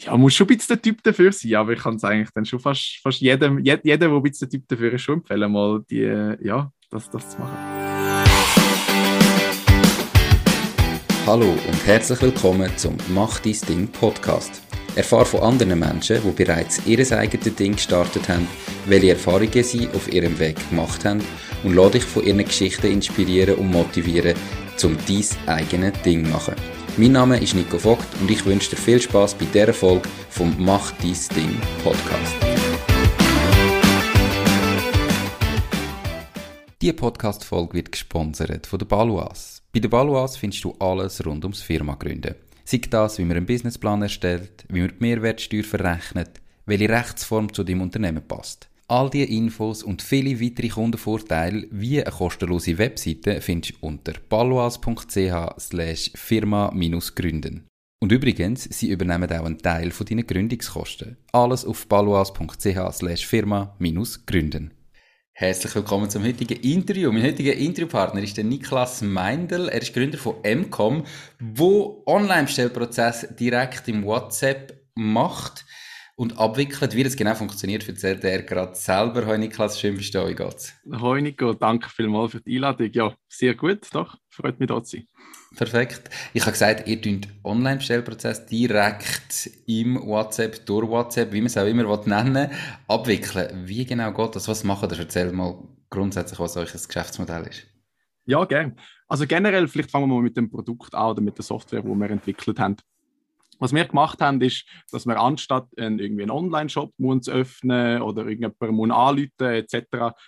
ja, 0.00 0.16
muss 0.16 0.34
schon 0.34 0.46
ein 0.46 0.56
bisschen 0.56 0.76
der 0.76 0.82
Typ 0.82 1.02
dafür 1.02 1.32
sein, 1.32 1.54
aber 1.56 1.72
ich 1.72 1.80
kann 1.80 1.96
es 1.96 2.04
eigentlich 2.04 2.30
dann 2.32 2.44
schon 2.44 2.60
fast, 2.60 3.00
fast 3.02 3.20
jedem, 3.20 3.58
jeder, 3.58 3.78
der 3.82 4.08
ein 4.08 4.22
bisschen 4.22 4.48
der 4.48 4.58
Typ 4.58 4.68
dafür 4.68 4.92
ist, 4.92 5.02
schon 5.02 5.16
empfehlen, 5.16 5.50
mal 5.50 5.82
die, 5.90 6.36
ja, 6.40 6.70
das, 6.90 7.10
das 7.10 7.30
zu 7.30 7.38
machen. 7.40 7.56
Hallo 11.26 11.50
und 11.50 11.86
herzlich 11.86 12.22
willkommen 12.22 12.70
zum 12.76 12.96
Mach 13.08 13.40
dein 13.40 13.56
Ding 13.68 13.88
Podcast. 13.88 14.62
Erfahre 14.94 15.26
von 15.26 15.40
anderen 15.40 15.78
Menschen, 15.78 16.20
die 16.24 16.44
bereits 16.44 16.80
ihr 16.86 16.98
eigenes 17.18 17.54
Ding 17.56 17.72
gestartet 17.72 18.28
haben, 18.28 18.46
welche 18.86 19.10
Erfahrungen 19.10 19.62
sie 19.62 19.88
auf 19.88 20.10
ihrem 20.12 20.38
Weg 20.38 20.56
gemacht 20.70 21.04
haben 21.04 21.20
und 21.64 21.74
lade 21.74 21.92
dich 21.92 22.04
von 22.04 22.24
ihren 22.24 22.44
Geschichten 22.44 22.86
inspirieren 22.86 23.56
und 23.56 23.70
motivieren, 23.70 24.36
um 24.82 24.96
dein 25.06 25.24
eigenes 25.56 26.02
Ding 26.02 26.24
zu 26.24 26.30
machen. 26.30 26.77
Mein 27.00 27.12
Name 27.12 27.38
ist 27.38 27.54
Nico 27.54 27.78
Vogt 27.78 28.08
und 28.20 28.28
ich 28.28 28.44
wünsche 28.44 28.70
dir 28.70 28.76
viel 28.76 29.00
Spaß 29.00 29.36
bei 29.36 29.44
dieser 29.44 29.72
Folge 29.72 30.08
vom 30.30 30.52
Mach 30.58 30.90
dein 31.00 31.14
Ding 31.36 31.56
Podcast. 31.84 32.34
Diese 36.82 36.94
Podcast-Folge 36.94 37.74
wird 37.74 37.92
gesponsert 37.92 38.66
von 38.66 38.80
der 38.80 38.86
Baluas. 38.86 39.62
Bei 39.72 39.78
der 39.78 39.88
Baluas 39.88 40.36
findest 40.36 40.64
du 40.64 40.74
alles 40.80 41.24
rund 41.24 41.44
ums 41.44 41.62
Firma 41.62 41.94
gründen. 41.94 42.34
Sei 42.64 42.80
das, 42.90 43.18
wie 43.18 43.24
man 43.24 43.36
einen 43.36 43.46
Businessplan 43.46 44.02
erstellt, 44.02 44.64
wie 44.68 44.80
man 44.80 44.88
die 44.88 44.96
Mehrwertsteuer 44.98 45.62
verrechnet, 45.62 46.40
welche 46.66 46.88
Rechtsform 46.88 47.52
zu 47.52 47.62
deinem 47.62 47.82
Unternehmen 47.82 48.26
passt. 48.26 48.68
All 48.90 49.10
diese 49.10 49.26
Infos 49.26 49.82
und 49.82 50.00
viele 50.00 50.40
weitere 50.40 50.68
Kundenvorteile 50.68 51.66
wie 51.70 52.02
eine 52.02 52.10
kostenlose 52.10 52.78
Webseite 52.78 53.42
findest 53.42 53.74
du 53.74 53.86
unter 53.86 54.14
paloas.ch 54.14 55.60
slash 55.60 56.10
firma-gründen. 56.14 57.66
Und 58.00 58.12
übrigens, 58.12 58.64
sie 58.64 58.88
übernehmen 58.88 59.30
auch 59.30 59.44
einen 59.44 59.58
Teil 59.58 59.90
von 59.90 60.06
deinen 60.06 60.26
Gründungskosten. 60.26 61.18
Alles 61.32 61.66
auf 61.66 61.86
paloas.ch 61.86 62.92
slash 62.92 63.26
firma-gründen. 63.26 64.72
Herzlich 65.34 65.74
willkommen 65.74 66.08
zum 66.08 66.24
heutigen 66.24 66.58
Interview. 66.62 67.12
Mein 67.12 67.24
heutiger 67.24 67.52
Interviewpartner 67.52 68.22
ist 68.22 68.38
der 68.38 68.44
Niklas 68.44 69.02
Meindl. 69.02 69.68
Er 69.68 69.82
ist 69.82 69.92
Gründer 69.92 70.16
von 70.16 70.36
MCOM, 70.42 71.04
wo 71.38 72.02
Online-Bestellprozess 72.06 73.36
direkt 73.38 73.86
im 73.88 74.04
WhatsApp 74.04 74.80
macht 74.94 75.66
und 76.18 76.36
abwickelt. 76.36 76.96
Wie 76.96 77.04
das 77.04 77.14
genau 77.14 77.34
funktioniert, 77.36 77.88
erzählt 77.88 78.24
er 78.24 78.42
gerade 78.42 78.74
selber. 78.74 79.24
Hoi 79.24 79.38
Niklas, 79.38 79.80
schön 79.80 79.96
bist 79.96 80.12
du 80.12 80.18
da. 80.18 80.28
Wie 80.28 80.34
geht's? 80.34 80.74
Hoi 81.00 81.22
Nico, 81.22 81.54
danke 81.54 81.88
vielmals 81.88 82.32
für 82.32 82.40
die 82.40 82.56
Einladung. 82.56 82.90
Ja, 82.92 83.14
sehr 83.28 83.54
gut, 83.54 83.86
doch. 83.92 84.16
Freut 84.28 84.58
mich, 84.58 84.68
da 84.68 84.82
zu 84.82 84.96
sein. 84.96 85.06
Perfekt. 85.56 86.10
Ich 86.34 86.42
habe 86.42 86.52
gesagt, 86.52 86.88
ihr 86.88 87.00
tut 87.00 87.28
Online-Bestellprozess 87.44 88.46
direkt 88.46 89.48
im 89.66 89.94
WhatsApp, 90.04 90.66
durch 90.66 90.88
WhatsApp, 90.88 91.32
wie 91.32 91.40
man 91.40 91.46
es 91.46 91.56
auch 91.56 91.66
immer 91.66 92.04
nennen 92.04 92.50
abwickeln. 92.88 93.68
Wie 93.68 93.84
genau 93.84 94.12
geht 94.12 94.34
das? 94.34 94.48
Was 94.48 94.64
machen 94.64 94.88
das? 94.88 94.98
Erzähl 94.98 95.32
mal 95.32 95.56
grundsätzlich, 95.88 96.40
was 96.40 96.56
euch 96.56 96.72
das 96.72 96.88
Geschäftsmodell 96.88 97.46
ist. 97.46 97.68
Ja, 98.26 98.44
gerne. 98.44 98.74
Also 99.06 99.24
generell, 99.24 99.68
vielleicht 99.68 99.92
fangen 99.92 100.08
wir 100.08 100.16
mal 100.16 100.22
mit 100.22 100.36
dem 100.36 100.50
Produkt 100.50 100.96
an 100.96 101.10
oder 101.12 101.22
mit 101.22 101.38
der 101.38 101.44
Software, 101.44 101.82
die 101.82 101.88
wir 101.88 102.10
entwickelt 102.10 102.58
haben. 102.58 102.76
Was 103.58 103.72
wir 103.72 103.84
gemacht 103.84 104.20
haben, 104.20 104.40
ist, 104.40 104.64
dass 104.90 105.06
wir 105.06 105.18
anstatt 105.20 105.66
einen, 105.78 105.98
irgendwie 105.98 106.22
einen 106.22 106.30
Online-Shop 106.30 106.92
öffnen 107.28 108.02
oder 108.02 108.26
irgendjemanden 108.26 108.92
anrufen 108.92 109.30
etc., 109.38 109.86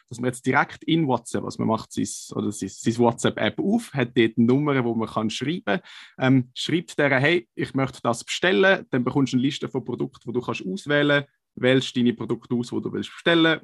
dass 0.08 0.18
wir 0.18 0.26
jetzt 0.26 0.44
direkt 0.46 0.84
in 0.84 1.06
WhatsApp, 1.06 1.44
was 1.44 1.58
man 1.58 1.68
macht, 1.68 1.92
sein, 1.92 2.06
oder 2.34 2.50
sein, 2.52 2.68
sein 2.70 2.98
WhatsApp-App 2.98 3.58
auf, 3.58 3.92
hat 3.94 4.16
dort 4.16 4.32
eine 4.36 4.46
Nummer, 4.46 4.84
wo 4.84 4.94
man 4.94 5.08
kann 5.08 5.30
schreiben 5.30 5.62
kann. 5.64 5.80
Ähm, 6.18 6.50
schreibt 6.54 6.98
der, 6.98 7.20
hey, 7.20 7.48
ich 7.54 7.74
möchte 7.74 8.00
das 8.02 8.24
bestellen, 8.24 8.86
dann 8.90 9.04
bekommst 9.04 9.32
du 9.32 9.36
eine 9.36 9.42
Liste 9.42 9.68
von 9.68 9.84
Produkten, 9.84 10.30
die 10.30 10.32
du 10.32 10.40
kannst 10.40 10.66
auswählen 10.66 11.24
kannst, 11.24 11.40
wählst 11.54 11.96
deine 11.96 12.14
Produkte 12.14 12.54
aus, 12.54 12.70
die 12.70 12.80
du 12.80 12.92
willst 12.92 13.12
bestellen 13.12 13.60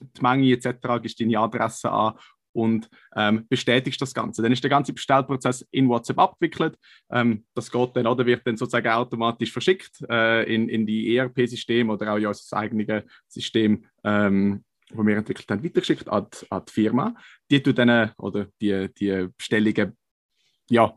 die 0.00 0.22
Menge 0.22 0.52
etc., 0.52 1.02
gibst 1.02 1.20
deine 1.20 1.38
Adresse 1.38 1.90
an 1.90 2.14
und 2.56 2.88
ähm, 3.14 3.46
bestätigst 3.48 4.00
das 4.00 4.14
Ganze. 4.14 4.42
Dann 4.42 4.52
ist 4.52 4.64
der 4.64 4.70
ganze 4.70 4.92
Bestellprozess 4.92 5.66
in 5.70 5.88
WhatsApp 5.88 6.18
abgewickelt. 6.18 6.78
Ähm, 7.10 7.44
das 7.54 7.70
geht 7.70 7.94
dann 7.94 8.06
oder 8.06 8.24
wird 8.24 8.46
dann 8.46 8.56
sozusagen 8.56 8.88
automatisch 8.88 9.52
verschickt 9.52 10.02
äh, 10.08 10.42
in, 10.52 10.68
in 10.68 10.86
die 10.86 11.16
ERP-Systeme 11.16 11.92
oder 11.92 12.12
auch 12.12 12.16
in 12.16 12.26
unser 12.26 12.56
eigenes 12.56 13.04
System, 13.28 13.84
ähm, 14.02 14.64
wo 14.90 15.04
wir 15.06 15.16
entwickelt 15.18 15.50
haben, 15.50 15.62
weitergeschickt 15.62 16.08
an, 16.08 16.26
an 16.48 16.62
die 16.66 16.72
Firma. 16.72 17.14
Die 17.50 17.62
tut 17.62 17.78
dann 17.78 18.12
oder 18.16 18.46
die, 18.60 18.88
die 18.94 19.28
Bestellungen 19.36 19.96
ja, 20.70 20.92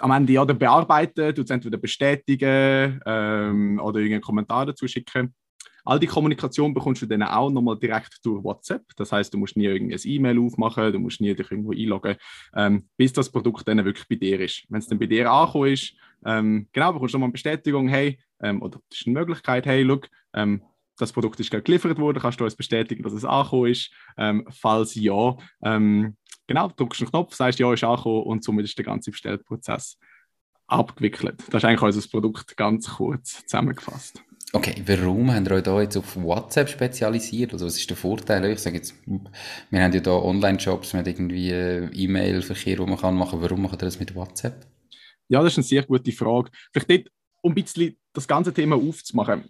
am 0.00 0.10
Ende 0.10 0.40
oder 0.40 0.54
bearbeiten, 0.54 1.34
tut 1.34 1.50
entweder 1.50 1.76
bestätigen 1.76 3.00
ähm, 3.04 3.78
oder 3.80 3.98
irgendeinen 3.98 4.22
Kommentar 4.22 4.66
dazu 4.66 4.88
schicken. 4.88 5.34
All 5.84 5.98
die 5.98 6.06
Kommunikation 6.06 6.74
bekommst 6.74 7.02
du 7.02 7.06
dann 7.06 7.22
auch 7.22 7.50
nochmal 7.50 7.78
direkt 7.78 8.24
durch 8.24 8.42
WhatsApp. 8.44 8.82
Das 8.96 9.12
heißt, 9.12 9.34
du 9.34 9.38
musst 9.38 9.56
nie 9.56 9.64
irgendein 9.64 9.98
E-Mail 10.04 10.38
aufmachen, 10.38 10.92
du 10.92 10.98
musst 10.98 11.20
nie 11.20 11.34
dich 11.34 11.50
irgendwo 11.50 11.72
einloggen, 11.72 12.16
ähm, 12.54 12.88
bis 12.96 13.12
das 13.12 13.30
Produkt 13.30 13.66
dann 13.66 13.84
wirklich 13.84 14.08
bei 14.08 14.16
dir 14.16 14.40
ist. 14.40 14.64
Wenn 14.68 14.78
es 14.78 14.86
dann 14.86 14.98
bei 14.98 15.06
dir 15.06 15.30
angekommen 15.30 15.72
ist, 15.72 15.94
ähm, 16.24 16.68
genau, 16.72 16.92
bekommst 16.92 17.14
du 17.14 17.18
nochmal 17.18 17.28
eine 17.28 17.32
Bestätigung, 17.32 17.88
hey, 17.88 18.18
ähm, 18.40 18.62
oder 18.62 18.80
das 18.88 19.00
ist 19.00 19.06
eine 19.06 19.18
Möglichkeit, 19.18 19.66
hey, 19.66 19.82
look, 19.82 20.08
ähm, 20.34 20.62
das 20.98 21.12
Produkt 21.12 21.40
ist 21.40 21.50
gerade 21.50 21.64
geliefert 21.64 21.98
worden, 21.98 22.20
kannst 22.20 22.38
du 22.38 22.44
uns 22.44 22.54
bestätigen, 22.54 23.02
dass 23.02 23.12
es 23.12 23.24
angekommen 23.24 23.72
ist? 23.72 23.90
Ähm, 24.16 24.46
falls 24.50 24.94
ja, 24.94 25.36
ähm, 25.64 26.16
genau, 26.46 26.68
drückst 26.68 27.00
du 27.00 27.04
einen 27.04 27.10
Knopf, 27.10 27.34
sagst 27.34 27.58
ja, 27.58 27.72
ist 27.72 27.82
angekommen 27.82 28.22
und 28.24 28.44
somit 28.44 28.64
ist 28.66 28.78
der 28.78 28.84
ganze 28.84 29.10
Bestellprozess 29.10 29.98
abgewickelt. 30.66 31.42
Das 31.50 31.62
ist 31.62 31.64
eigentlich 31.64 31.82
unser 31.82 32.08
Produkt 32.08 32.56
ganz 32.56 32.88
kurz 32.88 33.44
zusammengefasst. 33.46 34.22
Okay, 34.54 34.82
warum 34.84 35.32
haben 35.32 35.46
wir 35.46 35.56
euch 35.56 35.62
da 35.62 35.80
jetzt 35.80 35.96
auf 35.96 36.14
WhatsApp 36.14 36.68
spezialisiert? 36.68 37.54
Also 37.54 37.64
was 37.64 37.78
ist 37.78 37.88
der 37.88 37.96
Vorteil? 37.96 38.44
Ich 38.52 38.58
sage 38.58 38.76
jetzt, 38.76 38.94
wir 39.06 39.82
haben 39.82 39.94
ja 39.94 40.00
da 40.00 40.12
Online-Shops 40.12 40.92
mit 40.92 41.06
irgendwie 41.06 41.50
äh, 41.50 41.88
E-Mail-Verkehr, 41.90 42.78
wo 42.78 42.84
man 42.84 42.98
kann 42.98 43.14
machen. 43.14 43.40
Warum 43.40 43.62
macht 43.62 43.80
ihr 43.80 43.86
das 43.86 43.98
mit 43.98 44.14
WhatsApp? 44.14 44.66
Ja, 45.28 45.42
das 45.42 45.54
ist 45.54 45.58
eine 45.58 45.64
sehr 45.64 45.84
gute 45.84 46.12
Frage. 46.12 46.50
Vielleicht 46.70 46.90
dort, 46.90 47.08
um 47.40 47.52
ein 47.52 47.54
bisschen 47.54 47.96
das 48.12 48.28
ganze 48.28 48.52
Thema 48.52 48.76
aufzumachen. 48.76 49.44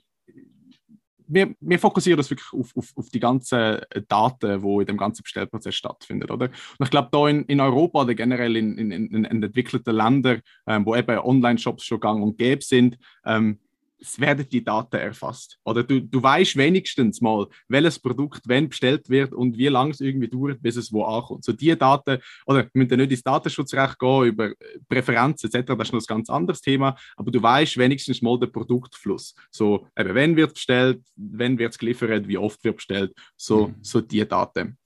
Wir, 1.26 1.52
wir 1.58 1.78
fokussieren 1.80 2.18
das 2.18 2.30
wirklich 2.30 2.52
auf, 2.52 2.70
auf, 2.76 2.92
auf 2.94 3.08
die 3.08 3.18
ganzen 3.18 3.80
Daten, 4.06 4.62
die 4.62 4.80
in 4.82 4.86
dem 4.86 4.98
ganzen 4.98 5.24
Bestellprozess 5.24 5.74
stattfinden. 5.74 6.30
Oder? 6.30 6.46
Und 6.78 6.84
ich 6.84 6.90
glaube, 6.90 7.08
da 7.10 7.26
in, 7.26 7.44
in 7.46 7.60
Europa 7.60 8.02
oder 8.02 8.14
generell 8.14 8.56
in, 8.56 8.78
in, 8.78 8.92
in, 8.92 9.24
in 9.24 9.42
entwickelten 9.42 9.96
Ländern, 9.96 10.42
ähm, 10.68 10.86
wo 10.86 10.94
eben 10.94 11.18
Online-Shops 11.18 11.84
schon 11.84 11.98
gang 11.98 12.22
und 12.22 12.38
gäbe 12.38 12.62
sind, 12.62 12.98
ähm, 13.24 13.58
es 14.02 14.18
werden 14.18 14.46
die 14.48 14.64
Daten 14.64 14.96
erfasst. 14.96 15.58
Oder 15.64 15.84
du, 15.84 16.00
du 16.00 16.22
weißt 16.22 16.56
wenigstens 16.56 17.20
mal, 17.20 17.46
welches 17.68 17.98
Produkt 17.98 18.42
wann 18.46 18.68
bestellt 18.68 19.08
wird 19.08 19.32
und 19.32 19.56
wie 19.56 19.68
lange 19.68 19.92
es 19.92 20.00
irgendwie 20.00 20.28
dauert, 20.28 20.60
bis 20.60 20.76
es 20.76 20.92
wo 20.92 21.04
ankommt. 21.04 21.44
So 21.44 21.52
die 21.52 21.76
Daten, 21.76 22.18
oder 22.46 22.64
wir 22.64 22.70
müssen 22.74 22.98
nicht 22.98 23.12
ins 23.12 23.22
Datenschutzrecht 23.22 23.98
gehen, 23.98 24.24
über 24.24 24.52
Präferenzen 24.88 25.50
etc., 25.52 25.74
das 25.76 25.88
ist 25.88 25.92
noch 25.92 26.00
ein 26.00 26.06
ganz 26.06 26.30
anderes 26.30 26.60
Thema, 26.60 26.96
aber 27.16 27.30
du 27.30 27.42
weißt 27.42 27.78
wenigstens 27.78 28.22
mal 28.22 28.38
den 28.38 28.50
Produktfluss. 28.50 29.34
So, 29.50 29.86
eben, 29.96 30.14
wenn 30.14 30.36
wird 30.36 30.54
bestellt, 30.54 31.02
wenn 31.16 31.58
wird 31.58 31.72
es 31.72 31.78
geliefert, 31.78 32.26
wie 32.26 32.38
oft 32.38 32.62
wird 32.64 32.76
bestellt, 32.76 33.12
so, 33.36 33.68
mhm. 33.68 33.74
so 33.82 34.00
die 34.00 34.26
Daten. 34.26 34.76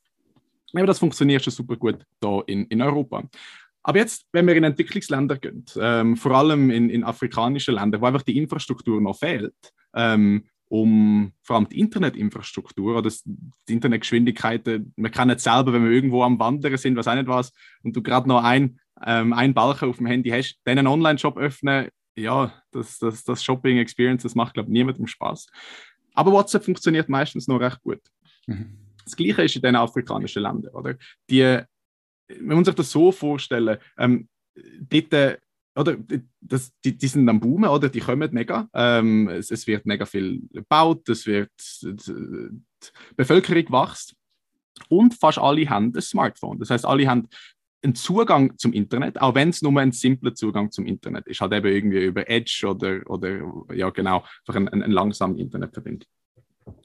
Aber 0.74 0.86
das 0.86 0.98
funktioniert 0.98 1.42
schon 1.42 1.52
super 1.52 1.76
gut 1.76 2.04
da 2.20 2.42
in, 2.46 2.66
in 2.66 2.82
Europa. 2.82 3.24
Aber 3.88 3.98
jetzt, 3.98 4.26
wenn 4.32 4.48
wir 4.48 4.56
in 4.56 4.64
Entwicklungsländer 4.64 5.38
gehen, 5.38 5.64
ähm, 5.78 6.16
vor 6.16 6.32
allem 6.32 6.70
in, 6.70 6.90
in 6.90 7.04
afrikanischen 7.04 7.76
Ländern, 7.76 8.00
wo 8.00 8.06
einfach 8.06 8.22
die 8.22 8.36
Infrastruktur 8.36 9.00
noch 9.00 9.16
fehlt, 9.16 9.54
ähm, 9.94 10.48
um 10.66 11.32
vor 11.44 11.54
allem 11.54 11.68
die 11.68 11.78
Internetinfrastruktur 11.78 12.98
oder 12.98 13.12
die 13.24 13.72
Internetgeschwindigkeiten, 13.72 14.92
wir 14.96 15.10
kennen 15.10 15.36
es 15.36 15.44
selber, 15.44 15.72
wenn 15.72 15.84
wir 15.84 15.92
irgendwo 15.92 16.24
am 16.24 16.36
Wandern 16.40 16.76
sind, 16.76 16.96
was 16.96 17.06
auch 17.06 17.14
nicht 17.14 17.28
was, 17.28 17.52
und 17.84 17.94
du 17.94 18.02
gerade 18.02 18.28
noch 18.28 18.42
ein, 18.42 18.80
ähm, 19.06 19.32
ein 19.32 19.54
Balken 19.54 19.88
auf 19.88 19.98
dem 19.98 20.06
Handy 20.06 20.30
hast, 20.30 20.58
dann 20.64 20.78
einen 20.78 20.88
Online-Shop 20.88 21.38
öffnen, 21.38 21.86
ja, 22.16 22.52
das, 22.72 22.98
das, 22.98 23.22
das 23.22 23.44
Shopping-Experience, 23.44 24.24
das 24.24 24.34
macht, 24.34 24.54
glaube 24.54 24.68
ich, 24.68 24.72
niemandem 24.72 25.06
Spaß. 25.06 25.46
Aber 26.14 26.32
WhatsApp 26.32 26.64
funktioniert 26.64 27.08
meistens 27.08 27.46
noch 27.46 27.60
recht 27.60 27.80
gut. 27.82 28.00
Mhm. 28.48 28.78
Das 29.04 29.14
Gleiche 29.14 29.44
ist 29.44 29.54
in 29.54 29.62
den 29.62 29.76
afrikanischen 29.76 30.42
Ländern. 30.42 30.74
Oder? 30.74 30.96
Die 31.30 31.62
man 32.40 32.64
sich 32.64 32.74
das 32.74 32.90
so 32.90 33.12
vorstellen, 33.12 33.78
ähm, 33.98 34.28
dort, 34.80 35.12
äh, 35.12 35.38
oder, 35.76 35.96
das, 36.40 36.72
die, 36.84 36.96
die 36.96 37.06
sind 37.06 37.28
am 37.28 37.40
Boomen, 37.40 37.68
oder? 37.68 37.88
Die 37.88 38.00
kommen 38.00 38.30
mega. 38.32 38.68
Ähm, 38.72 39.28
es, 39.28 39.50
es, 39.50 39.66
wird 39.66 39.84
mega 39.84 40.06
viel 40.06 40.42
gebaut, 40.50 41.06
es 41.08 41.26
wird, 41.26 41.50
die 41.82 42.62
Bevölkerung 43.16 43.64
wächst. 43.70 44.14
Und 44.88 45.14
fast 45.14 45.38
alle 45.38 45.68
haben 45.68 45.92
ein 45.94 46.00
Smartphone. 46.00 46.58
Das 46.58 46.70
heißt, 46.70 46.86
alle 46.86 47.06
haben 47.06 47.28
einen 47.82 47.94
Zugang 47.94 48.56
zum 48.58 48.72
Internet, 48.72 49.20
auch 49.20 49.34
wenn 49.34 49.50
es 49.50 49.62
nur 49.62 49.78
ein 49.80 49.92
simpler 49.92 50.34
Zugang 50.34 50.70
zum 50.70 50.86
Internet 50.86 51.26
ist. 51.26 51.40
Halt 51.40 51.52
eben 51.52 51.66
irgendwie 51.66 52.04
über 52.04 52.28
Edge 52.28 52.66
oder, 52.66 53.00
oder 53.06 53.40
ja, 53.74 53.90
genau, 53.90 54.24
einfach 54.46 54.56
ein, 54.56 54.68
ein, 54.68 54.82
ein 54.82 54.90
langsamer 54.90 55.38
Internetverbindung. 55.38 56.08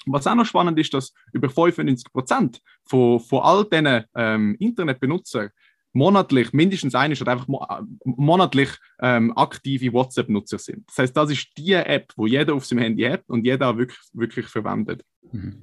Was 0.06 0.28
auch 0.28 0.36
noch 0.36 0.46
spannend 0.46 0.80
ist, 0.80 0.94
dass 0.94 1.14
über 1.34 1.50
95 1.50 2.12
Prozent 2.12 2.62
von, 2.86 3.20
von 3.20 3.40
all 3.40 3.66
diesen 3.66 4.04
ähm, 4.16 4.56
Internetbenutzern 4.60 5.50
monatlich, 5.94 6.54
mindestens 6.54 6.96
eine 6.96 7.16
oder 7.20 7.34
einfach 7.34 7.48
mo 7.48 7.66
äh, 7.70 7.84
monatlich 8.04 8.70
ähm, 9.02 9.36
aktive 9.36 9.92
WhatsApp-Nutzer 9.94 10.58
sind. 10.58 10.88
Das 10.88 10.98
heißt, 11.00 11.18
das 11.18 11.32
ist 11.32 11.50
die 11.58 11.74
App, 11.74 12.14
wo 12.16 12.28
jeder 12.28 12.54
auf 12.54 12.66
seinem 12.66 12.80
Handy 12.80 13.04
hat 13.04 13.24
und 13.28 13.46
jeder 13.46 13.78
wirklich, 13.78 14.00
wirklich 14.14 14.48
verwendet. 14.48 15.04
Mhm. 15.32 15.58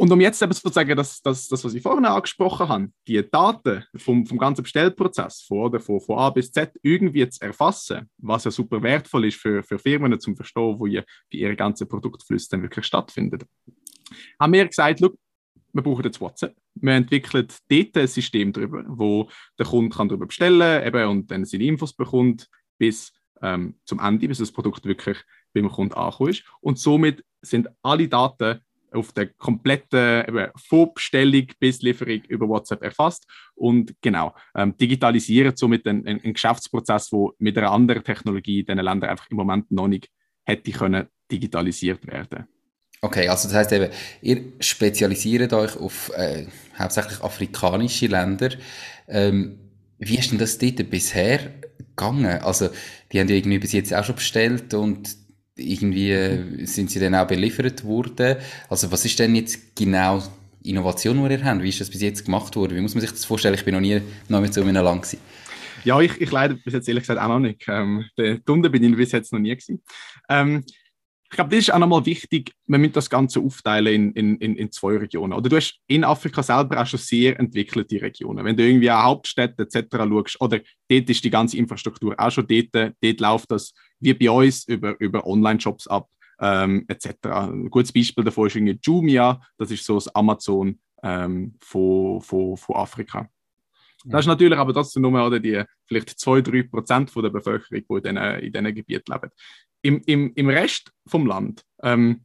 Und 0.00 0.10
um 0.10 0.20
jetzt 0.22 0.40
eben 0.40 0.50
zu 0.50 0.66
sagen, 0.70 0.96
dass, 0.96 1.20
dass 1.20 1.46
das, 1.46 1.62
was 1.62 1.74
ich 1.74 1.82
vorhin 1.82 2.06
angesprochen 2.06 2.70
habe, 2.70 2.88
die 3.06 3.22
Daten 3.30 3.84
vom, 3.96 4.24
vom 4.24 4.38
ganzen 4.38 4.62
Bestellprozess 4.62 5.42
von, 5.42 5.78
von, 5.78 6.00
von 6.00 6.18
A 6.18 6.30
bis 6.30 6.50
Z 6.50 6.72
irgendwie 6.82 7.28
zu 7.28 7.42
erfassen, 7.42 8.08
was 8.16 8.44
ja 8.44 8.50
super 8.50 8.82
wertvoll 8.82 9.26
ist 9.26 9.36
für, 9.36 9.62
für 9.62 9.78
Firmen 9.78 10.18
zum 10.18 10.36
Verstehen, 10.36 10.80
wo 10.80 10.86
ihr, 10.86 11.04
wie 11.28 11.40
ihre 11.40 11.54
ganzen 11.54 11.86
Produktflüsse 11.86 12.48
dann 12.52 12.62
wirklich 12.62 12.86
stattfinden, 12.86 13.44
haben 14.40 14.52
wir 14.54 14.66
gesagt, 14.66 15.00
look, 15.00 15.18
wir 15.74 15.82
brauchen 15.82 16.04
jetzt 16.04 16.22
WhatsApp. 16.22 16.56
Wir 16.76 16.94
entwickeln 16.94 17.46
dort 17.68 17.96
ein 17.98 18.06
System 18.06 18.54
drüber, 18.54 18.84
wo 18.88 19.28
der 19.58 19.66
Kunde 19.66 19.94
kann 19.94 20.08
darüber 20.08 20.24
bestellen 20.24 20.82
eben, 20.82 21.08
und 21.10 21.30
dann 21.30 21.44
seine 21.44 21.64
Infos 21.64 21.92
bekommt 21.92 22.48
bis 22.78 23.12
ähm, 23.42 23.78
zum 23.84 24.00
Ende, 24.00 24.28
bis 24.28 24.38
das 24.38 24.50
Produkt 24.50 24.86
wirklich 24.86 25.18
beim 25.52 25.68
Kunden 25.68 25.92
angekommen 25.92 26.30
ist. 26.30 26.44
Und 26.62 26.78
somit 26.78 27.22
sind 27.42 27.68
alle 27.82 28.08
Daten 28.08 28.60
auf 28.92 29.12
der 29.12 29.28
kompletten 29.28 30.24
eben, 30.26 30.48
Vorbestellung 30.56 31.46
bis 31.58 31.82
Lieferung 31.82 32.22
über 32.28 32.48
WhatsApp 32.48 32.82
erfasst 32.82 33.26
und 33.54 33.94
genau 34.00 34.34
ähm, 34.54 34.76
digitalisieren 34.76 35.56
somit 35.56 35.86
einen, 35.86 36.06
einen 36.06 36.32
Geschäftsprozess, 36.32 37.12
wo 37.12 37.32
mit 37.38 37.56
einer 37.56 37.70
anderen 37.70 38.04
Technologie 38.04 38.60
in 38.60 38.66
diesen 38.66 38.80
Ländern 38.80 39.10
einfach 39.10 39.30
im 39.30 39.36
Moment 39.36 39.70
noch 39.70 39.88
nicht 39.88 40.08
hätte 40.44 40.72
können 40.72 41.06
digitalisiert 41.30 42.06
werden. 42.06 42.46
Okay, 43.02 43.28
also 43.28 43.48
das 43.48 43.56
heißt 43.56 43.72
eben, 43.72 43.90
ihr 44.20 44.42
spezialisiert 44.60 45.52
euch 45.52 45.76
auf 45.76 46.10
äh, 46.16 46.46
hauptsächlich 46.78 47.22
afrikanische 47.22 48.08
Länder. 48.08 48.50
Ähm, 49.08 49.58
wie 49.98 50.18
ist 50.18 50.30
denn 50.30 50.38
das 50.38 50.58
dort 50.58 50.90
bisher 50.90 51.54
gegangen? 51.78 52.40
Also 52.42 52.68
die 53.10 53.20
haben 53.20 53.28
ja 53.28 53.36
irgendwie 53.36 53.58
bis 53.58 53.72
jetzt 53.72 53.94
auch 53.94 54.04
schon 54.04 54.16
bestellt 54.16 54.74
und 54.74 55.16
irgendwie 55.60 56.10
äh, 56.12 56.64
sind 56.64 56.90
sie 56.90 57.00
dann 57.00 57.14
auch 57.14 57.26
beliefert 57.26 57.84
worden. 57.84 58.36
Also 58.68 58.90
was 58.90 59.04
ist 59.04 59.18
denn 59.18 59.34
jetzt 59.34 59.76
genau 59.76 60.22
Innovation, 60.62 61.22
die 61.24 61.34
ihr 61.34 61.44
habt? 61.44 61.62
Wie 61.62 61.68
ist 61.68 61.80
das 61.80 61.90
bis 61.90 62.02
jetzt 62.02 62.24
gemacht 62.24 62.54
worden? 62.56 62.76
Wie 62.76 62.80
muss 62.80 62.94
man 62.94 63.00
sich 63.00 63.10
das 63.10 63.24
vorstellen? 63.24 63.54
Ich 63.54 63.64
bin 63.64 63.74
noch 63.74 63.80
nie 63.80 64.00
noch 64.28 64.40
mit 64.40 64.52
so 64.52 64.60
einem 64.60 64.74
Land 64.74 65.02
gewesen. 65.02 65.20
Ja, 65.84 66.00
ich, 66.00 66.20
ich 66.20 66.30
leider 66.30 66.54
bis 66.54 66.74
jetzt 66.74 66.88
ehrlich 66.88 67.04
gesagt 67.04 67.20
auch 67.20 67.28
noch 67.28 67.38
nicht. 67.38 67.64
Ähm, 67.68 68.04
der 68.18 68.38
Kunde 68.40 68.68
bin 68.68 68.84
ich 68.84 68.96
bis 68.96 69.12
jetzt 69.12 69.32
noch 69.32 69.40
nie 69.40 69.50
gewesen. 69.50 69.82
Ähm, 70.28 70.64
ich 71.30 71.36
glaube, 71.36 71.50
das 71.50 71.60
ist 71.60 71.72
auch 71.72 71.78
nochmal 71.78 72.04
wichtig, 72.06 72.52
man 72.66 72.80
muss 72.80 72.90
das 72.90 73.08
Ganze 73.08 73.38
aufteilen 73.38 74.12
in, 74.14 74.36
in, 74.38 74.56
in, 74.56 74.72
zwei 74.72 74.96
Regionen. 74.96 75.32
Oder 75.32 75.48
du 75.48 75.56
hast 75.56 75.78
in 75.86 76.02
Afrika 76.02 76.42
selber 76.42 76.82
auch 76.82 76.86
schon 76.86 76.98
sehr 76.98 77.38
entwickelte 77.38 78.02
Regionen. 78.02 78.44
Wenn 78.44 78.56
du 78.56 78.66
irgendwie 78.66 78.90
an 78.90 79.04
Hauptstädte 79.04 79.62
etc. 79.62 79.86
schaust, 79.92 80.40
oder 80.40 80.58
dort 80.88 81.08
ist 81.08 81.22
die 81.22 81.30
ganze 81.30 81.56
Infrastruktur 81.56 82.16
auch 82.18 82.32
schon 82.32 82.48
dort, 82.48 82.94
dort 83.00 83.20
läuft 83.20 83.50
das 83.52 83.72
wie 84.00 84.14
bei 84.14 84.30
uns 84.30 84.64
über, 84.64 84.98
über 84.98 85.26
Online-Shops 85.26 85.86
ab, 85.86 86.08
ähm, 86.40 86.84
etc. 86.88 87.08
Ein 87.22 87.70
gutes 87.70 87.92
Beispiel 87.92 88.24
davon 88.24 88.46
ist 88.46 88.56
irgendwie 88.56 88.78
Jumia, 88.82 89.40
das 89.58 89.70
ist 89.70 89.84
so 89.84 89.94
das 89.94 90.14
Amazon 90.14 90.78
ähm, 91.02 91.54
von, 91.60 92.20
von, 92.20 92.56
von 92.56 92.76
Afrika. 92.76 93.28
Das 94.04 94.20
ist 94.20 94.26
natürlich 94.26 94.58
aber 94.58 94.72
trotzdem 94.72 95.02
nur 95.02 95.26
oder 95.26 95.38
die 95.38 95.62
vielleicht 95.86 96.10
2-3 96.10 96.70
Prozent 96.70 97.12
der 97.14 97.28
Bevölkerung, 97.28 97.84
die 98.02 98.08
in 98.08 98.16
diesen, 98.16 98.16
in 98.16 98.52
diesen 98.52 98.74
Gebieten 98.74 99.12
leben. 99.12 99.30
Im, 99.82 100.02
im, 100.06 100.32
im 100.34 100.48
Rest 100.48 100.90
vom 101.06 101.26
Land 101.26 101.64
ähm, 101.82 102.22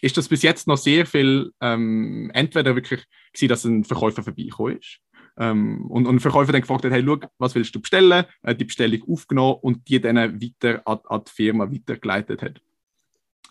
ist 0.00 0.16
das 0.16 0.28
bis 0.28 0.42
jetzt 0.42 0.66
noch 0.66 0.78
sehr 0.78 1.04
viel 1.04 1.52
ähm, 1.60 2.30
entweder 2.32 2.74
wirklich 2.74 3.04
gewesen, 3.32 3.48
dass 3.48 3.64
ein 3.64 3.84
Verkäufer 3.84 4.22
vorbeigekommen 4.22 4.78
ist 4.78 5.00
ähm, 5.40 5.86
und, 5.86 6.06
und 6.06 6.20
Verkäufer 6.20 6.52
dann 6.52 6.60
gefragt 6.60 6.84
hat, 6.84 6.92
hey, 6.92 7.02
schau, 7.04 7.18
was 7.38 7.54
willst 7.54 7.74
du 7.74 7.80
bestellen? 7.80 8.24
Äh, 8.42 8.54
die 8.54 8.64
Bestellung 8.64 9.00
aufgenommen 9.08 9.56
und 9.62 9.88
die 9.88 10.00
dann 10.00 10.16
weiter 10.16 10.82
an, 10.84 10.98
an 11.08 11.22
die 11.26 11.32
Firma 11.32 11.70
weitergeleitet 11.70 12.42
hat. 12.42 12.60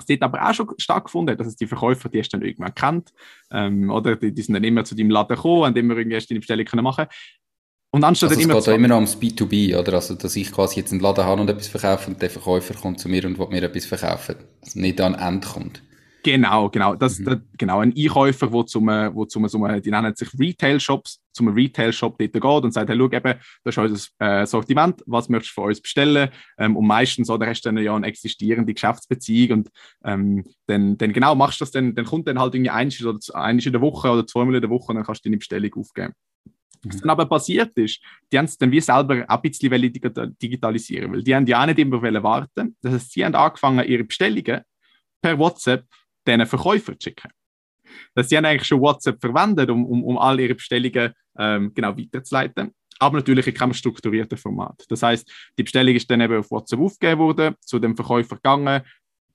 Es 0.01 0.13
hat 0.13 0.21
aber 0.21 0.47
auch 0.47 0.53
schon 0.53 0.69
stattgefunden, 0.77 1.37
dass 1.37 1.47
es 1.47 1.57
die 1.57 1.67
Verkäufer, 1.67 2.07
die 2.07 2.19
hast 2.19 2.29
dann 2.29 2.41
irgendwann 2.41 2.73
kennt, 2.73 3.11
ähm, 3.51 3.89
oder 3.89 4.15
die, 4.15 4.33
die, 4.33 4.41
sind 4.41 4.53
dann 4.53 4.63
immer 4.63 4.85
zu 4.85 4.95
deinem 4.95 5.09
Laden 5.09 5.35
gekommen, 5.35 5.63
an 5.63 5.73
dem 5.73 5.87
wir 5.87 5.97
irgendwie 5.97 6.15
erst 6.15 6.29
die 6.29 6.39
Bestellung 6.39 6.65
können 6.65 6.83
machen 6.83 7.07
und 7.91 8.03
anstatt 8.03 8.29
also 8.29 8.39
es 8.39 8.45
immer 8.45 8.59
geht 8.59 8.67
immer 8.67 8.87
noch 8.87 8.97
ums 8.97 9.17
B2B, 9.17 9.75
oder? 9.75 9.93
Also, 9.93 10.13
dass 10.13 10.35
ich 10.35 10.51
quasi 10.51 10.79
jetzt 10.79 10.91
einen 10.91 11.01
Laden 11.01 11.25
habe 11.25 11.41
und 11.41 11.49
etwas 11.49 11.67
verkaufe 11.67 12.11
und 12.11 12.21
der 12.21 12.29
Verkäufer 12.29 12.75
kommt 12.75 12.99
zu 12.99 13.09
mir 13.09 13.25
und 13.25 13.39
will 13.39 13.47
mir 13.47 13.63
etwas 13.63 13.85
verkaufen. 13.85 14.35
Also 14.61 14.79
nicht 14.79 15.01
an 15.01 15.15
Endkunde. 15.15 15.79
Genau, 16.23 16.69
genau. 16.69 16.95
Das, 16.95 17.19
mhm. 17.19 17.25
das, 17.25 17.37
genau. 17.57 17.79
Ein 17.79 17.93
Einkäufer, 17.95 18.47
der 18.47 18.65
zum, 18.65 18.87
wo 18.87 19.25
zum, 19.25 19.47
zum, 19.47 19.81
die 19.81 19.91
nennen 19.91 20.15
sich 20.15 20.29
Retail-Shops, 20.37 21.21
zum 21.31 21.47
Retail-Shop 21.49 22.17
dort 22.17 22.33
geht 22.33 22.43
und 22.43 22.73
sagt, 22.73 22.89
hey, 22.89 22.97
schau 22.97 23.05
eben, 23.05 23.39
das 23.63 23.77
ist 23.77 23.77
unser 23.77 24.41
äh, 24.41 24.45
Sortiment, 24.45 25.01
was 25.05 25.29
möchtest 25.29 25.51
du 25.51 25.61
von 25.61 25.69
uns 25.69 25.81
bestellen? 25.81 26.29
Ähm, 26.57 26.75
und 26.75 26.85
meistens, 26.85 27.29
oder 27.29 27.47
hast 27.47 27.61
du 27.61 27.69
dann 27.69 27.77
ja 27.77 27.95
eine 27.95 28.07
existierende 28.07 28.73
Geschäftsbeziehung 28.73 29.59
und 29.59 29.69
ähm, 30.03 30.45
dann, 30.67 30.97
dann 30.97 31.13
genau 31.13 31.35
machst 31.35 31.61
du 31.61 31.63
das, 31.63 31.71
dann, 31.71 31.95
dann 31.95 32.05
kommt 32.05 32.27
dann 32.27 32.39
halt 32.39 32.55
irgendwie 32.55 32.71
eins 32.71 33.03
oder 33.03 33.19
eins 33.35 33.65
in 33.65 33.71
der 33.71 33.81
Woche 33.81 34.09
oder 34.09 34.27
zweimal 34.27 34.55
in 34.55 34.61
der 34.61 34.69
Woche 34.69 34.89
und 34.89 34.95
dann 34.95 35.05
kannst 35.05 35.23
du 35.23 35.29
deine 35.29 35.37
Bestellung 35.37 35.73
aufgeben. 35.75 36.13
Was 36.83 36.95
mhm. 36.95 36.99
dann 37.01 37.09
aber 37.09 37.25
passiert 37.25 37.77
ist, 37.77 38.01
die 38.31 38.37
haben 38.37 38.45
es 38.45 38.57
dann 38.57 38.71
wie 38.71 38.81
selber 38.81 39.25
ein 39.27 39.41
bisschen 39.41 39.69
digitalisieren, 40.41 41.11
weil 41.11 41.23
die 41.23 41.35
haben 41.35 41.45
ja 41.45 41.61
auch 41.61 41.65
nicht 41.65 41.79
immer 41.79 42.01
warten. 42.23 42.75
Das 42.81 42.93
heißt, 42.93 43.11
sie 43.11 43.25
haben 43.25 43.35
angefangen, 43.35 43.85
ihre 43.87 44.03
Bestellungen 44.03 44.61
per 45.21 45.37
WhatsApp 45.37 45.85
diesen 46.29 46.45
Verkäufer 46.45 46.97
zu 46.97 47.09
schicken. 47.09 47.31
Dass 48.15 48.29
sie 48.29 48.37
haben 48.37 48.45
eigentlich 48.45 48.67
schon 48.67 48.81
WhatsApp 48.81 49.19
verwendet, 49.19 49.69
um, 49.69 49.85
um, 49.85 50.03
um 50.03 50.17
all 50.17 50.39
ihre 50.39 50.55
Bestellungen 50.55 51.13
ähm, 51.37 51.73
genau 51.73 51.97
weiterzuleiten. 51.97 52.71
Aber 52.99 53.17
natürlich 53.17 53.47
in 53.47 53.53
keinem 53.53 53.73
strukturierten 53.73 54.37
Format. 54.37 54.85
Das 54.89 55.01
heißt, 55.03 55.31
die 55.57 55.63
Bestellung 55.63 55.95
ist 55.95 56.09
dann 56.11 56.21
eben 56.21 56.37
auf 56.37 56.51
WhatsApp 56.51 56.79
aufgegeben 56.79 57.19
worden, 57.19 57.55
zu 57.61 57.79
dem 57.79 57.95
Verkäufer 57.95 58.35
gegangen. 58.35 58.81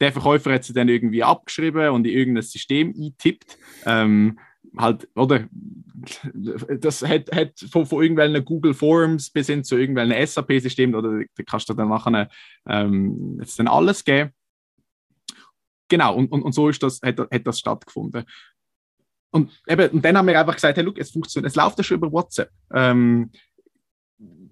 Der 0.00 0.12
Verkäufer 0.12 0.52
hat 0.52 0.64
sie 0.64 0.75
dann 0.75 0.88
irgendwie 0.88 1.23
abgeschrieben 1.23 1.91
und 1.91 2.06
in 2.06 2.12
irgendein 2.12 2.43
System 2.43 2.88
eingetippt. 2.88 3.56
Ähm, 3.87 4.38
halt, 4.76 5.08
oder 5.14 5.49
das 6.79 7.02
hat, 7.02 7.31
hat 7.35 7.58
von, 7.70 7.87
von 7.87 8.02
irgendwelchen 8.02 8.44
Google 8.44 8.75
Forms 8.75 9.31
bis 9.31 9.46
hin 9.46 9.64
zu 9.64 9.76
irgendwelchen 9.76 10.26
SAP-Systemen, 10.26 10.94
oder 10.94 11.25
da 11.35 11.43
kannst 11.44 11.69
du 11.69 11.75
dann 11.75 11.88
nachher 11.88 12.29
ähm, 12.69 13.38
jetzt 13.41 13.58
dann 13.58 13.69
alles 13.69 14.05
geben. 14.05 14.31
Genau, 15.94 16.17
und, 16.17 16.32
und, 16.32 16.43
und 16.43 16.52
so 16.52 16.69
ist 16.69 16.82
das, 16.82 17.00
hat, 17.05 17.20
hat 17.20 17.46
das 17.46 17.61
stattgefunden. 17.61 18.25
Und, 19.31 19.52
eben, 19.69 19.91
und 19.91 20.05
dann 20.05 20.19
haben 20.19 20.26
wir 20.26 20.41
einfach 20.41 20.56
gesagt, 20.56 20.76
hey, 20.76 20.82
look, 20.82 20.99
es 20.99 21.12
funktioniert, 21.12 21.52
es 21.52 21.55
läuft 21.55 21.79
ja 21.79 21.85
schon 21.85 21.99
über 21.99 22.11
WhatsApp. 22.11 22.50
Ähm, 22.73 23.31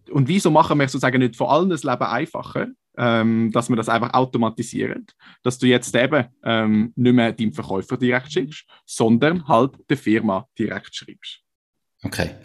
und 0.08 0.28
wieso 0.28 0.52
machen 0.52 0.78
wir 0.78 0.86
sozusagen 0.86 1.18
nicht 1.18 1.34
vor 1.34 1.52
allem 1.52 1.68
das 1.68 1.82
Leben 1.82 2.04
einfacher, 2.04 2.68
ähm, 2.96 3.50
dass 3.50 3.68
wir 3.68 3.74
das 3.74 3.88
einfach 3.88 4.14
automatisieren, 4.14 5.04
dass 5.42 5.58
du 5.58 5.66
jetzt 5.66 5.96
eben 5.96 6.26
ähm, 6.44 6.92
nicht 6.94 7.12
mehr 7.12 7.32
deinem 7.32 7.52
Verkäufer 7.52 7.96
direkt 7.96 8.32
schickst, 8.32 8.64
sondern 8.86 9.48
halt 9.48 9.72
der 9.90 9.96
Firma 9.96 10.46
direkt 10.56 10.94
schreibst. 10.94 11.40
Okay. 12.04 12.36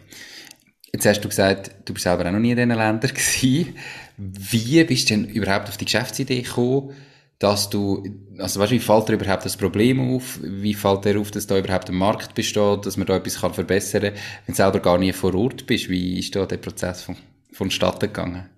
Jetzt 0.91 1.05
hast 1.05 1.21
du 1.21 1.29
gesagt, 1.29 1.87
du 1.87 1.93
bist 1.93 2.03
selber 2.05 2.25
auch 2.25 2.31
noch 2.31 2.39
nie 2.39 2.49
in 2.49 2.57
diesen 2.57 2.69
Ländern 2.69 2.99
gewesen. 3.01 3.75
Wie 4.17 4.83
bist 4.85 5.07
du 5.07 5.13
denn 5.13 5.25
überhaupt 5.25 5.69
auf 5.69 5.77
die 5.77 5.85
Geschäftsidee 5.85 6.41
gekommen, 6.41 6.95
dass 7.39 7.69
du, 7.69 8.03
also 8.39 8.59
weißt, 8.59 8.71
wie 8.71 8.79
fällt 8.79 9.09
dir 9.09 9.13
überhaupt 9.13 9.45
das 9.45 9.57
Problem 9.57 10.15
auf? 10.15 10.39
Wie 10.41 10.73
fällt 10.73 11.05
dir 11.05 11.19
auf, 11.19 11.29
dass 11.29 11.45
da 11.45 11.57
überhaupt 11.57 11.89
ein 11.89 11.95
Markt 11.95 12.33
besteht, 12.33 12.85
dass 12.85 12.97
man 12.97 13.05
da 13.05 13.15
etwas 13.15 13.41
kann 13.41 13.53
verbessern 13.53 14.01
kann, 14.01 14.13
wenn 14.45 14.53
du 14.53 14.55
selber 14.55 14.79
gar 14.79 14.97
nie 14.97 15.13
vor 15.13 15.35
Ort 15.35 15.67
bist? 15.67 15.89
Wie 15.89 16.17
ist 16.17 16.35
da 16.35 16.45
der 16.45 16.57
Prozess 16.57 17.03
von, 17.03 17.15
vonstatten 17.51 18.07
gegangen? 18.07 18.49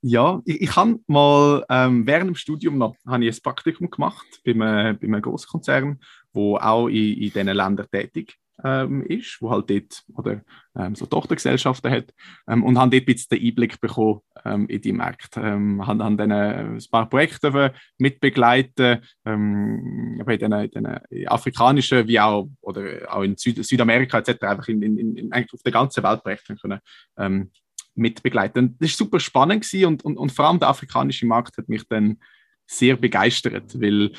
Ja, 0.00 0.40
ich, 0.44 0.62
ich 0.62 0.76
habe 0.76 1.00
mal 1.06 1.64
ähm, 1.68 2.06
während 2.06 2.28
dem 2.28 2.34
Studium 2.34 2.78
noch 2.78 2.96
habe 3.06 3.24
ich 3.24 3.36
ein 3.36 3.42
Praktikum 3.42 3.90
gemacht 3.90 4.26
bei 4.44 4.52
einem, 4.52 4.98
bei 4.98 5.06
einem 5.06 5.22
Großkonzern, 5.22 6.00
wo 6.32 6.56
auch 6.56 6.88
in, 6.88 7.14
in 7.14 7.30
diesen 7.30 7.46
Ländern 7.46 7.86
tätig 7.90 8.38
ähm, 8.62 9.02
ist, 9.02 9.38
wo 9.40 9.50
halt 9.50 9.68
dort 9.70 10.04
oder 10.14 10.42
ähm, 10.76 10.94
so 10.94 11.06
Tochtergesellschaften 11.06 11.90
hat 11.90 12.14
ähm, 12.46 12.62
und 12.62 12.78
haben 12.78 12.90
dort 12.90 13.02
ein 13.02 13.06
bisschen 13.06 13.38
den 13.38 13.48
Einblick 13.48 13.80
bekommen 13.80 14.20
ähm, 14.44 14.68
in 14.68 14.80
die 14.80 14.92
Märkte. 14.92 15.40
Ähm, 15.40 15.86
haben, 15.86 16.02
haben 16.02 16.16
dann 16.16 16.32
ein 16.32 16.78
paar 16.90 17.08
Projekte 17.08 17.72
mitbegleiten, 17.98 19.00
ähm, 19.24 20.22
bei 20.24 20.36
den, 20.36 20.70
den 20.70 20.86
afrikanischen 21.26 22.06
wie 22.06 22.20
auch 22.20 22.48
oder 22.60 23.12
auch 23.12 23.22
in 23.22 23.36
Süd 23.36 23.64
Südamerika 23.64 24.18
etc. 24.18 24.42
einfach 24.42 24.68
in, 24.68 24.82
in, 24.82 25.16
in, 25.16 25.32
eigentlich 25.32 25.54
auf 25.54 25.62
der 25.62 25.72
ganzen 25.72 26.02
Welt 26.02 26.22
Projekte 26.22 26.54
können 26.56 26.80
ähm, 27.18 27.50
mitbegleiten. 27.94 28.76
Das 28.78 28.90
war 28.90 28.96
super 29.06 29.20
spannend 29.20 29.72
und, 29.84 30.04
und, 30.04 30.16
und 30.16 30.32
vor 30.32 30.46
allem 30.46 30.58
der 30.58 30.68
afrikanische 30.68 31.26
Markt 31.26 31.56
hat 31.58 31.68
mich 31.68 31.86
dann 31.88 32.18
sehr 32.66 32.96
begeistert, 32.96 33.80
weil 33.80 34.12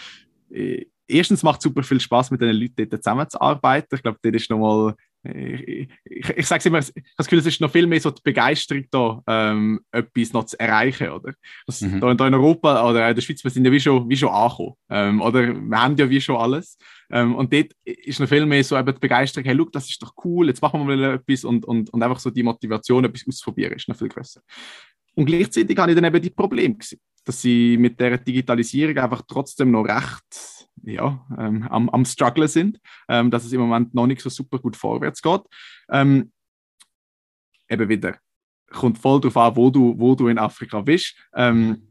äh, 0.51 0.85
erstens 1.07 1.43
macht 1.43 1.59
es 1.59 1.63
super 1.63 1.83
viel 1.83 1.99
Spaß, 1.99 2.31
mit 2.31 2.41
den 2.41 2.55
Leuten 2.55 2.89
dort 2.89 3.03
zusammenzuarbeiten. 3.03 3.95
Ich 3.95 4.03
glaube, 4.03 4.19
das 4.21 4.33
ist 4.33 4.49
nochmal 4.49 4.95
ich, 5.33 5.89
ich, 6.03 6.29
ich 6.29 6.47
sage 6.47 6.67
immer, 6.69 6.79
ich 6.79 6.87
habe 6.87 7.01
das 7.17 7.27
Gefühl, 7.27 7.39
es 7.39 7.45
ist 7.45 7.61
noch 7.61 7.71
viel 7.71 7.87
mehr 7.87 7.99
so 7.99 8.11
die 8.11 8.21
Begeisterung 8.23 8.85
da, 8.91 9.21
ähm, 9.27 9.79
etwas 9.91 10.33
noch 10.33 10.45
zu 10.45 10.59
erreichen, 10.59 11.09
oder? 11.09 11.33
Das, 11.65 11.81
mhm. 11.81 11.99
da, 11.99 12.13
da, 12.13 12.27
in 12.27 12.33
Europa 12.33 12.87
oder 12.87 13.09
in 13.09 13.15
der 13.15 13.21
Schweiz, 13.21 13.43
wir 13.43 13.51
sind 13.51 13.65
ja 13.65 13.71
wie 13.71 13.79
schon, 13.79 14.07
wie 14.09 14.17
schon 14.17 14.29
angekommen, 14.29 14.73
ähm, 14.89 15.21
oder? 15.21 15.53
Wir 15.53 15.81
haben 15.81 15.97
ja 15.97 16.09
wie 16.09 16.21
schon 16.21 16.35
alles. 16.35 16.77
Ähm, 17.09 17.35
und 17.35 17.51
dort 17.51 17.71
ist 17.83 18.19
noch 18.19 18.29
viel 18.29 18.45
mehr 18.45 18.63
so 18.63 18.77
eben 18.77 18.93
die 18.93 18.99
Begeisterung, 18.99 19.45
hey, 19.45 19.55
look, 19.55 19.71
das 19.71 19.89
ist 19.89 20.01
doch 20.01 20.13
cool, 20.23 20.47
jetzt 20.47 20.61
machen 20.61 20.87
wir 20.87 20.95
mal 20.95 21.15
etwas 21.15 21.43
und, 21.43 21.65
und, 21.65 21.91
und 21.91 22.03
einfach 22.03 22.19
so 22.19 22.29
die 22.29 22.43
Motivation, 22.43 23.05
etwas 23.05 23.27
auszuprobieren, 23.27 23.73
ist 23.73 23.87
noch 23.87 23.97
viel 23.97 24.09
größer. 24.09 24.41
Und 25.15 25.25
gleichzeitig 25.25 25.77
habe 25.77 25.91
ich 25.91 25.95
dann 25.95 26.05
eben 26.05 26.21
die 26.21 26.29
Probleme 26.29 26.75
gesehen, 26.75 26.99
dass 27.23 27.41
sie 27.41 27.77
mit 27.77 27.99
der 27.99 28.17
Digitalisierung 28.17 28.97
einfach 28.97 29.23
trotzdem 29.27 29.71
noch 29.71 29.83
recht 29.83 30.64
ja, 30.85 31.25
ähm, 31.37 31.67
am, 31.69 31.89
am 31.89 32.05
Strugglen 32.05 32.47
sind, 32.47 32.79
ähm, 33.09 33.31
dass 33.31 33.45
es 33.45 33.53
im 33.53 33.61
Moment 33.61 33.93
noch 33.93 34.07
nicht 34.07 34.21
so 34.21 34.29
super 34.29 34.59
gut 34.59 34.75
vorwärts 34.75 35.21
geht. 35.21 35.41
Ähm, 35.89 36.31
eben 37.69 37.89
wieder, 37.89 38.17
kommt 38.71 38.97
voll 38.97 39.21
darauf 39.21 39.37
an, 39.37 39.55
wo 39.55 39.69
du, 39.69 39.97
wo 39.97 40.15
du 40.15 40.27
in 40.27 40.37
Afrika 40.37 40.81
bist. 40.81 41.15
Ähm, 41.33 41.87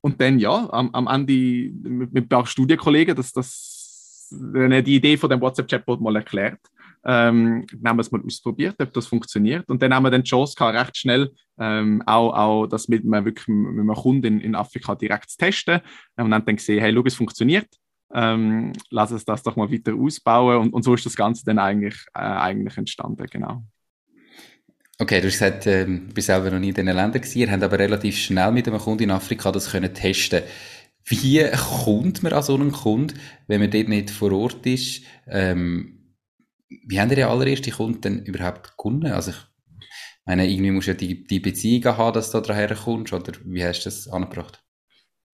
und 0.00 0.20
dann, 0.20 0.38
ja, 0.38 0.68
am, 0.70 0.90
am 0.90 1.06
Ende 1.06 1.88
mit, 1.88 2.12
mit 2.12 2.24
ein 2.24 2.28
paar 2.28 2.46
Studienkollegen, 2.46 3.16
dass 3.16 3.32
das 3.32 4.28
die 4.30 4.96
Idee 4.96 5.16
von 5.16 5.30
dem 5.30 5.40
WhatsApp-Chatbot 5.40 6.00
mal 6.00 6.16
erklärt 6.16 6.60
ähm, 7.04 7.66
dann 7.72 7.90
haben 7.90 7.96
wir 7.98 8.02
es 8.02 8.10
mal 8.10 8.22
ausprobiert, 8.24 8.76
ob 8.80 8.92
das 8.92 9.06
funktioniert. 9.06 9.68
Und 9.68 9.82
dann 9.82 9.94
haben 9.94 10.04
wir 10.04 10.10
dann 10.10 10.22
die 10.22 10.30
Chance 10.30 10.54
gehabt, 10.56 10.76
recht 10.76 10.96
schnell 10.96 11.30
ähm, 11.58 12.02
auch, 12.06 12.32
auch 12.32 12.66
das 12.66 12.88
mit 12.88 13.04
einem, 13.04 13.24
wirklich, 13.24 13.46
mit 13.48 13.80
einem 13.80 13.94
Kunden 13.94 14.26
in, 14.26 14.40
in 14.40 14.54
Afrika 14.54 14.94
direkt 14.94 15.30
zu 15.30 15.38
testen. 15.38 15.80
Und 16.16 16.30
dann 16.30 16.44
dann 16.44 16.56
gesehen, 16.56 16.80
hey, 16.80 16.92
schau, 16.94 17.02
es 17.04 17.14
funktioniert. 17.14 17.68
Ähm, 18.12 18.72
lass 18.90 19.12
uns 19.12 19.24
das 19.24 19.42
doch 19.42 19.56
mal 19.56 19.70
weiter 19.70 19.94
ausbauen. 19.94 20.62
Und, 20.62 20.72
und 20.72 20.82
so 20.82 20.94
ist 20.94 21.04
das 21.04 21.16
Ganze 21.16 21.44
dann 21.44 21.58
eigentlich, 21.58 21.96
äh, 22.14 22.20
eigentlich 22.20 22.76
entstanden, 22.76 23.26
genau. 23.30 23.64
Okay, 24.98 25.20
du 25.20 25.26
hast 25.26 25.34
gesagt, 25.34 25.66
äh, 25.66 25.84
du 25.86 26.14
bist 26.14 26.28
selber 26.28 26.50
noch 26.50 26.60
nie 26.60 26.68
in 26.68 26.74
diesen 26.74 26.86
Ländern 26.86 27.12
gewesen, 27.12 27.38
ihr 27.40 27.50
habt 27.50 27.62
aber 27.64 27.78
relativ 27.78 28.16
schnell 28.16 28.52
mit 28.52 28.68
einem 28.68 28.78
Kunden 28.78 29.02
in 29.02 29.10
Afrika 29.10 29.50
das 29.50 29.72
können 29.72 29.92
testen 29.92 30.42
Wie 31.04 31.44
kommt 31.84 32.22
man 32.22 32.32
an 32.32 32.42
so 32.44 32.54
einen 32.54 32.70
Kunden, 32.70 33.18
wenn 33.48 33.60
man 33.60 33.72
dort 33.72 33.88
nicht 33.88 34.10
vor 34.10 34.30
Ort 34.30 34.64
ist? 34.66 35.02
Ähm, 35.26 36.03
wie 36.86 37.00
haben 37.00 37.08
die 37.08 37.22
allererste 37.22 37.70
Kunden 37.70 38.00
denn 38.00 38.24
überhaupt 38.24 38.76
gewonnen? 38.76 39.12
Also 39.12 39.30
ich 39.30 39.36
meine, 40.24 40.48
irgendwie 40.50 40.70
musst 40.70 40.86
du 40.86 40.92
ja 40.92 40.96
die, 40.96 41.24
die 41.24 41.40
Beziehung 41.40 41.84
haben, 41.96 42.14
dass 42.14 42.30
du 42.30 42.40
da 42.40 42.48
daher 42.48 42.74
kommst, 42.74 43.12
oder 43.12 43.32
wie 43.44 43.64
hast 43.64 43.82
du 43.82 43.84
das 43.84 44.08
angebracht? 44.08 44.62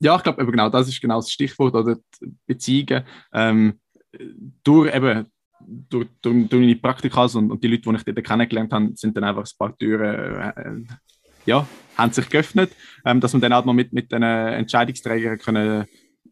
Ja, 0.00 0.16
ich 0.16 0.23
glaube, 0.23 0.47
genau 0.47 0.68
das 0.68 0.88
ist 0.88 1.00
genau 1.00 1.16
das 1.16 1.30
Stichwort, 1.30 1.75
oder 1.75 1.97
Beziehungen. 2.47 3.04
Ähm, 3.32 3.80
durch 4.64 4.94
eben 4.94 5.26
durch, 5.61 6.09
durch, 6.23 6.49
durch 6.49 6.61
meine 6.61 6.76
Praktika 6.76 7.25
und, 7.25 7.50
und, 7.50 7.62
die 7.62 7.68
Leute, 7.68 7.82
die 7.82 7.97
ich 7.97 8.04
dort 8.04 8.25
kennengelernt 8.25 8.73
habe, 8.73 8.92
sind 8.94 9.16
dann 9.16 9.25
einfach 9.25 9.44
ein 9.44 9.59
paar 9.59 9.76
Türen, 9.76 10.87
äh, 10.88 10.94
ja, 11.47 11.66
haben 11.97 12.12
sich 12.12 12.28
geöffnet, 12.28 12.73
ähm, 13.04 13.20
dass 13.20 13.32
man 13.32 13.42
dann 13.42 13.52
auch 13.52 13.64
mal 13.64 13.73
mit, 13.73 13.92
mit 13.92 14.11
den 14.11 14.23
Entscheidungsträgern 14.23 15.38
können 15.38 15.87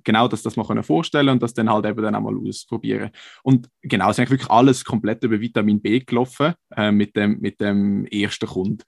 genau 0.09 0.27
das, 0.27 0.43
das 0.43 0.57
man 0.57 0.67
können 0.67 0.83
vorstellen 0.83 1.29
und 1.29 1.43
das 1.43 1.53
dann 1.53 1.71
halt 1.71 1.85
eben 1.85 2.03
dann 2.03 2.15
auch 2.15 2.23
mal 2.23 2.35
ausprobieren. 2.35 3.11
Und 3.43 3.69
genau, 3.83 4.07
es 4.07 4.17
ist 4.17 4.21
eigentlich 4.21 4.31
wirklich 4.31 4.51
alles 4.51 4.83
komplett 4.83 5.23
über 5.23 5.39
Vitamin 5.39 5.83
B 5.83 6.01
gelaufen 6.01 6.55
äh, 6.75 6.91
mit, 6.91 7.15
dem, 7.15 7.39
mit 7.41 7.61
dem 7.61 8.07
ersten 8.07 8.47
Kunden. 8.47 8.83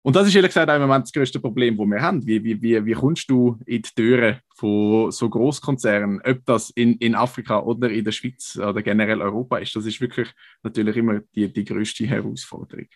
Und 0.00 0.16
das 0.16 0.26
ist 0.26 0.34
ehrlich 0.34 0.48
gesagt 0.48 0.70
im 0.70 0.80
Moment 0.80 1.04
das 1.04 1.12
größte 1.12 1.38
Problem, 1.38 1.76
das 1.76 1.86
wir 1.86 2.00
haben. 2.00 2.26
Wie, 2.26 2.42
wie, 2.42 2.62
wie, 2.62 2.82
wie 2.86 2.92
kommst 2.92 3.28
du 3.28 3.58
in 3.66 3.82
die 3.82 3.90
Türen 3.94 4.38
von 4.54 5.10
so 5.10 5.28
Großkonzernen, 5.28 6.22
ob 6.24 6.46
das 6.46 6.70
in, 6.70 6.94
in 6.94 7.14
Afrika 7.14 7.60
oder 7.60 7.90
in 7.90 8.04
der 8.04 8.12
Schweiz 8.12 8.56
oder 8.56 8.80
generell 8.80 9.20
Europa 9.20 9.58
ist? 9.58 9.76
Das 9.76 9.84
ist 9.84 10.00
wirklich 10.00 10.28
natürlich 10.62 10.96
immer 10.96 11.20
die, 11.34 11.52
die 11.52 11.64
größte 11.64 12.06
Herausforderung. 12.06 12.86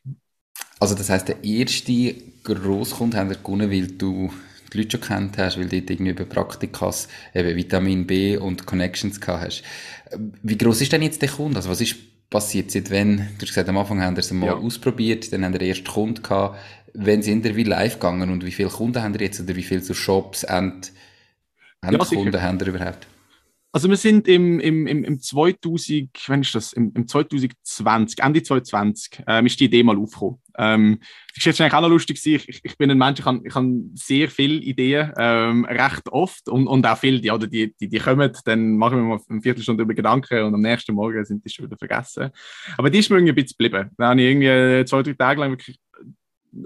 Also 0.80 0.94
das 0.94 1.10
heißt, 1.10 1.28
der 1.28 1.44
erste 1.44 2.14
Großkunde 2.44 3.18
haben 3.18 3.28
wir 3.28 3.36
gewonnen, 3.36 3.70
weil 3.70 3.88
du 3.88 4.30
die 4.72 4.78
Leute 4.78 4.92
schon 4.92 5.00
kennt 5.00 5.38
hast, 5.38 5.58
weil 5.58 5.68
du 5.68 5.80
dort 5.80 5.90
irgendwie 5.90 6.12
über 6.12 6.24
Praktikas 6.24 7.08
eben 7.34 7.56
Vitamin 7.56 8.06
B 8.06 8.36
und 8.36 8.66
Connections 8.66 9.20
gehabt 9.20 9.44
hast. 9.44 9.62
Wie 10.42 10.58
groß 10.58 10.80
ist 10.80 10.92
denn 10.92 11.02
jetzt 11.02 11.22
der 11.22 11.28
Kunde? 11.28 11.56
Also 11.56 11.70
was 11.70 11.80
ist 11.80 11.96
passiert, 12.30 12.70
seit 12.70 12.90
wenn, 12.90 13.16
du 13.16 13.42
hast 13.42 13.48
gesagt, 13.48 13.68
am 13.68 13.78
Anfang 13.78 14.00
haben 14.00 14.16
wir 14.16 14.20
es 14.20 14.32
mal 14.32 14.46
ja. 14.46 14.54
ausprobiert, 14.54 15.32
dann 15.32 15.44
haben 15.44 15.52
wir 15.52 15.58
den 15.58 15.68
ersten 15.68 15.86
Kunden 15.86 16.22
gehabt. 16.22 16.58
Wenn 16.94 17.22
sind 17.22 17.44
ihr 17.44 17.56
wie 17.56 17.62
live 17.62 17.94
gegangen 17.94 18.30
und 18.30 18.44
wie 18.44 18.50
viele 18.50 18.68
Kunden 18.68 19.02
haben 19.02 19.14
ihr 19.14 19.20
jetzt 19.20 19.40
oder 19.40 19.54
wie 19.54 19.62
viele 19.62 19.82
so 19.82 19.94
Shops, 19.94 20.42
End, 20.42 20.92
Endkunden 21.80 22.32
ja, 22.32 22.42
haben 22.42 22.58
ihr 22.58 22.66
überhaupt? 22.66 23.06
Also 23.74 23.88
wir 23.88 23.96
sind 23.96 24.28
im, 24.28 24.60
im, 24.60 24.86
im, 24.86 25.02
im 25.02 25.20
2000, 25.20 26.10
wenn 26.26 26.42
ist 26.42 26.54
das, 26.54 26.74
im, 26.74 26.92
im 26.94 27.08
2020, 27.08 28.22
Ende 28.22 28.42
2020, 28.42 29.22
ähm, 29.26 29.46
ist 29.46 29.60
die 29.60 29.64
Idee 29.64 29.82
mal 29.82 29.96
aufgekommen. 29.96 30.41
Ähm, 30.58 30.98
das 31.28 31.38
ist 31.38 31.44
jetzt 31.46 31.60
eigentlich 31.60 31.74
auch 31.74 31.80
noch 31.80 31.88
lustig, 31.88 32.24
ich, 32.26 32.60
ich, 32.62 32.78
bin 32.78 32.90
ein 32.90 32.98
Mensch, 32.98 33.20
ich 33.20 33.24
habe 33.24 33.40
ich 33.44 33.54
hab 33.54 33.64
sehr 33.94 34.28
viele 34.28 34.54
Ideen, 34.54 35.12
ähm, 35.16 35.64
recht 35.64 36.08
oft 36.10 36.48
und, 36.48 36.66
und 36.66 36.86
auch 36.86 36.98
viele, 36.98 37.20
die, 37.20 37.48
die, 37.48 37.74
die, 37.74 37.88
die 37.88 37.98
kommen, 37.98 38.30
dann 38.44 38.76
machen 38.76 38.98
wir 38.98 39.04
mal 39.04 39.20
eine 39.28 39.40
Viertelstunde 39.40 39.82
über 39.82 39.94
Gedanken 39.94 40.42
und 40.44 40.54
am 40.54 40.60
nächsten 40.60 40.94
Morgen 40.94 41.24
sind 41.24 41.44
die 41.44 41.50
schon 41.50 41.66
wieder 41.66 41.76
vergessen. 41.76 42.30
Aber 42.76 42.90
die 42.90 42.98
ist 42.98 43.10
mir 43.10 43.16
irgendwie 43.16 43.32
ein 43.32 43.34
bisschen 43.36 43.56
geblieben. 43.58 43.90
Da 43.96 44.10
habe 44.10 44.20
ich 44.20 44.30
irgendwie 44.30 44.84
zwei, 44.84 45.02
drei 45.02 45.14
Tage 45.14 45.40
lang 45.40 45.50
wirklich 45.50 45.78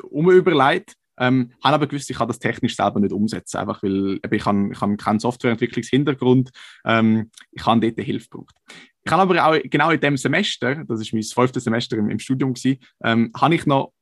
umüberlegt 0.02 0.94
ähm, 1.18 1.52
habe 1.62 1.74
aber 1.74 1.86
gewusst, 1.86 2.10
ich 2.10 2.16
kann 2.16 2.28
das 2.28 2.38
technisch 2.38 2.76
selber 2.76 3.00
nicht 3.00 3.12
umsetzen, 3.12 3.58
einfach 3.58 3.82
weil 3.82 4.20
ich, 4.30 4.46
habe, 4.46 4.70
ich 4.72 4.80
habe 4.80 4.96
keinen 4.96 5.18
Softwareentwicklungshintergrund, 5.18 6.50
ähm, 6.84 7.30
ich 7.52 7.64
habe 7.64 7.80
dort 7.80 8.04
Hilfe 8.04 8.28
gebraucht. 8.28 8.54
Ich 9.04 9.12
habe 9.12 9.22
aber 9.22 9.46
auch 9.46 9.60
genau 9.64 9.90
in 9.90 10.00
dem 10.00 10.16
Semester, 10.16 10.84
das 10.84 11.00
ist 11.00 11.12
mein 11.12 11.22
zwölftes 11.22 11.64
Semester 11.64 11.96
im, 11.96 12.10
im 12.10 12.18
Studium 12.18 12.54
gewesen, 12.54 12.80
ähm, 13.04 13.30
habe 13.36 13.54
ich 13.54 13.66
noch 13.66 13.92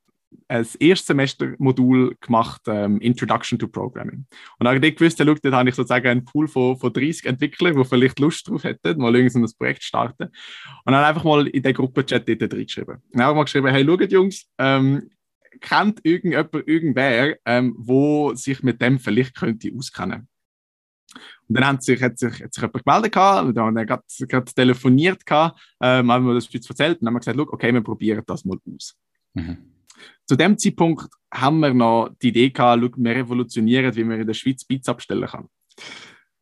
ein 0.49 0.67
Erstsemester-Modul 0.79 2.17
gemacht, 2.21 2.63
ähm, 2.67 3.01
Introduction 3.01 3.59
to 3.59 3.69
Programming. 3.69 4.27
Und 4.59 4.69
habe 4.69 4.85
ich 4.85 4.97
gewusst, 4.97 5.21
dort 5.21 5.45
habe 5.53 5.69
ich 5.69 5.75
sozusagen 5.75 6.07
einen 6.07 6.25
Pool 6.25 6.49
von, 6.49 6.77
von 6.77 6.93
30 6.93 7.27
Entwicklern, 7.27 7.77
die 7.77 7.85
vielleicht 7.85 8.19
Lust 8.19 8.49
drauf 8.49 8.65
hätten, 8.65 9.01
mal 9.01 9.15
irgendein 9.15 9.51
Projekt 9.57 9.83
starten. 9.83 10.25
Und 10.85 10.93
dann 10.93 11.05
einfach 11.05 11.25
mal 11.25 11.47
in 11.47 11.63
den 11.63 11.75
Gruppenchat 11.75 12.29
dort 12.29 12.53
drin 12.53 12.67
geschrieben. 12.67 13.03
Dann 13.13 13.23
habe 13.23 13.33
ich 13.33 13.37
mal 13.37 13.45
geschrieben, 13.45 13.69
hey, 13.69 13.85
schaut 13.85 14.13
Jungs, 14.13 14.47
ähm, 14.59 15.11
kennt 15.61 16.01
irgendjemand 16.05 16.67
irgendwer, 16.67 17.37
ähm, 17.45 17.75
wo 17.79 18.35
sich 18.35 18.63
mit 18.63 18.81
dem 18.81 18.99
vielleicht 18.99 19.37
könnte 19.37 19.71
auskennen. 19.77 20.29
Und 21.49 21.57
dann 21.57 21.67
hat 21.67 21.83
sich, 21.83 22.03
hat 22.03 22.19
sich, 22.19 22.43
hat 22.43 22.53
sich 22.53 22.63
jemand 22.63 22.85
gemeldet 22.85 23.13
gehabt, 23.13 23.49
und 23.49 23.55
dann 23.55 23.79
hat 23.79 24.05
er 24.19 24.27
gerade 24.27 24.55
telefoniert 24.55 25.25
gehabt, 25.25 25.61
ähm, 25.81 26.11
haben 26.11 26.27
wir 26.27 26.35
das 26.35 26.53
jetzt 26.53 26.69
erzählt 26.69 26.99
und 26.99 27.03
dann 27.03 27.09
haben 27.09 27.15
wir 27.15 27.33
gesagt, 27.33 27.53
okay, 27.53 27.73
wir 27.73 27.83
probieren 27.83 28.23
das 28.27 28.45
mal 28.45 28.59
aus. 28.75 28.97
Mhm. 29.35 29.59
Zu 30.27 30.37
dem 30.37 30.59
Zeitpunkt 30.59 31.09
haben 31.33 31.61
wir 31.61 31.75
noch 31.75 32.11
die 32.21 32.29
Idee 32.29 32.51
gehabt, 32.51 32.97
wir 32.97 33.15
revolutionieren, 33.15 33.95
wie 33.95 34.05
man 34.05 34.21
in 34.21 34.27
der 34.27 34.35
Schweiz 34.35 34.65
Pizza 34.65 34.93
abstellen 34.93 35.29
kann. 35.29 35.49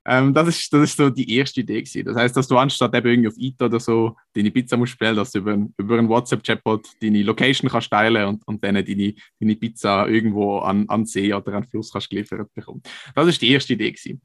Ähm, 0.05 0.35
das, 0.35 0.49
ist, 0.49 0.73
das 0.73 0.83
ist 0.83 0.97
so 0.97 1.11
die 1.11 1.37
erste 1.37 1.61
Idee 1.61 1.83
gewesen. 1.83 2.05
Das 2.05 2.17
heißt, 2.17 2.37
dass 2.37 2.49
du 2.49 2.59
anstatt 2.59 2.95
eben 2.95 3.09
irgendwie 3.09 3.29
auf 3.29 3.39
Eat 3.39 3.63
oder 3.63 3.79
so 3.79 4.17
deine 4.35 4.51
Pizza 4.51 4.77
musst 4.77 4.99
bestellen, 4.99 5.17
dass 5.17 5.31
du 5.31 5.39
über, 5.39 5.67
über 5.77 5.99
einen 5.99 6.09
WhatsApp-Chatbot 6.09 6.89
deine 7.01 7.23
Location 7.23 7.71
kannst 7.71 7.91
teilen 7.91 8.27
und, 8.27 8.47
und 8.47 8.65
dann 8.65 8.75
deine, 8.75 9.15
deine 9.39 9.57
Pizza 9.57 10.09
irgendwo 10.09 10.59
an, 10.59 10.89
an 10.89 11.07
See 11.07 11.33
oder 11.33 11.55
an 11.55 11.65
Fluss 11.65 11.93
kannst 11.93 12.11
geliefert 12.11 12.53
bekommen. 12.55 12.83
Das 13.15 13.29
ist 13.29 13.41
die 13.41 13.51
erste 13.51 13.75
Idee 13.75 13.93
gewesen. 13.93 14.21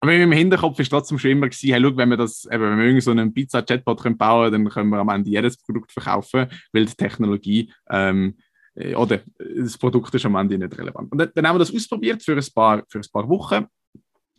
Aber 0.00 0.12
im 0.14 0.32
Hinterkopf 0.32 0.80
ist 0.80 0.88
trotzdem 0.88 1.18
schon 1.18 1.30
immer 1.30 1.48
gewesen, 1.48 1.70
hey, 1.70 1.78
look, 1.78 1.96
wenn 1.96 2.08
wir 2.08 2.16
das, 2.16 2.44
eben, 2.50 2.62
wenn 2.62 2.78
wir 2.78 2.86
irgendwie 2.86 3.02
so 3.02 3.12
einen 3.12 3.32
Pizza-Chatbot 3.32 4.02
bauen 4.18 4.18
können, 4.18 4.64
dann 4.64 4.68
können 4.72 4.90
wir 4.90 4.98
am 4.98 5.10
Ende 5.10 5.30
jedes 5.30 5.58
Produkt 5.58 5.92
verkaufen, 5.92 6.46
weil 6.72 6.86
die 6.86 6.94
Technologie 6.94 7.72
ähm, 7.88 8.36
äh, 8.74 8.94
oder 8.94 9.20
das 9.38 9.78
Produkt 9.78 10.14
ist 10.14 10.26
am 10.26 10.34
Ende 10.36 10.58
nicht 10.58 10.76
relevant. 10.76 11.12
Und 11.12 11.18
dann, 11.18 11.30
dann 11.34 11.46
haben 11.46 11.54
wir 11.54 11.60
das 11.60 11.72
ausprobiert 11.72 12.22
für 12.22 12.36
ein 12.36 12.46
paar, 12.54 12.82
für 12.88 12.98
ein 12.98 13.06
paar 13.12 13.28
Wochen 13.28 13.66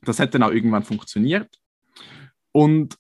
das 0.08 0.20
hat 0.20 0.34
dann 0.34 0.44
auch 0.44 0.52
irgendwann 0.52 0.84
funktioniert. 0.84 1.50
Und 2.52 2.98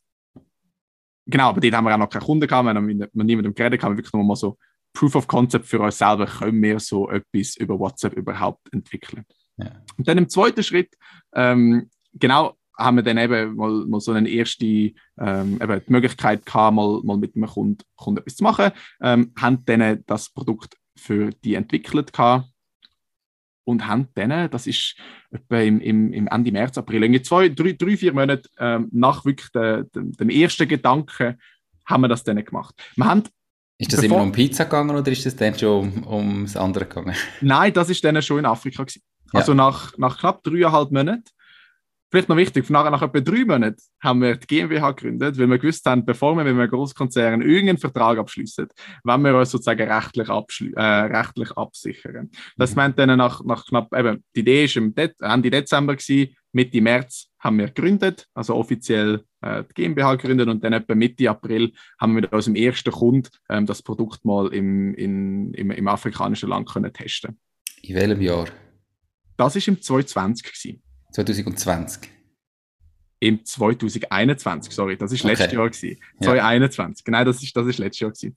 genau, 1.25 1.49
aber 1.49 1.61
dort 1.61 1.73
haben 1.73 1.85
wir 1.85 1.93
auch 1.93 1.99
noch 1.99 2.09
keine 2.09 2.25
Kunden 2.25 2.47
gehabt, 2.47 2.65
wir 2.65 2.73
haben 2.73 2.85
mit 2.85 3.13
niemandem 3.13 3.53
geredet, 3.53 3.83
haben 3.83 3.93
wir 3.93 3.97
wirklich 3.97 4.13
nur 4.13 4.23
mal 4.23 4.35
so 4.35 4.57
Proof 4.93 5.15
of 5.15 5.27
Concept 5.27 5.65
für 5.65 5.79
uns 5.79 5.97
selber, 5.97 6.25
können 6.25 6.61
wir 6.61 6.79
so 6.79 7.09
etwas 7.09 7.55
über 7.57 7.79
WhatsApp 7.79 8.13
überhaupt 8.13 8.71
entwickeln. 8.71 9.25
Ja. 9.57 9.71
Und 9.97 10.07
dann 10.07 10.17
im 10.17 10.29
zweiten 10.29 10.63
Schritt, 10.63 10.95
ähm, 11.33 11.89
genau, 12.13 12.55
haben 12.77 12.97
wir 12.97 13.03
dann 13.03 13.17
eben 13.17 13.55
mal, 13.55 13.85
mal 13.85 13.99
so 13.99 14.11
eine 14.11 14.29
erste 14.29 14.65
ähm, 14.65 15.59
eben 15.61 15.81
die 15.87 15.91
Möglichkeit 15.91 16.45
gehabt, 16.45 16.75
mal, 16.75 17.01
mal 17.03 17.17
mit 17.17 17.35
einem 17.35 17.47
Kunden, 17.47 17.83
Kunden 17.95 18.19
etwas 18.19 18.35
zu 18.35 18.43
machen, 18.43 18.71
ähm, 19.01 19.31
haben 19.37 19.63
dann 19.65 20.03
das 20.05 20.29
Produkt 20.29 20.77
für 20.95 21.31
die 21.43 21.55
entwickelt 21.55 22.13
gehabt 22.13 22.52
und 23.65 23.87
haben 23.87 24.07
dann, 24.15 24.49
das 24.49 24.67
ist 24.67 24.95
etwa 25.31 25.59
im, 25.59 25.79
im, 25.79 26.13
im 26.13 26.27
Ende 26.27 26.51
März, 26.51 26.77
April, 26.77 27.03
irgendwie 27.03 27.21
zwei, 27.21 27.49
drei, 27.49 27.73
drei 27.73 27.97
vier 27.97 28.13
Monate 28.13 28.49
ähm, 28.59 28.89
nach 28.91 29.25
wirklich 29.25 29.49
de, 29.51 29.85
de, 29.93 30.11
dem 30.11 30.29
ersten 30.29 30.67
Gedanken, 30.67 31.39
haben 31.85 32.01
wir 32.01 32.07
das 32.07 32.23
dann 32.23 32.43
gemacht. 32.43 32.75
Wir 32.95 33.05
haben, 33.05 33.23
ist 33.77 33.93
das 33.93 34.03
immer 34.03 34.21
um 34.21 34.31
Pizza 34.31 34.65
gegangen 34.65 34.95
oder 34.95 35.11
ist 35.11 35.25
das 35.25 35.35
dann 35.35 35.57
schon 35.57 35.91
um, 36.03 36.07
ums 36.07 36.55
andere 36.55 36.85
gegangen? 36.85 37.15
Nein, 37.41 37.73
das 37.73 37.89
ist 37.89 38.03
dann 38.03 38.21
schon 38.21 38.39
in 38.39 38.45
Afrika 38.45 38.83
gewesen. 38.83 39.01
Ja. 39.33 39.39
Also 39.39 39.53
nach, 39.53 39.97
nach 39.97 40.19
knapp 40.19 40.43
dreieinhalb 40.43 40.91
Monaten 40.91 41.23
Vielleicht 42.13 42.29
noch 42.29 42.37
wichtig, 42.37 42.69
nach, 42.69 42.87
nach 42.91 43.01
etwa 43.01 43.19
drei 43.21 43.43
Monaten 43.43 43.81
haben 43.99 44.21
wir 44.21 44.35
die 44.35 44.45
GmbH 44.45 44.91
gegründet, 44.91 45.35
weil 45.39 45.49
wir 45.49 45.57
gewusst 45.57 45.83
haben, 45.87 46.05
bevor 46.05 46.35
wir 46.35 46.43
mit 46.43 46.53
einem 46.53 46.69
Großkonzern 46.69 47.41
irgendeinen 47.41 47.79
Vertrag 47.79 48.19
abschließen, 48.19 48.67
wollen 49.03 49.21
wir 49.23 49.35
uns 49.35 49.49
sozusagen 49.49 49.91
rechtlich, 49.91 50.29
äh, 50.29 50.79
rechtlich 50.79 51.51
absichern. 51.57 52.29
Das 52.55 52.69
mhm. 52.69 52.75
meint 52.75 52.99
dann 52.99 53.17
nach, 53.17 53.43
nach 53.43 53.65
knapp, 53.65 53.91
eben, 53.95 54.23
die 54.35 54.41
Idee 54.41 54.67
war 54.67 54.83
im 54.83 54.93
De 54.93 55.09
Ende 55.21 55.49
Dezember, 55.49 55.95
gewesen, 55.95 56.35
Mitte 56.51 56.81
März 56.81 57.29
haben 57.39 57.57
wir 57.57 57.69
gegründet, 57.69 58.27
also 58.35 58.53
offiziell 58.57 59.23
äh, 59.41 59.63
die 59.63 59.73
GmbH 59.73 60.13
gegründet 60.13 60.49
und 60.49 60.63
dann 60.63 60.73
etwa 60.73 60.93
Mitte 60.93 61.27
April 61.27 61.73
haben 61.99 62.13
wir 62.13 62.21
mit 62.21 62.31
unserem 62.31 62.55
ersten 62.55 62.91
Kunden 62.91 63.29
ähm, 63.49 63.65
das 63.65 63.81
Produkt 63.81 64.23
mal 64.23 64.53
im, 64.53 64.93
in, 64.93 65.51
im, 65.55 65.71
im 65.71 65.87
afrikanischen 65.87 66.49
Land 66.49 66.69
können 66.69 66.93
testen. 66.93 67.39
In 67.81 67.95
welchem 67.95 68.21
Jahr? 68.21 68.45
Das 69.35 69.55
war 69.55 69.67
im 69.67 69.81
2020. 69.81 70.43
Gewesen. 70.43 70.83
2020? 71.13 72.09
Im 73.19 73.45
2021, 73.45 74.73
sorry, 74.73 74.97
das 74.97 75.11
war 75.11 75.29
letztes 75.29 75.47
okay. 75.47 75.55
Jahr. 75.55 75.69
Gewesen. 75.69 75.97
2021, 76.21 77.05
ja. 77.05 77.11
genau, 77.11 77.23
das 77.23 77.41
ist, 77.41 77.55
das 77.55 77.67
ist 77.67 77.77
letztes 77.79 77.99
Jahr. 78.01 78.11
Gewesen. 78.11 78.35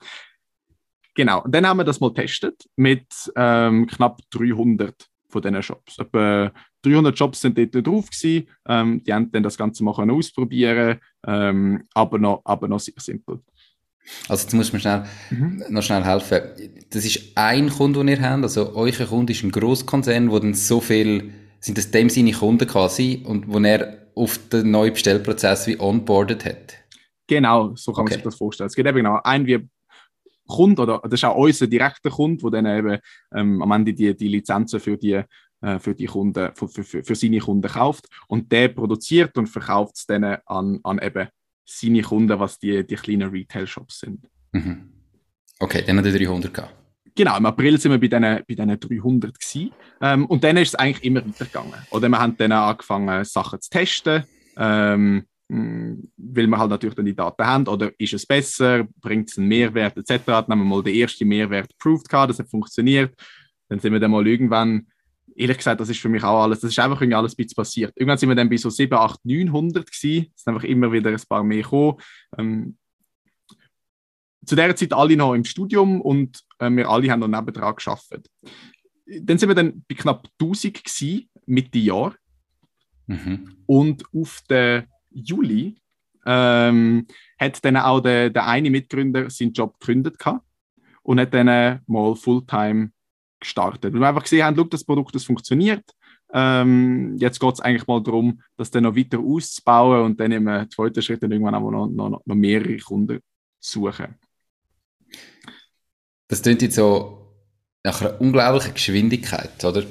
Genau, 1.14 1.42
und 1.42 1.52
dann 1.52 1.66
haben 1.66 1.78
wir 1.78 1.84
das 1.84 1.98
mal 1.98 2.12
getestet 2.12 2.68
mit 2.76 3.06
ähm, 3.34 3.86
knapp 3.86 4.20
300 4.30 5.08
von 5.28 5.42
diesen 5.42 5.62
Shops. 5.62 5.98
Etwa 5.98 6.52
300 6.82 7.18
Jobs 7.18 7.40
sind 7.40 7.58
dort 7.58 7.86
drauf 7.86 8.10
gewesen. 8.10 8.48
Ähm, 8.68 9.02
die 9.02 9.12
haben 9.12 9.32
dann 9.32 9.42
das 9.42 9.56
Ganze 9.56 9.82
mal 9.82 10.10
ausprobieren, 10.10 11.00
ähm, 11.26 11.82
aber, 11.94 12.18
noch, 12.18 12.42
aber 12.44 12.68
noch 12.68 12.80
sehr 12.80 12.94
simpel. 12.98 13.40
Also 14.28 14.44
jetzt 14.44 14.54
muss 14.54 14.72
man 14.72 14.80
schnell, 14.80 15.04
mhm. 15.30 15.64
noch 15.68 15.82
schnell 15.82 16.04
helfen. 16.04 16.40
Das 16.90 17.04
ist 17.04 17.32
ein 17.34 17.70
Kunde, 17.70 17.98
den 18.00 18.08
ihr 18.08 18.20
habt. 18.20 18.42
Also 18.42 18.74
euer 18.74 18.92
Kunde 18.92 19.32
ist 19.32 19.42
ein 19.42 19.50
Großkonzern, 19.50 20.30
wo 20.30 20.38
dann 20.38 20.54
so 20.54 20.80
viel 20.80 21.32
sind 21.66 21.76
das 21.76 21.90
dem 21.90 22.08
seine 22.08 22.30
Kunden 22.30 22.66
quasi 22.68 23.24
und 23.26 23.48
wo 23.48 23.58
er 23.58 24.06
auf 24.14 24.38
den 24.48 24.70
neuen 24.70 24.92
Bestellprozess 24.92 25.66
wie 25.66 25.78
onboardet 25.80 26.44
hat? 26.44 26.74
Genau, 27.26 27.74
so 27.74 27.92
kann 27.92 28.02
okay. 28.02 28.10
man 28.10 28.18
sich 28.18 28.22
das 28.22 28.36
vorstellen. 28.36 28.68
Es 28.68 28.76
geht 28.76 28.86
eben 28.86 28.98
genau 28.98 29.18
ein 29.24 29.46
wie 29.46 29.68
Kunde 30.46 30.82
oder 30.82 31.00
das 31.02 31.14
ist 31.14 31.24
auch 31.24 31.34
unser 31.34 31.66
direkter 31.66 32.10
Kunde, 32.10 32.48
der 32.48 32.62
dann 32.62 32.78
eben 32.78 32.98
ähm, 33.34 33.60
am 33.60 33.72
Ende 33.72 33.92
die, 33.92 34.16
die 34.16 34.28
Lizenzen 34.28 34.78
für 34.78 34.96
die 34.96 35.20
äh, 35.60 35.80
für 35.80 35.92
die 35.92 36.06
Kunden, 36.06 36.52
für, 36.54 36.68
für, 36.68 37.02
für 37.02 37.14
seine 37.16 37.40
Kunden 37.40 37.68
kauft 37.68 38.06
und 38.28 38.52
der 38.52 38.68
produziert 38.68 39.36
und 39.36 39.48
verkauft 39.48 39.96
es 39.96 40.06
dann 40.06 40.22
an, 40.22 40.78
an 40.84 41.00
eben 41.02 41.28
seine 41.64 42.02
Kunden, 42.02 42.38
was 42.38 42.60
die, 42.60 42.86
die 42.86 42.94
kleinen 42.94 43.30
Retail-Shops 43.30 43.98
sind. 43.98 44.28
Mhm. 44.52 44.92
Okay, 45.58 45.82
dann 45.84 45.98
hat 45.98 46.06
er 46.06 46.12
300 46.12 46.54
gehabt. 46.54 46.85
Genau, 47.16 47.38
im 47.38 47.46
April 47.46 47.80
sind 47.80 47.92
wir 47.92 47.98
bei 47.98 48.08
diesen, 48.08 48.20
bei 48.20 48.54
diesen 48.54 48.78
300 48.78 49.40
gewesen. 49.40 49.72
Ähm, 50.02 50.26
und 50.26 50.44
dann 50.44 50.58
ist 50.58 50.68
es 50.68 50.74
eigentlich 50.74 51.02
immer 51.02 51.26
weitergegangen. 51.26 51.72
Oder 51.90 52.10
wir 52.10 52.18
haben 52.18 52.36
dann 52.36 52.52
angefangen, 52.52 53.24
Sachen 53.24 53.58
zu 53.58 53.70
testen, 53.70 54.24
ähm, 54.58 55.24
hm, 55.50 56.12
weil 56.18 56.46
wir 56.46 56.58
halt 56.58 56.70
natürlich 56.70 56.94
dann 56.94 57.06
die 57.06 57.16
Daten 57.16 57.46
haben. 57.46 57.68
Oder 57.68 57.90
ist 57.98 58.12
es 58.12 58.26
besser, 58.26 58.86
bringt 59.00 59.30
es 59.30 59.38
einen 59.38 59.48
Mehrwert 59.48 59.96
etc. 59.96 60.24
Dann 60.26 60.36
haben 60.36 60.58
wir 60.58 60.64
mal 60.64 60.82
den 60.82 60.94
ersten 60.94 61.26
Mehrwert 61.26 61.70
proved 61.78 62.06
gehabt, 62.06 62.30
das 62.30 62.38
hat 62.38 62.50
funktioniert. 62.50 63.14
Dann 63.70 63.80
sind 63.80 63.94
wir 63.94 64.00
dann 64.00 64.10
mal 64.10 64.26
irgendwann, 64.26 64.86
ehrlich 65.34 65.56
gesagt, 65.56 65.80
das 65.80 65.88
ist 65.88 66.00
für 66.00 66.10
mich 66.10 66.22
auch 66.22 66.42
alles, 66.42 66.60
das 66.60 66.70
ist 66.70 66.78
einfach 66.78 67.00
irgendwie 67.00 67.16
alles 67.16 67.32
ein 67.32 67.36
bisschen 67.36 67.56
passiert. 67.56 67.92
Irgendwann 67.96 68.18
sind 68.18 68.28
wir 68.28 68.36
dann 68.36 68.50
bei 68.50 68.58
so 68.58 68.68
7, 68.68 68.92
8, 68.92 69.24
900 69.24 69.90
gewesen. 69.90 70.30
Es 70.36 70.42
sind 70.42 70.52
einfach 70.52 70.68
immer 70.68 70.92
wieder 70.92 71.08
ein 71.08 71.22
paar 71.26 71.42
mehr 71.42 71.62
gekommen. 71.62 71.96
Ähm, 72.36 72.76
zu 74.44 74.54
der 74.54 74.76
Zeit 74.76 74.92
alle 74.92 75.16
noch 75.16 75.34
im 75.34 75.44
Studium 75.44 76.02
und 76.02 76.45
wir 76.58 76.88
alle 76.88 77.10
haben 77.10 77.20
noch 77.20 77.28
nebendran 77.28 77.74
geschafft. 77.74 78.12
Dann 79.06 79.38
sind 79.38 79.48
wir 79.48 79.54
dann 79.54 79.84
bei 79.88 79.94
knapp 79.94 80.28
1000 80.40 80.82
gewesen, 80.82 81.28
Mitte 81.46 81.78
Jahr. 81.78 82.14
Mhm. 83.06 83.56
Und 83.66 84.04
auf 84.12 84.40
den 84.50 84.84
Juli 85.10 85.76
ähm, 86.26 87.06
hat 87.38 87.64
dann 87.64 87.76
auch 87.76 88.00
der, 88.00 88.30
der 88.30 88.46
eine 88.46 88.70
Mitgründer 88.70 89.30
seinen 89.30 89.52
Job 89.52 89.78
gegründet 89.78 90.18
gehabt 90.18 90.44
und 91.02 91.20
hat 91.20 91.32
dann 91.32 91.80
mal 91.86 92.16
Fulltime 92.16 92.90
gestartet. 93.38 93.94
Und 93.94 94.00
wir 94.00 94.08
einfach 94.08 94.24
gesehen 94.24 94.44
haben, 94.44 94.70
das 94.70 94.84
Produkt 94.84 95.14
das 95.14 95.24
funktioniert. 95.24 95.84
Ähm, 96.32 97.16
jetzt 97.18 97.38
geht 97.38 97.54
es 97.54 97.60
eigentlich 97.60 97.86
mal 97.86 98.02
darum, 98.02 98.42
das 98.56 98.70
dann 98.70 98.82
noch 98.82 98.96
weiter 98.96 99.20
auszubauen 99.20 100.04
und 100.04 100.20
dann 100.20 100.32
im 100.32 100.70
zweiten 100.70 101.00
Schritt 101.00 101.22
dann 101.22 101.30
irgendwann 101.30 101.54
auch 101.54 101.70
noch, 101.70 101.86
noch, 101.86 102.20
noch 102.24 102.34
mehrere 102.34 102.76
Kunden 102.78 103.20
zu 103.60 103.80
suchen. 103.82 104.16
Das 106.28 106.42
klingt 106.42 106.62
jetzt 106.62 106.76
so 106.76 107.16
nach 107.84 108.00
einer 108.00 108.20
unglaublichen 108.20 108.74
Geschwindigkeit, 108.74 109.64
oder? 109.64 109.84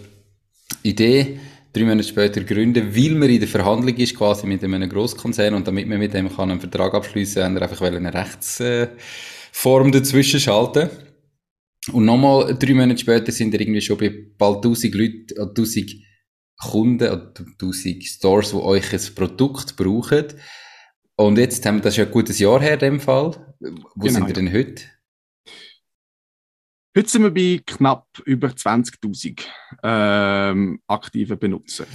Idee, 0.83 1.39
drei 1.73 1.83
Monate 1.83 2.07
später 2.07 2.41
gründen, 2.43 2.95
weil 2.95 3.15
man 3.15 3.29
in 3.29 3.39
der 3.39 3.47
Verhandlung 3.47 3.95
ist 3.95 4.15
quasi 4.15 4.47
mit 4.47 4.63
einem 4.63 4.89
Großkonzern 4.89 5.53
und 5.53 5.67
damit 5.67 5.87
man 5.87 5.99
mit 5.99 6.13
dem 6.13 6.33
kann 6.33 6.51
einen 6.51 6.59
Vertrag 6.59 6.93
abschließen 6.93 7.35
kann, 7.35 7.45
haben 7.45 7.55
wir 7.55 7.61
einfach 7.63 7.81
eine 7.81 8.13
Rechtsform 8.13 9.91
dazwischen 9.91 10.39
schalten. 10.39 10.89
Und 11.91 12.05
nochmal 12.05 12.55
drei 12.57 12.73
Monate 12.73 12.99
später 12.99 13.31
sind 13.31 13.51
wir 13.51 13.61
irgendwie 13.61 13.81
schon 13.81 13.97
bei 13.97 14.11
bald 14.37 14.57
1000 14.57 14.95
Leuten, 14.95 15.39
1000 15.39 15.91
Kunden 16.57 17.07
oder 17.07 17.33
1000 17.35 18.03
Stores, 18.03 18.51
die 18.51 18.55
euch 18.57 18.93
ein 18.93 19.15
Produkt 19.15 19.75
brauchen. 19.75 20.25
Und 21.15 21.37
jetzt 21.37 21.65
haben 21.65 21.77
wir 21.77 21.83
das 21.83 21.97
ja 21.97 22.05
ein 22.05 22.11
gutes 22.11 22.39
Jahr 22.39 22.61
her, 22.61 22.73
in 22.73 22.79
dem 22.79 22.99
Fall. 22.99 23.55
Wo 23.59 24.01
genau. 24.01 24.13
sind 24.13 24.27
wir 24.27 24.33
denn 24.33 24.51
heute? 24.51 24.83
Heute 26.97 27.09
sind 27.09 27.23
wir 27.23 27.31
bei 27.31 27.61
knapp 27.65 28.07
über 28.23 28.47
20.000 28.47 29.41
ähm, 29.83 30.79
aktiven 30.87 31.37
Benutzer. 31.37 31.85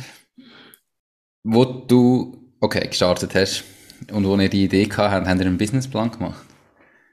Wo 1.43 1.65
du 1.65 2.53
okay, 2.61 2.87
gestartet 2.87 3.35
hast 3.35 3.65
und 4.13 4.27
wo 4.27 4.37
ihr 4.37 4.51
die 4.51 4.65
Idee 4.65 4.85
gehabt 4.85 5.11
habt, 5.11 5.27
habt 5.27 5.41
ihr 5.41 5.47
einen 5.47 5.57
Businessplan 5.57 6.11
gemacht? 6.11 6.45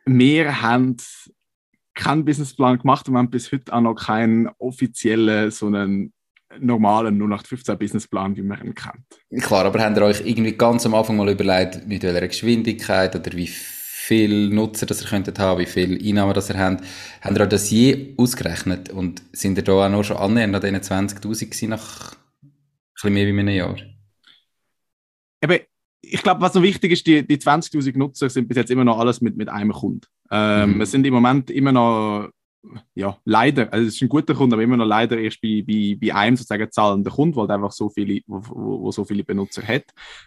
Wir 0.05 0.61
haben 0.61 0.97
keinen 1.93 2.25
Businessplan 2.25 2.79
gemacht 2.79 3.07
und 3.07 3.13
wir 3.13 3.19
haben 3.19 3.29
bis 3.29 3.53
heute 3.53 3.71
auch 3.71 3.79
noch 3.79 3.95
keinen 3.95 4.49
offiziellen, 4.57 5.49
so 5.51 5.67
einen 5.67 6.11
normalen 6.59 7.15
0815 7.17 7.77
Businessplan, 7.77 8.35
wie 8.35 8.41
man 8.41 8.65
ihn 8.65 8.75
kennt. 8.75 9.45
Klar, 9.45 9.63
aber 9.63 9.81
habt 9.81 9.95
ihr 9.95 10.03
euch 10.03 10.19
irgendwie 10.25 10.57
ganz 10.57 10.85
am 10.85 10.93
Anfang 10.93 11.15
mal 11.15 11.29
überlegt, 11.29 11.87
mit 11.87 12.03
welcher 12.03 12.27
Geschwindigkeit 12.27 13.15
oder 13.15 13.31
wie 13.31 13.47
viel 13.47 13.76
Nutzer 14.09 14.85
das 14.85 15.01
ihr 15.01 15.07
könntet 15.07 15.39
haben, 15.39 15.59
wie 15.59 15.65
viel 15.65 15.97
Einnahmen 16.05 16.33
das 16.33 16.49
ihr 16.49 16.57
habt. 16.57 16.83
Habt 17.21 17.37
ihr 17.37 17.45
das 17.45 17.69
je 17.69 18.13
ausgerechnet 18.17 18.89
und 18.89 19.21
sind 19.31 19.57
ihr 19.57 19.63
da 19.63 19.73
auch 19.73 19.89
noch 19.89 20.03
schon 20.03 20.17
annähernd 20.17 20.55
an 20.55 20.61
diesen 20.61 21.09
20'000 21.09 21.45
gewesen 21.45 21.69
nach 21.69 22.13
ein 22.43 22.51
bisschen 22.93 23.13
mehr 23.13 23.25
wie 23.25 23.39
einem 23.39 23.49
Jahr? 23.49 23.77
Eben, 25.41 25.59
ich 26.01 26.23
glaube, 26.23 26.41
was 26.41 26.53
noch 26.53 26.61
wichtig 26.61 26.91
ist, 26.91 27.05
die, 27.05 27.25
die 27.25 27.37
20'000 27.37 27.97
Nutzer 27.97 28.29
sind 28.29 28.47
bis 28.47 28.57
jetzt 28.57 28.71
immer 28.71 28.85
noch 28.85 28.99
alles 28.99 29.21
mit, 29.21 29.35
mit 29.35 29.49
einem 29.49 29.71
Kunden. 29.71 30.07
Ähm, 30.31 30.73
mhm. 30.73 30.79
Wir 30.79 30.85
sind 30.85 31.05
im 31.05 31.13
Moment 31.13 31.49
immer 31.49 31.71
noch 31.71 32.29
ja, 32.95 33.17
leider, 33.25 33.71
also 33.71 33.87
es 33.87 33.95
ist 33.95 34.01
ein 34.01 34.09
guter 34.09 34.33
Kunde, 34.33 34.55
aber 34.55 34.63
immer 34.63 34.77
noch 34.77 34.85
leider 34.85 35.17
erst 35.17 35.41
bei, 35.41 35.63
bei, 35.65 35.97
bei 35.99 36.13
einem 36.13 36.35
sozusagen 36.35 36.71
zahlender 36.71 37.11
Kunde, 37.11 37.35
weil 37.37 37.49
einfach 37.51 37.71
so 37.71 37.89
viele, 37.89 38.21
wo, 38.27 38.41
wo, 38.47 38.81
wo 38.83 38.91
so 38.91 39.03
viele 39.03 39.23
Benutzer 39.23 39.61
hat. 39.63 39.85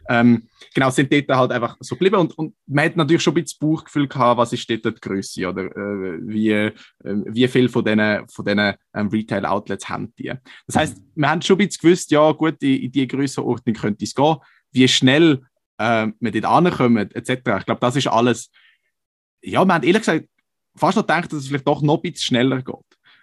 Ähm, 0.09 0.49
genau, 0.75 0.91
sind 0.91 1.13
dort 1.13 1.29
halt 1.29 1.53
einfach 1.53 1.77
so 1.81 1.95
geblieben 1.95 2.17
und, 2.17 2.37
und 2.39 2.55
man 2.67 2.85
hat 2.85 2.97
natürlich 2.97 3.23
schon 3.23 3.33
ein 3.33 3.43
bisschen 3.43 3.59
das 3.61 3.69
Bauchgefühl 3.69 4.09
gehabt, 4.09 4.39
was 4.39 4.53
ist 4.53 4.69
dort 4.71 4.85
die 4.85 5.01
Größe 5.01 5.49
oder 5.49 5.65
äh, 5.65 6.19
wie, 6.23 6.51
äh, 6.51 6.73
wie 7.03 7.49
viel 7.49 7.69
von 7.69 7.85
diesen, 7.85 8.29
von 8.29 8.45
diesen 8.45 8.75
ähm, 8.95 9.09
Retail-Outlets 9.09 9.89
haben 9.89 10.13
die. 10.19 10.33
Das 10.67 10.77
heißt, 10.77 11.03
wir 11.15 11.31
haben 11.31 11.43
schon 11.43 11.57
ein 11.57 11.67
bisschen 11.67 11.83
gewusst, 11.83 12.11
ja 12.11 12.33
gut, 12.33 12.63
in, 12.63 12.83
in 12.83 12.93
diese 12.93 13.07
Grössenordnung 13.07 13.75
könnte 13.75 14.05
es 14.05 14.15
gehen, 14.15 14.37
wie 14.73 14.89
schnell 14.89 15.43
äh, 15.79 16.09
wir 16.19 16.33
dort 16.33 16.45
ankommen, 16.45 17.11
etc. 17.11 17.31
Ich 17.31 17.67
glaube, 17.67 17.81
das 17.81 17.97
ist 17.97 18.07
alles 18.07 18.51
ja, 19.43 19.65
wir 19.65 19.75
haben 19.75 19.85
ehrlich 19.85 20.03
gesagt 20.03 20.27
fast 20.77 20.97
noch 20.97 21.05
gedacht, 21.05 21.33
dass 21.33 21.41
es 21.41 21.49
vielleicht 21.49 21.67
doch 21.67 21.83
noch 21.83 21.97
ein 21.97 22.03
bisschen 22.03 22.25
schneller 22.25 22.63
geht. 22.63 22.77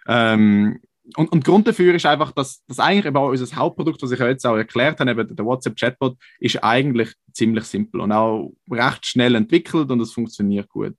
Ähm, 0.06 0.80
und, 1.16 1.32
und 1.32 1.44
Grund 1.44 1.66
dafür 1.66 1.94
ist 1.94 2.06
einfach, 2.06 2.32
dass, 2.32 2.64
dass 2.66 2.78
eigentlich 2.78 3.06
eben 3.06 3.16
auch 3.16 3.30
unser 3.30 3.56
Hauptprodukt, 3.56 4.02
was 4.02 4.10
ich 4.10 4.18
jetzt 4.18 4.46
auch 4.46 4.56
erklärt 4.56 5.00
habe, 5.00 5.10
eben 5.10 5.34
der 5.34 5.44
WhatsApp-Chatbot, 5.44 6.16
ist 6.38 6.62
eigentlich 6.62 7.14
ziemlich 7.32 7.64
simpel 7.64 8.00
und 8.00 8.12
auch 8.12 8.52
recht 8.70 9.06
schnell 9.06 9.34
entwickelt 9.34 9.90
und 9.90 10.00
es 10.00 10.12
funktioniert 10.12 10.68
gut. 10.68 10.94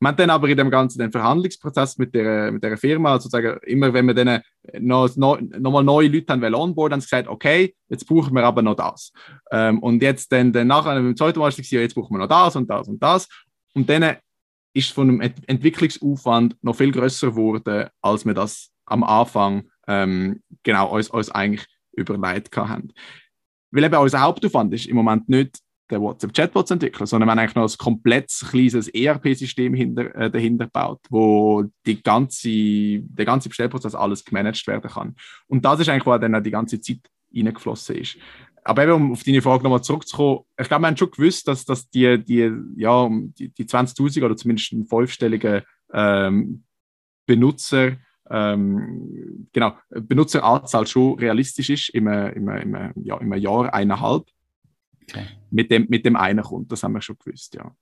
Man 0.00 0.12
hat 0.12 0.20
dann 0.20 0.30
aber 0.30 0.48
in 0.48 0.56
dem 0.56 0.70
ganzen 0.70 0.98
den 0.98 1.10
Verhandlungsprozess 1.10 1.98
mit 1.98 2.14
der, 2.14 2.52
mit 2.52 2.62
der 2.62 2.76
Firma, 2.76 3.18
sozusagen, 3.18 3.58
immer 3.64 3.92
wenn 3.92 4.06
wir 4.06 4.14
dann 4.14 4.42
noch, 4.78 5.16
noch, 5.16 5.40
noch 5.40 5.72
mal 5.72 5.82
neue 5.82 6.08
Leute 6.08 6.32
haben 6.32 6.54
onboard, 6.54 6.92
haben 6.92 7.00
sie 7.00 7.06
gesagt, 7.06 7.26
okay, 7.26 7.74
jetzt 7.88 8.06
brauchen 8.06 8.34
wir 8.34 8.44
aber 8.44 8.62
noch 8.62 8.76
das. 8.76 9.12
Ähm, 9.50 9.80
und 9.80 10.02
jetzt 10.02 10.30
dann, 10.30 10.52
dann 10.52 10.68
nachher, 10.68 10.96
im 10.98 11.16
zweiten 11.16 11.40
Mal, 11.40 11.50
jetzt 11.50 11.94
brauchen 11.94 12.14
wir 12.14 12.18
noch 12.18 12.28
das 12.28 12.54
und 12.54 12.68
das 12.70 12.86
und 12.86 13.02
das. 13.02 13.28
Und 13.74 13.88
dann 13.88 14.16
ist 14.72 14.92
von 14.92 15.08
einem 15.08 15.32
Entwicklungsaufwand 15.46 16.56
noch 16.62 16.76
viel 16.76 16.92
größer 16.92 17.30
geworden, 17.30 17.88
als 18.00 18.24
wir 18.24 18.34
das 18.34 18.70
am 18.86 19.04
Anfang 19.04 19.68
ähm, 19.86 20.42
genau 20.62 20.94
uns, 20.94 21.10
uns 21.10 21.30
eigentlich 21.30 21.66
überlegt 21.92 22.56
haben. 22.56 22.92
Weil 23.70 23.84
eben 23.84 23.96
unser 23.96 24.20
Hauptaufwand 24.20 24.72
ist 24.72 24.86
im 24.86 24.96
Moment 24.96 25.28
nicht 25.28 25.58
der 25.90 26.00
WhatsApp-Chatbot 26.00 26.68
zu 26.68 26.74
entwickeln, 26.74 27.06
sondern 27.06 27.28
wir 27.28 27.32
haben 27.32 27.38
eigentlich 27.38 27.54
noch 27.54 27.70
ein 27.70 27.78
komplettes 27.78 28.46
kleines 28.50 28.88
ERP-System 28.88 29.74
äh, 29.74 30.30
dahinter 30.30 30.66
gebaut, 30.66 31.00
wo 31.08 31.64
die 31.86 32.02
ganze, 32.02 33.00
der 33.00 33.24
ganze 33.24 33.48
Bestellprozess 33.48 33.94
alles 33.94 34.24
gemanagt 34.24 34.66
werden 34.66 34.90
kann. 34.90 35.16
Und 35.46 35.64
das 35.64 35.80
ist 35.80 35.88
eigentlich, 35.88 36.06
wo 36.06 36.16
dann 36.18 36.34
auch 36.34 36.42
die 36.42 36.50
ganze 36.50 36.80
Zeit 36.80 37.00
reingeflossen 37.34 37.96
ist. 37.96 38.18
Aber 38.64 38.82
eben, 38.84 38.92
um 38.92 39.12
auf 39.12 39.22
deine 39.22 39.42
Frage 39.42 39.62
nochmal 39.62 39.82
zurückzukommen, 39.82 40.40
ich 40.58 40.68
glaube, 40.68 40.82
wir 40.82 40.88
haben 40.88 40.96
schon 40.96 41.10
gewusst, 41.10 41.48
dass, 41.48 41.64
dass 41.64 41.88
die, 41.90 42.22
die, 42.22 42.50
ja, 42.76 43.08
die, 43.10 43.50
die 43.50 43.64
20.000 43.64 44.24
oder 44.24 44.36
zumindest 44.36 44.72
einen 44.72 44.86
fünfstelligen 44.86 45.62
ähm, 45.92 46.64
Benutzer, 47.26 47.96
ähm, 48.30 49.48
genau, 49.52 49.74
Benutzeranzahl 49.90 50.86
schon 50.86 51.18
realistisch 51.18 51.70
ist 51.70 51.88
im, 51.90 52.06
im, 52.08 52.48
im, 52.48 52.92
ja, 53.02 53.16
im 53.18 53.32
Jahr, 53.34 53.72
eineinhalb. 53.72 54.26
Okay. 55.02 55.24
Mit, 55.50 55.70
dem, 55.70 55.86
mit 55.88 56.04
dem 56.04 56.16
einen 56.16 56.42
kommt, 56.42 56.70
das 56.70 56.82
haben 56.82 56.92
wir 56.92 57.00
schon 57.00 57.16
gewusst, 57.18 57.54
ja. 57.54 57.72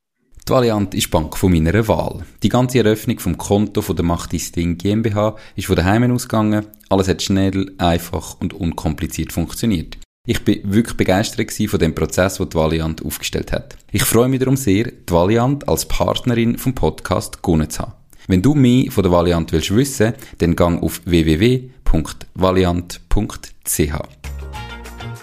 Die 0.48 0.52
Valiant 0.52 0.94
ist 0.94 1.10
Bank 1.10 1.36
von 1.36 1.50
meiner 1.50 1.88
Wahl. 1.88 2.24
Die 2.44 2.48
ganze 2.48 2.78
Eröffnung 2.78 3.18
vom 3.18 3.36
Konto 3.36 3.82
von 3.82 3.96
der 3.96 4.04
Macht 4.04 4.30
Ding 4.54 4.78
GmbH 4.78 5.34
ist 5.56 5.66
von 5.66 5.74
daheim 5.74 6.08
ausgegangen. 6.12 6.66
Alles 6.88 7.08
hat 7.08 7.20
schnell, 7.20 7.74
einfach 7.78 8.40
und 8.40 8.54
unkompliziert 8.54 9.32
funktioniert. 9.32 9.98
Ich 10.28 10.44
bin 10.44 10.60
wirklich 10.64 10.96
begeistert 10.96 11.52
von 11.70 11.78
dem 11.78 11.94
Prozess, 11.94 12.38
den 12.38 12.50
die 12.50 12.56
Valiant 12.56 13.04
aufgestellt 13.04 13.52
hat. 13.52 13.76
Ich 13.92 14.02
freue 14.02 14.26
mich 14.28 14.40
darum 14.40 14.56
sehr, 14.56 14.90
die 14.90 15.12
Valiant 15.12 15.68
als 15.68 15.86
Partnerin 15.86 16.58
vom 16.58 16.74
Podcast 16.74 17.44
gewonnen 17.44 17.70
zu 17.70 17.82
haben. 17.82 17.92
Wenn 18.26 18.42
du 18.42 18.56
mehr 18.56 18.90
von 18.90 19.04
der 19.04 19.12
Valiant 19.12 19.52
willst 19.52 19.72
wissen, 19.72 20.14
dann 20.38 20.56
gang 20.56 20.82
auf 20.82 21.00
www.valiant.ch. 21.04 21.78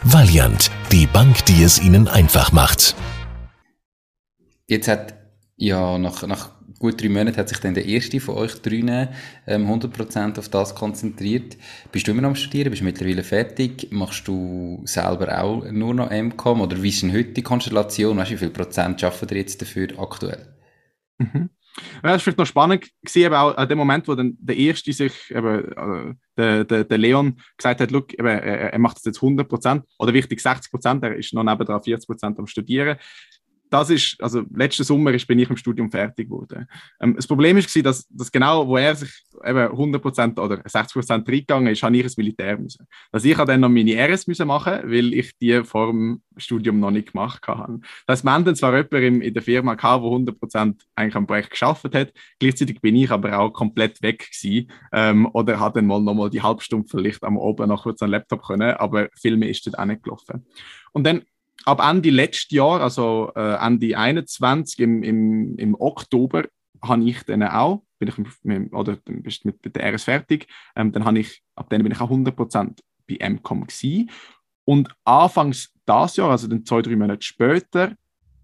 Valiant, 0.04 0.72
die 0.94 1.08
Bank, 1.08 1.44
die 1.48 1.64
es 1.64 1.82
Ihnen 1.82 2.08
einfach 2.08 2.54
macht. 2.54 2.96
Jetzt 4.68 4.88
hat 4.88 5.16
ja 5.58 5.98
nach, 5.98 6.26
nach 6.26 6.52
gut 6.84 7.02
drei 7.02 7.08
Monaten 7.08 7.38
hat 7.38 7.48
sich 7.48 7.60
dann 7.60 7.74
der 7.74 7.86
erste 7.86 8.20
von 8.20 8.36
euch 8.36 8.62
drinnen 8.62 9.08
ähm, 9.48 9.68
100% 9.68 10.38
auf 10.38 10.50
das 10.50 10.76
konzentriert. 10.76 11.56
Bist 11.94 12.06
du 12.06 12.12
immer 12.12 12.24
noch 12.24 12.30
am 12.30 12.36
Studieren? 12.36 12.72
Bist 12.72 12.82
du 12.82 12.86
mittlerweile 12.86 13.24
fertig? 13.24 13.88
Machst 13.90 14.28
du 14.28 14.82
selber 14.84 15.42
auch 15.42 15.64
nur 15.72 15.94
noch 15.94 16.12
MCOM? 16.12 16.60
Oder 16.60 16.84
wie 16.84 16.90
ist 16.90 17.02
denn 17.02 17.14
heute 17.14 17.32
die 17.32 17.42
Konstellation? 17.42 18.18
Weißt 18.18 18.32
du, 18.32 18.34
wie 18.34 18.40
viel 18.40 18.50
Prozent 18.50 19.00
schaffen 19.00 19.30
ihr 19.32 19.38
jetzt 19.38 19.62
dafür 19.62 19.88
aktuell? 19.98 20.58
Mhm. 21.20 21.50
Ja, 22.04 22.10
das 22.12 22.18
ist 22.18 22.24
vielleicht 22.24 22.38
noch 22.38 22.46
spannend 22.46 22.90
gesehen, 23.02 23.34
aber 23.34 23.40
auch 23.40 23.58
an 23.58 23.70
dem 23.70 23.78
Moment, 23.78 24.06
wo 24.10 24.14
dann 24.14 24.38
der 24.40 24.58
Erste 24.58 24.92
sich, 24.92 25.32
eben, 25.32 25.72
äh, 25.72 26.14
der, 26.38 26.66
der, 26.66 26.84
der 26.84 26.98
Leon, 26.98 27.40
gesagt 27.58 27.80
hat, 27.80 27.92
look, 27.92 28.14
eben, 28.14 28.28
er, 28.28 28.74
er 28.74 28.80
macht 28.80 28.98
das 28.98 29.06
jetzt 29.06 29.24
100 29.24 29.50
oder 30.00 30.14
wichtig 30.14 30.42
60% 30.42 31.02
er 31.02 31.16
ist 31.16 31.34
noch 31.34 31.44
nebenan 31.44 31.80
40% 31.80 32.38
am 32.38 32.46
Studieren 32.46 32.98
das 33.74 33.90
ist, 33.90 34.18
also 34.22 34.44
letzten 34.54 34.84
Sommer 34.84 35.12
ist, 35.14 35.26
bin 35.26 35.40
ich 35.40 35.50
im 35.50 35.58
Studium 35.58 35.90
fertig 35.90 36.30
geworden. 36.30 36.68
Ähm, 37.02 37.16
das 37.16 37.26
Problem 37.26 37.58
ist, 37.58 37.76
dass, 37.84 38.08
dass 38.08 38.32
genau, 38.32 38.68
wo 38.68 38.78
er 38.78 38.94
sich 38.94 39.10
eben 39.44 39.58
100% 39.58 40.40
oder 40.40 40.58
60% 40.58 41.28
reingegangen 41.28 41.74
ist, 41.74 41.82
habe 41.82 41.98
ich 41.98 42.04
ins 42.04 42.16
Militär 42.16 42.60
müssen. 42.60 42.88
Also 43.12 43.28
ich 43.28 43.36
dann 43.36 43.62
noch 43.62 43.70
meine 43.70 43.96
RS 43.96 44.28
müssen 44.28 44.48
machen, 44.48 44.80
weil 44.84 45.14
ich 45.16 45.36
die 45.40 45.64
vor 45.64 45.88
dem 45.88 46.22
Studium 46.38 46.80
noch 46.80 46.92
nicht 46.92 47.14
gemacht 47.14 47.48
habe. 47.48 47.80
Das 48.06 48.20
heißt, 48.20 48.26
wir 48.26 48.40
dann 48.42 48.56
zwar 48.56 48.76
jemanden 48.78 49.22
in 49.22 49.34
der 49.34 49.42
Firma 49.42 49.74
gehabt, 49.74 50.04
der 50.04 50.12
100% 50.12 50.76
eigentlich 50.96 51.16
am 51.16 51.26
Projekt 51.26 51.50
geschafft 51.50 51.96
hat, 51.96 52.14
gleichzeitig 52.40 52.80
bin 52.80 52.96
ich 52.96 53.10
aber 53.10 53.40
auch 53.40 53.52
komplett 53.52 54.04
weg 54.04 54.30
gewesen, 54.32 54.70
ähm, 54.92 55.28
oder 55.34 55.60
hatte 55.60 55.80
dann 55.80 55.88
mal 55.88 56.00
nochmal 56.00 56.30
die 56.30 56.44
halbe 56.44 56.62
Stunde 56.62 56.88
vielleicht 56.88 57.24
am 57.24 57.38
Oben 57.38 57.70
noch 57.70 57.84
kurz 57.84 58.04
an 58.04 58.10
den 58.10 58.12
Laptop 58.12 58.44
können, 58.44 58.76
aber 58.76 59.10
viel 59.20 59.36
mehr 59.36 59.50
ist 59.50 59.66
dort 59.66 59.80
auch 59.80 59.86
nicht 59.86 60.04
gelaufen. 60.04 60.46
Und 60.92 61.06
dann 61.06 61.24
ab 61.66 61.82
Ende 61.82 62.10
letzten 62.10 62.56
Jahr, 62.56 62.82
also 62.82 63.32
äh, 63.36 63.56
Ende 63.56 63.98
21, 63.98 64.80
im, 64.80 65.04
im, 65.04 65.58
im 65.58 65.76
Oktober, 65.80 66.46
habe 66.82 67.04
ich 67.04 67.24
dann 67.24 67.44
auch, 67.44 67.84
bin 68.00 68.10
ich 68.10 68.18
mit, 68.44 68.74
oder 68.74 68.98
bist 69.06 69.46
mit, 69.46 69.64
mit 69.64 69.76
der 69.76 69.94
RS 69.94 70.04
fertig, 70.04 70.48
ähm, 70.76 70.92
dann 70.92 71.06
habe 71.06 71.20
ich, 71.20 71.42
ab 71.56 71.70
dann 71.70 71.84
bin 71.84 71.92
ich 71.92 72.02
auch 72.02 72.12
100% 72.12 72.80
bei 73.08 73.30
MCOM 73.30 73.68
gewesen. 73.68 74.10
Und 74.66 74.90
anfangs 75.04 75.72
das 75.86 76.16
Jahr, 76.18 76.32
also 76.32 76.48
dann 76.48 76.66
zwei, 76.66 76.82
drei 76.82 76.96
Monate 76.96 77.22
später, 77.22 77.96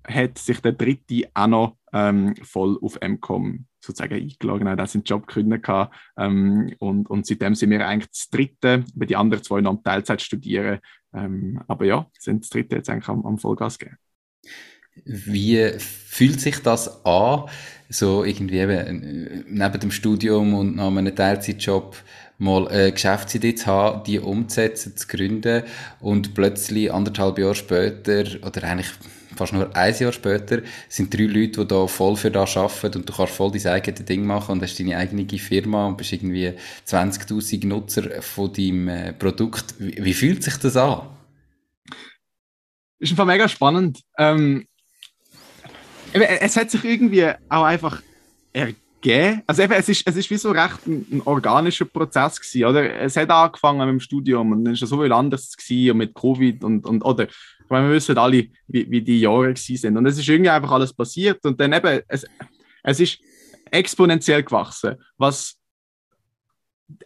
hat 0.06 0.38
sich 0.38 0.60
der 0.62 0.74
dritte 0.74 1.30
auch 1.34 1.48
noch 1.48 1.78
ähm, 1.94 2.36
voll 2.44 2.78
auf 2.82 3.00
MCOM 3.02 3.66
sozusagen 3.80 4.16
eingeladen. 4.16 4.68
Er 4.68 4.78
hat 4.78 4.90
seinen 4.90 5.04
Job 5.04 5.28
gekündigt. 5.28 5.68
Ähm, 6.18 6.74
und, 6.80 7.10
und 7.10 7.26
seitdem 7.26 7.56
sind 7.56 7.70
wir 7.70 7.86
eigentlich 7.86 8.10
das 8.10 8.30
dritte, 8.30 8.84
bei 8.96 9.06
die 9.06 9.16
anderen 9.16 9.44
zwei 9.44 9.62
noch 9.62 9.82
Teilzeit 9.84 10.22
studieren. 10.22 10.80
Ähm, 11.14 11.62
aber 11.68 11.86
ja, 11.86 12.08
sind 12.20 12.44
das 12.44 12.50
dritte 12.50 12.76
jetzt 12.78 12.90
eigentlich 12.90 13.10
am, 13.10 13.26
am 13.26 13.38
Vollgas 13.38 13.80
geben. 13.80 13.98
Wie 15.06 15.72
fühlt 15.80 16.42
sich 16.42 16.62
das 16.62 17.06
an, 17.06 17.46
so 17.90 18.24
irgendwie 18.24 18.58
eben 18.58 19.46
neben 19.48 19.80
dem 19.80 19.92
Studium 19.92 20.54
und 20.54 20.76
nach 20.76 20.88
einem 20.88 21.16
Teilzeitjob 21.16 21.96
mal 22.38 22.68
eine 22.68 22.92
Geschäftsidee 22.92 23.56
zu 23.56 23.66
haben, 23.68 24.04
die 24.04 24.20
umzusetzen, 24.20 24.96
zu 24.96 25.08
gründen 25.08 25.64
und 26.00 26.34
plötzlich 26.34 26.92
anderthalb 26.94 27.40
Jahre 27.40 27.56
später 27.56 28.24
oder 28.46 28.64
eigentlich 28.64 28.90
fast 29.40 29.54
nur 29.54 29.76
ein 29.76 29.96
Jahr 29.98 30.12
später 30.12 30.62
sind 30.90 31.14
drei 31.14 31.24
Leute, 31.24 31.62
die 31.62 31.68
da 31.68 31.88
voll 31.88 32.16
für 32.16 32.30
das 32.30 32.58
arbeiten 32.58 33.00
und 33.00 33.10
du 33.10 33.14
kannst 33.14 33.34
voll 33.34 33.52
dein 33.52 33.66
eigenes 33.68 34.06
Ding 34.06 34.26
machen 34.26 34.52
und 34.52 34.62
hast 34.62 34.80
deine 34.80 34.98
eigene 34.98 35.26
Firma 35.40 35.88
und 35.88 35.98
bist 35.98 36.12
irgendwie 36.12 36.54
20.000 36.86 37.66
Nutzer 37.66 38.22
von 38.22 38.52
deinem 38.54 38.88
äh, 38.90 39.14
Produkt. 39.14 39.76
Wie, 39.80 40.04
wie, 40.04 40.14
fühlt 40.14 40.44
sich 40.44 40.58
das 40.58 40.76
an? 40.76 41.08
Ist 43.00 43.12
einfach 43.12 43.26
mega 43.26 43.48
spannend. 43.48 44.02
Ähm, 44.18 44.66
es 46.12 46.58
hat 46.58 46.70
sich 46.70 46.84
irgendwie 46.84 47.32
auch 47.48 47.64
einfach 47.64 48.02
ergeben. 48.52 49.42
Also 49.48 49.62
eben, 49.62 49.74
es 49.74 49.88
ist, 49.88 50.06
es 50.06 50.16
ist 50.18 50.30
wie 50.30 50.38
so 50.38 50.52
recht 50.52 50.86
ein, 50.86 51.06
ein 51.12 51.22
organischer 51.24 51.86
Prozess 51.86 52.42
gewesen, 52.42 52.66
oder? 52.66 52.94
Es 53.00 53.16
hat 53.16 53.30
angefangen 53.30 53.80
mit 53.80 53.88
dem 53.88 54.00
Studium 54.02 54.52
und 54.52 54.66
dann 54.66 54.74
ist 54.74 54.82
es 54.82 54.90
so 54.90 55.02
viel 55.02 55.14
anders 55.14 55.56
gewesen 55.56 55.92
und 55.92 55.98
mit 55.98 56.14
Covid 56.14 56.64
und, 56.66 56.86
und 56.86 57.04
oder 57.04 57.28
weil 57.70 57.84
wir 57.84 57.96
wissen 57.96 58.18
alle, 58.18 58.48
wie, 58.68 58.90
wie 58.90 59.02
die 59.02 59.22
Jahre 59.22 59.56
sind. 59.56 59.98
Und 59.98 60.06
es 60.06 60.18
ist 60.18 60.28
irgendwie 60.28 60.50
einfach 60.50 60.72
alles 60.72 60.94
passiert 60.94 61.44
und 61.46 61.60
dann 61.60 61.74
eben, 61.74 62.02
es, 62.08 62.26
es 62.84 63.00
ist 63.00 63.20
exponentiell 63.72 64.44
gewachsen, 64.44 64.96
was 65.18 65.60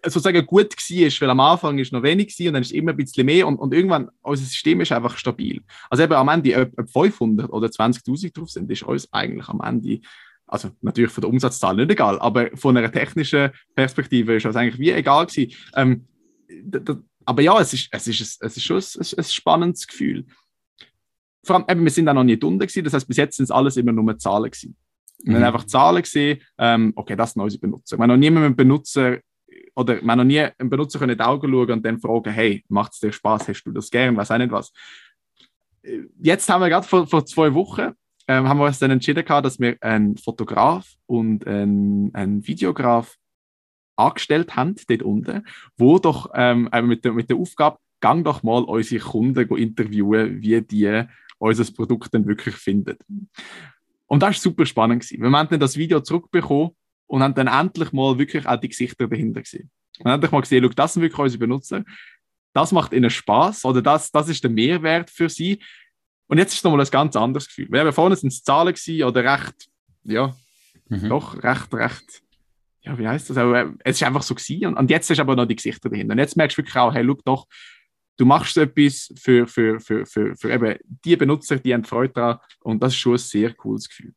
sozusagen 0.06 0.46
gut 0.46 0.74
war, 0.74 1.22
weil 1.22 1.30
am 1.30 1.40
Anfang 1.40 1.78
ist 1.78 1.92
noch 1.92 2.04
wenig 2.04 2.36
und 2.40 2.54
dann 2.54 2.62
ist 2.62 2.70
es 2.70 2.74
immer 2.74 2.92
ein 2.92 2.98
bisschen 2.98 3.26
mehr 3.26 3.48
und, 3.48 3.58
und 3.58 3.74
irgendwann, 3.74 4.10
unser 4.22 4.46
System 4.46 4.80
ist 4.82 4.92
einfach 4.92 5.18
stabil. 5.18 5.62
Also 5.90 6.04
eben 6.04 6.14
am 6.14 6.30
Ende, 6.30 6.72
ob 6.78 6.90
500 6.90 7.52
oder 7.52 7.68
20.000 7.68 8.34
drauf 8.34 8.50
sind, 8.50 8.72
ist 8.72 8.84
uns 8.84 9.12
eigentlich 9.12 9.48
am 9.50 9.62
Ende, 9.62 10.00
also 10.48 10.70
natürlich 10.82 11.12
von 11.12 11.22
der 11.22 11.30
Umsatzzahl 11.30 11.76
nicht 11.76 11.92
egal, 11.92 12.20
aber 12.20 12.56
von 12.56 12.78
einer 12.78 12.92
technischen 12.92 13.52
Perspektive 13.76 14.36
ist 14.36 14.46
das 14.46 14.56
eigentlich 14.56 14.80
wie 14.80 14.92
egal 14.92 15.26
gewesen. 15.26 15.54
Ähm, 15.76 16.08
aber 17.26 17.42
ja, 17.42 17.60
es 17.60 17.74
ist, 17.74 17.90
es 17.92 18.08
ist, 18.08 18.42
es 18.42 18.58
ist 18.58 18.64
schon 18.64 18.78
ein, 18.78 19.18
ein 19.18 19.24
spannendes 19.24 19.88
Gefühl 19.88 20.26
vor 21.44 21.56
allem, 21.58 21.66
eben, 21.70 21.84
wir 21.84 21.92
sind 21.92 22.06
da 22.06 22.14
noch 22.14 22.24
nicht 22.24 22.44
unten 22.44 22.60
gewesen, 22.60 22.84
das 22.84 22.94
heißt, 22.94 23.08
bis 23.08 23.18
jetzt 23.18 23.38
sind 23.38 23.46
es 23.46 23.52
alles 23.52 23.78
immer 23.78 23.92
nur 23.92 24.18
Zahlen 24.18 24.50
gewesen. 24.50 24.76
Wir 25.20 25.32
mhm. 25.32 25.36
haben 25.38 25.44
einfach 25.44 25.66
Zahlen 25.66 26.02
gesehen, 26.02 26.42
ähm, 26.58 26.94
okay, 26.96 27.16
das 27.16 27.34
sind 27.34 27.42
unsere 27.42 27.62
Benutzer. 27.62 27.98
Wir 27.98 28.04
haben 28.04 28.10
noch 28.10 28.18
nie 28.18 28.30
mit 28.30 28.44
einem 28.44 28.56
Benutzer 28.56 29.20
oder 29.76 30.02
wir 30.02 30.12
haben 30.12 30.18
noch 30.18 30.26
nie 30.26 30.40
einen 30.40 30.70
Benutzer 30.70 31.02
in 31.02 31.10
die 31.10 31.20
Augen 31.20 31.52
schauen 31.52 31.72
und 31.72 31.86
dann 31.86 32.00
fragen, 32.00 32.32
hey, 32.32 32.64
macht 32.68 32.94
es 32.94 33.00
dir 33.00 33.12
Spaß, 33.12 33.48
hast 33.48 33.64
du 33.64 33.72
das 33.72 33.90
gern, 33.90 34.16
weiß 34.16 34.32
auch 34.32 34.38
nicht 34.38 34.52
was. 34.52 34.72
Jetzt 36.22 36.50
haben 36.50 36.62
wir 36.62 36.70
gerade 36.70 36.88
vor, 36.88 37.08
vor 37.08 37.26
zwei 37.26 37.54
Wochen 37.54 37.92
ähm, 38.28 38.48
haben 38.48 38.58
wir 38.60 38.66
uns 38.66 38.80
dann 38.80 38.92
entschieden 38.92 39.26
gehabt, 39.26 39.46
dass 39.46 39.60
wir 39.60 39.76
einen 39.82 40.18
Fotograf 40.18 40.88
und 41.08 41.46
einen, 41.46 42.14
einen 42.16 42.48
Videograf 42.48 43.18
angestellt 43.96 44.56
haben, 44.56 44.76
dort 44.88 45.04
unten, 45.04 45.46
wo 45.78 46.00
doch 46.00 46.32
ähm, 46.34 46.70
mit, 46.84 47.04
der, 47.04 47.14
mit 47.14 47.30
der 47.30 47.38
Aufgabe, 47.38 47.78
gang 48.00 48.24
doch 48.24 48.44
mal 48.44 48.64
unsere 48.64 49.04
Kunden 49.04 49.56
interviewen, 49.56 50.42
wie 50.42 50.62
die 50.62 51.04
unser 51.50 51.72
Produkt 51.72 52.14
dann 52.14 52.26
wirklich 52.26 52.56
findet. 52.56 53.02
Und 54.08 54.22
das 54.22 54.30
war 54.30 54.34
super 54.34 54.66
spannend. 54.66 55.04
Gewesen. 55.04 55.22
Wir 55.22 55.32
haben 55.32 55.50
dann 55.50 55.60
das 55.60 55.78
Video 55.78 56.00
zurückbekommen 56.00 56.72
und 57.08 57.24
haben 57.24 57.34
dann 57.34 57.48
endlich 57.48 57.92
mal 57.92 58.18
wirklich 58.18 58.46
auch 58.48 58.60
die 58.60 58.70
Gesichter 58.70 59.08
dahinter 59.08 59.42
gesehen. 59.42 59.70
Und 60.00 60.06
haben 60.06 60.16
endlich 60.16 60.32
mal 60.32 60.42
gesehen, 60.42 60.70
das 60.76 60.94
sind 60.94 61.02
wirklich 61.02 61.20
unsere 61.20 61.40
Benutzer. 61.40 61.84
Das 62.54 62.72
macht 62.72 62.94
ihnen 62.94 63.10
Spaß 63.10 63.66
oder 63.66 63.82
das, 63.82 64.12
das 64.12 64.30
ist 64.30 64.44
der 64.44 64.52
Mehrwert 64.52 65.10
für 65.10 65.30
sie. 65.30 65.60
Und 66.28 66.38
jetzt 66.38 66.54
ist 66.54 66.60
es 66.60 66.64
nochmal 66.64 66.82
ein 66.82 66.92
ganz 66.92 67.16
anderes 67.16 67.48
Gefühl. 67.48 67.68
Wir 67.70 67.82
haben 67.82 67.94
vorne 67.94 68.16
sind 68.16 68.32
es 68.32 68.44
Zahlen 68.44 68.74
gewesen, 68.74 69.04
oder 69.04 69.24
recht, 69.24 69.70
ja, 70.04 70.34
mhm. 70.88 71.10
doch 71.10 71.44
recht, 71.44 71.74
recht, 71.74 72.24
ja, 72.84 72.98
wie 72.98 73.08
heißt 73.08 73.30
das? 73.30 73.38
Aber 73.38 73.62
äh, 73.62 73.68
es 73.80 73.98
ist 73.98 74.04
einfach 74.04 74.24
so 74.24 74.36
gewesen. 74.36 74.68
Und, 74.68 74.78
und 74.78 74.90
jetzt 74.90 75.10
ist 75.10 75.20
aber 75.20 75.36
noch 75.36 75.46
die 75.46 75.56
Gesichter 75.56 75.90
dahinter. 75.90 76.14
Und 76.14 76.20
jetzt 76.20 76.38
merkst 76.38 76.58
du 76.58 76.62
wirklich 76.62 76.76
auch, 76.76 76.94
hey, 76.94 77.04
look 77.04 77.24
doch, 77.26 77.48
du 78.18 78.26
machst 78.26 78.58
etwas 78.58 79.14
für, 79.20 79.48
für, 79.48 79.80
für, 79.80 80.06
für, 80.06 80.36
für 80.36 80.52
eben 80.52 80.76
die 81.06 81.16
Benutzer, 81.16 81.58
die 81.58 81.74
haben 81.74 81.84
Freude 81.84 82.14
daran 82.14 82.40
und 82.62 82.82
das 82.82 82.94
ist 82.94 83.00
schon 83.00 83.14
ein 83.14 83.20
sehr 83.20 83.54
cooles 83.54 83.88
Gefühl. 83.88 84.14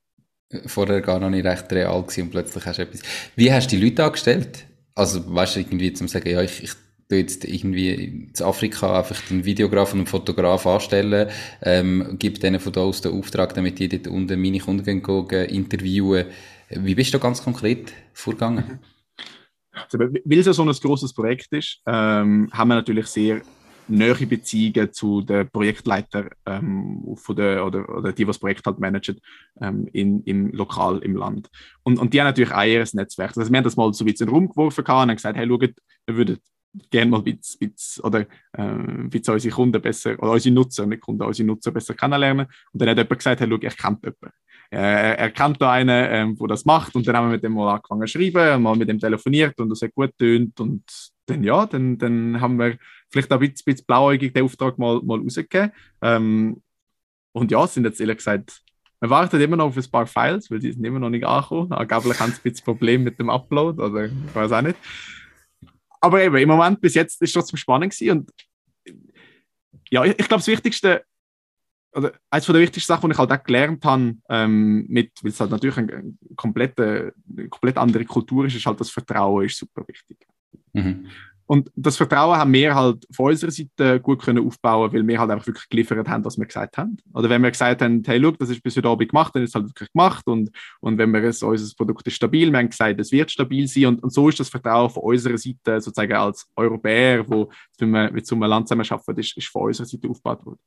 Vorher 0.67 1.01
gar 1.01 1.19
noch 1.19 1.31
nicht 1.31 1.45
recht 1.45 1.73
real 1.73 2.03
gewesen 2.03 2.23
und 2.23 2.31
plötzlich 2.31 2.65
hast 2.65 2.79
du 2.79 2.83
etwas. 2.83 3.03
Wie 3.35 3.53
hast 3.53 3.71
du 3.71 3.77
die 3.77 3.85
Leute 3.85 4.05
angestellt? 4.05 4.67
Also, 4.95 5.35
weißt 5.35 5.57
du, 5.57 5.61
irgendwie 5.61 5.93
zum 5.93 6.09
sagen, 6.09 6.31
ja, 6.31 6.41
ich, 6.41 6.63
ich 6.63 6.73
tue 7.09 7.19
jetzt 7.19 7.45
irgendwie 7.45 7.91
in 7.91 8.33
Afrika 8.41 8.99
einfach 8.99 9.21
den 9.29 9.45
Videograf 9.45 9.93
und 9.93 10.01
einen 10.01 10.07
Fotograf 10.07 10.67
anstellen, 10.67 11.29
ähm, 11.63 12.17
gebe 12.19 12.39
denen 12.39 12.61
von 12.61 12.73
da 12.73 12.81
aus 12.83 13.01
den 13.01 13.13
Auftrag, 13.13 13.55
damit 13.55 13.79
die 13.79 13.89
dort 13.89 14.07
unten 14.07 14.41
meine 14.41 14.59
Kunden 14.59 14.85
gehen, 14.85 15.27
gehen, 15.29 15.49
interviewen. 15.49 16.27
Wie 16.71 16.95
bist 16.95 17.13
du 17.13 17.19
ganz 17.19 17.43
konkret 17.43 17.93
vorgegangen? 18.13 18.79
Also, 19.73 19.99
weil 19.99 20.39
es 20.39 20.47
ja 20.47 20.53
so 20.53 20.63
ein 20.63 20.73
großes 20.73 21.13
Projekt 21.13 21.53
ist, 21.53 21.83
ähm, 21.87 22.49
haben 22.53 22.69
wir 22.69 22.77
natürlich 22.77 23.07
sehr 23.07 23.43
nähere 23.89 24.27
Beziehungen 24.27 24.93
zu 24.93 25.23
den 25.23 25.49
Projektleitern 25.51 26.31
ähm, 26.47 27.15
von 27.17 27.37
der, 27.37 27.65
oder, 27.65 27.89
oder 27.89 28.13
die, 28.13 28.23
die 28.23 28.27
das 28.27 28.39
Projekt 28.39 28.67
halt 28.67 28.79
managen, 28.79 29.21
ähm, 29.61 29.89
in, 29.93 30.23
im 30.25 30.51
Lokal, 30.53 30.99
im 30.99 31.17
Land. 31.17 31.49
Und, 31.83 31.99
und 31.99 32.13
die 32.13 32.21
haben 32.21 32.27
natürlich 32.27 32.53
auch 32.53 32.65
ihr 32.65 32.85
Netzwerk. 32.93 33.37
Also 33.37 33.51
wir 33.51 33.57
haben 33.57 33.65
das 33.65 33.77
mal 33.77 33.93
so 33.93 34.05
ein 34.05 34.07
bisschen 34.07 34.27
in 34.27 34.33
den 34.33 34.35
Raum 34.35 34.49
geworfen 34.49 34.81
und 34.83 34.89
haben 34.89 35.15
gesagt, 35.15 35.37
hey, 35.37 35.49
schaut, 35.49 35.75
wir 36.07 36.17
würden 36.17 36.39
gerne 36.91 37.11
mal 37.11 37.19
ein 37.19 37.25
bisschen, 37.25 37.73
oder 38.03 38.21
äh, 38.21 38.27
ein 38.63 39.11
unsere 39.13 39.55
Kunden 39.55 39.81
besser, 39.81 40.15
oder 40.19 40.33
unsere 40.33 40.55
Nutzer, 40.55 40.87
nicht 40.87 41.01
Kunden, 41.01 41.23
unsere 41.23 41.47
Nutzer 41.47 41.71
besser 41.71 41.95
kennenlernen. 41.95 42.47
Und 42.73 42.83
dann 42.83 42.91
hat 42.91 42.99
jemand 42.99 43.19
gesagt, 43.19 43.41
hey, 43.41 43.49
schau, 43.49 43.57
ich 43.57 43.77
kenne 43.77 43.99
jemanden. 44.03 44.31
Äh, 44.71 45.17
er 45.17 45.31
kennt 45.31 45.63
da 45.63 45.73
einen, 45.73 46.07
ähm, 46.11 46.37
der 46.37 46.49
das 46.49 46.65
macht 46.65 46.97
und 46.97 47.07
dann 47.07 47.17
haben 47.17 47.29
wir 47.29 47.33
mit 47.33 47.45
dem 47.45 47.53
mal 47.53 47.77
angefangen 47.77 48.07
zu 48.07 48.19
schreiben, 48.19 48.63
mal 48.63 48.75
mit 48.75 48.89
dem 48.89 48.99
telefoniert 48.99 49.59
und 49.61 49.69
das 49.69 49.81
hat 49.81 49.95
gut 49.95 50.11
tönt 50.19 50.59
und 50.59 50.83
dann 51.27 51.45
ja, 51.45 51.67
dann, 51.67 51.99
dann 51.99 52.41
haben 52.41 52.59
wir 52.59 52.77
vielleicht 53.17 53.33
auch 53.33 53.41
ein 53.41 53.51
bisschen, 53.51 53.65
bisschen 53.65 53.87
blauäugig 53.87 54.35
den 54.35 54.45
Auftrag 54.45 54.79
mal, 54.79 55.01
mal 55.03 55.19
rausgegeben. 55.19 55.73
Ähm, 56.03 56.63
und 57.33 57.51
ja, 57.51 57.67
sind 57.67 57.85
jetzt 57.85 58.01
ehrlich 58.01 58.19
gesagt, 58.19 58.63
wir 59.01 59.11
warten 59.11 59.41
immer 59.41 59.57
noch 59.57 59.67
auf 59.67 59.77
ein 59.77 59.91
paar 59.91 60.07
Files, 60.07 60.51
weil 60.51 60.59
die 60.59 60.73
sind 60.73 60.85
immer 60.85 60.99
noch 60.99 61.11
nicht 61.11 61.27
angekommen. 61.27 61.73
Angeblich 61.73 62.19
haben 62.19 62.33
sie 62.33 62.39
ein 62.39 62.43
bisschen 62.43 62.65
Problem 62.65 63.05
mit 63.05 63.19
dem 63.19 63.29
Upload 63.29 63.83
oder 63.83 64.07
ich 64.07 64.35
weiß 64.35 64.53
auch 64.53 64.63
nicht. 64.63 64.79
Aber 66.01 66.23
eben, 66.23 66.37
im 66.37 66.49
Moment 66.49 66.81
bis 66.81 66.95
jetzt 66.95 67.21
ist 67.21 67.29
es 67.29 67.33
trotzdem 67.33 67.59
spannend 67.59 67.93
gewesen 67.93 68.19
und 68.19 68.31
ja, 69.91 70.05
ich, 70.05 70.19
ich 70.19 70.29
glaube, 70.29 70.41
das 70.41 70.47
Wichtigste 70.47 71.05
oder 71.95 72.13
eines 72.31 72.47
der 72.47 72.55
wichtigsten 72.57 72.93
Sachen, 72.93 73.09
die 73.09 73.15
ich 73.15 73.19
halt 73.19 73.33
auch 73.33 73.43
gelernt 73.43 73.85
habe, 73.85 74.17
ähm, 74.29 74.87
mit, 74.89 75.13
weil 75.23 75.31
es 75.31 75.41
halt 75.41 75.51
natürlich 75.51 75.79
eine, 75.79 75.95
eine, 75.95 76.15
komplette, 76.37 77.15
eine 77.31 77.49
komplett 77.49 77.79
andere 77.79 78.05
Kultur 78.05 78.45
ist, 78.45 78.55
ist 78.55 78.67
halt 78.67 78.79
das 78.81 78.91
Vertrauen 78.91 79.47
ist 79.47 79.57
super 79.57 79.83
wichtig. 79.89 80.19
Mhm. 80.75 81.07
Und 81.47 81.71
das 81.77 81.97
Vertrauen 81.97 82.37
haben 82.37 82.53
wir 82.53 82.75
halt 82.75 83.07
von 83.11 83.27
unserer 83.27 83.51
Seite 83.51 84.01
gut 84.01 84.23
können 84.23 84.45
aufbauen, 84.45 84.93
weil 84.93 85.07
wir 85.07 85.19
halt 85.19 85.31
einfach 85.31 85.47
wirklich 85.47 85.69
geliefert 85.69 86.09
haben, 86.09 86.25
was 86.25 86.37
wir 86.39 86.47
gesagt 86.47 86.77
haben. 86.77 86.97
Oder 87.15 87.31
wenn 87.31 87.43
wir 87.43 87.51
gesagt 87.51 87.83
haben, 87.83 88.03
hey, 88.05 88.19
look, 88.19 88.39
das 88.39 88.51
ist 88.51 88.63
bis 88.63 88.77
heute 88.77 88.89
Abend 88.89 89.11
gemacht, 89.11 89.35
dann 89.35 89.43
ist 89.43 89.51
es 89.51 89.55
halt 89.55 89.69
wirklich 89.69 89.93
gemacht. 89.93 90.27
Und, 90.27 90.51
und 90.81 90.99
wenn 90.99 91.13
wir 91.13 91.23
es, 91.23 91.43
unser 91.43 91.75
Produkt 91.77 92.07
ist 92.07 92.15
stabil, 92.15 92.51
wir 92.51 92.59
haben 92.59 92.69
gesagt, 92.69 93.01
es 93.01 93.13
wird 93.13 93.31
stabil 93.31 93.69
sein. 93.69 93.87
Und, 93.87 94.03
und 94.03 94.13
so 94.13 94.29
ist 94.29 94.41
das 94.41 94.49
Vertrauen 94.49 94.91
von 94.91 95.03
unserer 95.05 95.39
Seite, 95.39 95.81
sozusagen 95.81 96.13
als 96.15 96.49
Europäer, 96.57 97.29
wo 97.29 97.51
wenn 97.79 97.91
wir 97.91 98.11
mit 98.11 98.27
so 98.27 98.35
einem 98.35 98.49
Land 98.49 98.69
zusammen 98.69 98.87
arbeiten, 98.89 99.21
ist, 99.21 99.37
ist 99.37 99.49
von 99.49 99.63
unserer 99.63 99.87
Seite 99.87 100.09
aufgebaut 100.09 100.45
worden. 100.45 100.59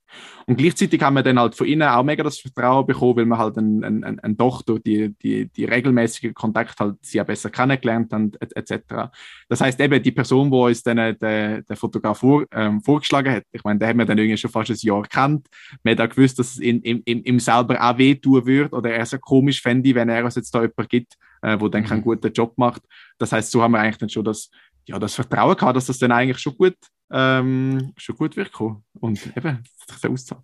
Und 0.46 0.58
gleichzeitig 0.58 1.02
haben 1.02 1.16
wir 1.16 1.24
dann 1.24 1.40
halt 1.40 1.56
von 1.56 1.68
innen 1.68 1.88
auch 1.88 2.04
mega 2.04 2.24
das 2.24 2.40
Vertrauen 2.40 2.86
bekommen, 2.86 3.18
weil 3.18 3.26
wir 3.26 3.38
halt 3.38 3.58
ein, 3.58 3.84
ein, 3.84 4.04
ein, 4.04 4.20
ein 4.20 4.38
doch 4.38 4.62
die, 4.62 5.14
die, 5.22 5.48
die 5.48 5.66
regelmäßigen 5.66 6.34
Kontakt 6.34 6.80
halt 6.80 6.98
sie 7.02 7.20
auch 7.22 7.26
besser 7.26 7.50
kennengelernt 7.50 8.14
haben, 8.14 8.32
etc. 8.40 9.12
Das 9.48 9.62
heißt 9.62 9.80
eben, 9.80 10.02
die 10.02 10.12
Person, 10.12 10.52
die 10.52 10.69
uns 10.70 10.84
dann 10.84 10.98
der, 10.98 11.62
der 11.62 11.76
Fotograf 11.76 12.20
vor, 12.20 12.46
ähm, 12.52 12.82
vorgeschlagen 12.82 13.34
hat. 13.34 13.44
Ich 13.52 13.64
meine, 13.64 13.80
der 13.80 13.90
hat 13.90 13.96
mir 13.96 14.06
dann 14.06 14.18
irgendwie 14.18 14.38
schon 14.38 14.52
fast 14.52 14.72
ein 14.72 14.78
Jahr 14.80 15.04
kennt. 15.04 15.48
Man 15.84 15.98
hat 15.98 16.02
auch 16.02 16.16
gewusst, 16.16 16.40
dass 16.40 16.52
es 16.52 16.60
ihm, 16.60 17.40
selber 17.40 17.82
auch 17.82 17.98
wehtun 17.98 18.46
würde 18.46 18.76
oder 18.76 18.92
er 18.92 19.06
so 19.06 19.18
komisch 19.18 19.62
fände, 19.62 19.94
wenn 19.96 20.10
er 20.10 20.26
es 20.26 20.36
jetzt 20.36 20.54
da 20.54 20.62
jemand 20.62 20.90
gibt, 20.90 21.14
äh, 21.42 21.58
der 21.58 21.70
dann 21.70 21.84
mhm. 21.84 21.88
keinen 21.88 22.02
guten 22.02 22.32
Job 22.32 22.58
macht. 22.58 22.82
Das 23.18 23.32
heißt, 23.32 23.52
so 23.52 23.62
haben 23.62 23.72
wir 23.72 23.80
eigentlich 23.80 23.98
dann 23.98 24.10
schon 24.10 24.24
das, 24.24 24.50
ja, 24.86 24.98
das 24.98 25.16
Vertrauen 25.16 25.56
gehabt, 25.56 25.76
dass 25.76 25.86
das 25.86 26.00
dann 26.00 26.12
eigentlich 26.12 26.40
schon 26.40 26.56
gut, 26.56 26.78
ähm, 27.12 27.94
schon 27.98 28.16
gut 28.16 28.36
wird 28.38 28.52
kommen. 28.52 28.84
Und 29.00 29.26
eben, 29.36 29.64
das 29.88 30.02
sich 30.02 30.10
auszahlt. 30.10 30.44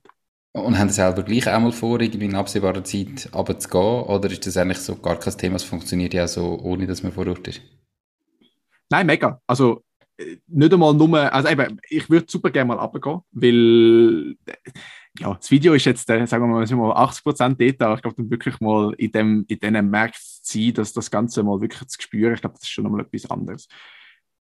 Und 0.56 0.80
haben 0.80 0.88
Sie 0.88 0.96
selber 0.96 1.24
gleich 1.24 1.50
einmal 1.50 1.74
vor, 1.74 2.00
irgendwie 2.00 2.28
in 2.28 2.36
absehbarer 2.36 2.84
Zeit 2.84 3.30
runterzugehen? 3.34 4.04
Oder 4.04 4.32
ist 4.32 4.48
das 4.48 4.56
eigentlich 4.56 4.78
so 4.78 4.96
gar 4.96 5.20
kein 5.20 5.38
Thema? 5.38 5.58
Es 5.58 5.66
funktioniert 5.66 6.14
ja 6.14 6.28
so, 6.30 6.58
ohne 6.62 6.88
dass 6.88 7.04
man 7.04 7.12
vor 7.12 7.28
Ort 7.28 7.50
ist? 7.50 7.62
Nein, 8.90 9.06
mega. 9.06 9.42
Also 9.48 9.84
nicht 10.48 10.74
einmal 10.74 10.94
nur, 10.94 11.34
also 11.34 11.50
eben, 11.50 11.80
ich 11.90 12.10
würde 12.10 12.26
super 12.30 12.50
gerne 12.50 12.70
mal 12.70 12.80
runtergehen, 12.80 13.22
weil 13.32 14.36
ja, 15.20 15.34
das 15.34 15.52
Video 15.52 15.74
ist 15.74 15.86
jetzt, 15.86 16.10
äh, 16.10 16.26
sagen 16.26 16.44
wir 16.50 16.78
mal, 16.78 16.92
80% 16.94 17.56
dort, 17.58 17.82
aber 17.82 17.96
ich 17.96 18.02
glaube, 18.02 18.18
dann 18.18 18.30
wirklich 18.30 18.60
mal 18.60 18.94
in 18.98 19.12
dem, 19.12 19.46
in 19.48 19.60
diesen 19.60 19.90
Märkten 19.90 20.22
zu 20.42 20.60
sein, 20.60 20.74
dass 20.74 20.94
das 20.94 21.12
Ganze 21.12 21.44
mal 21.44 21.62
wirklich 21.62 21.88
zu 21.88 22.02
spüren, 22.02 22.34
ich 22.34 22.42
glaube, 22.42 22.56
das 22.56 22.64
ist 22.64 22.70
schon 22.70 22.84
nochmal 22.84 23.02
etwas 23.02 23.30
anderes. 23.30 23.68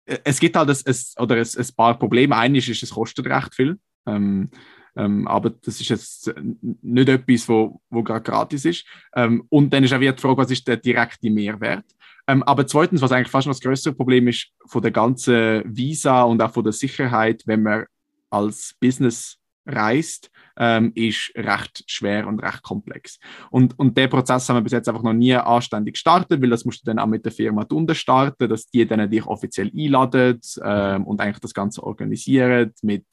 Äh, 0.06 0.20
es 0.24 0.40
gibt 0.40 0.56
halt 0.56 0.70
ein, 0.70 0.76
ein, 0.76 1.24
oder 1.24 1.36
ein, 1.36 1.48
ein 1.58 1.76
paar 1.76 1.98
Probleme. 1.98 2.36
Eines 2.36 2.68
ist, 2.68 2.84
es 2.84 2.92
kostet 2.92 3.28
recht 3.28 3.54
viel. 3.56 3.80
Ähm, 4.06 4.50
ähm, 4.96 5.28
aber 5.28 5.50
das 5.50 5.82
ist 5.82 5.90
jetzt 5.90 6.34
nicht 6.82 7.10
etwas, 7.10 7.50
wo, 7.50 7.82
wo 7.90 8.04
gerade 8.04 8.22
gratis 8.22 8.66
ist. 8.66 8.86
Ähm, 9.16 9.44
und 9.50 9.74
dann 9.74 9.84
ist 9.84 9.94
auch 9.94 10.00
wieder 10.00 10.14
die 10.14 10.22
Frage, 10.22 10.38
was 10.38 10.52
ist 10.52 10.68
der 10.68 10.78
direkte 10.78 11.30
Mehrwert? 11.30 11.86
Ähm, 12.28 12.44
aber 12.44 12.66
zweitens, 12.68 13.02
was 13.02 13.12
eigentlich 13.12 13.32
fast 13.32 13.48
noch 13.48 13.54
das 13.54 13.62
größere 13.62 13.94
Problem 13.94 14.28
ist, 14.28 14.50
von 14.66 14.82
der 14.82 14.92
ganzen 14.92 15.64
Visa 15.66 16.24
und 16.24 16.42
auch 16.42 16.52
von 16.52 16.64
der 16.64 16.74
Sicherheit, 16.74 17.44
wenn 17.46 17.64
man 17.64 17.86
als 18.30 18.76
Business 18.80 19.38
reist, 19.66 20.30
ähm, 20.58 20.92
ist 20.96 21.32
recht 21.36 21.84
schwer 21.88 22.28
und 22.28 22.40
recht 22.40 22.62
komplex. 22.64 23.20
Und, 23.50 23.78
und 23.80 23.98
den 23.98 24.10
Prozess 24.10 24.48
haben 24.48 24.58
wir 24.58 24.62
bis 24.62 24.74
jetzt 24.74 24.88
einfach 24.88 25.04
noch 25.04 25.14
nie 25.14 25.34
anständig 25.34 25.96
gestartet, 25.96 26.42
weil 26.42 26.50
das 26.50 26.66
musst 26.66 26.82
du 26.82 26.86
dann 26.86 27.00
auch 27.00 27.08
mit 27.08 27.26
der 27.26 27.32
Firma 27.32 27.66
unten 27.70 27.96
starten, 27.96 28.50
dass 28.50 28.66
die 28.68 28.86
dann 28.86 29.10
dich 29.10 29.26
offiziell 29.26 29.72
einladen 29.76 30.40
ähm, 30.64 31.06
und 31.06 31.22
eigentlich 31.22 31.40
das 31.40 31.54
Ganze 31.54 31.84
organisieren 31.84 32.74
mit 32.82 33.06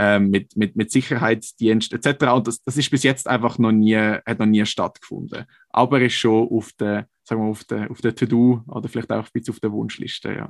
ähm, 0.00 0.30
mit, 0.30 0.56
mit, 0.56 0.76
mit 0.76 0.92
Sicherheitsdienst 0.92 1.92
etc. 1.92 2.26
Und 2.32 2.46
das, 2.46 2.62
das 2.62 2.76
ist 2.76 2.88
bis 2.88 3.02
jetzt 3.02 3.26
einfach 3.26 3.58
noch 3.58 3.72
nie, 3.72 3.96
hat 3.96 4.38
noch 4.38 4.46
nie 4.46 4.64
stattgefunden. 4.64 5.44
Aber 5.70 6.00
ist 6.00 6.14
schon 6.14 6.48
auf 6.48 6.72
der, 6.78 7.08
sagen 7.24 7.42
wir, 7.42 7.50
auf 7.50 7.64
der, 7.64 7.90
auf 7.90 8.00
der 8.00 8.14
To-Do 8.14 8.62
oder 8.68 8.88
vielleicht 8.88 9.10
auch 9.10 9.26
ein 9.34 9.42
auf 9.50 9.58
der 9.58 9.72
Wunschliste, 9.72 10.32
ja. 10.32 10.48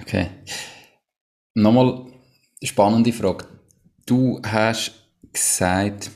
Okay. 0.00 0.30
Nochmal 1.54 2.06
spannende 2.60 3.12
Frage. 3.12 3.46
Du 4.04 4.42
hast 4.44 4.92
gesagt, 5.32 6.10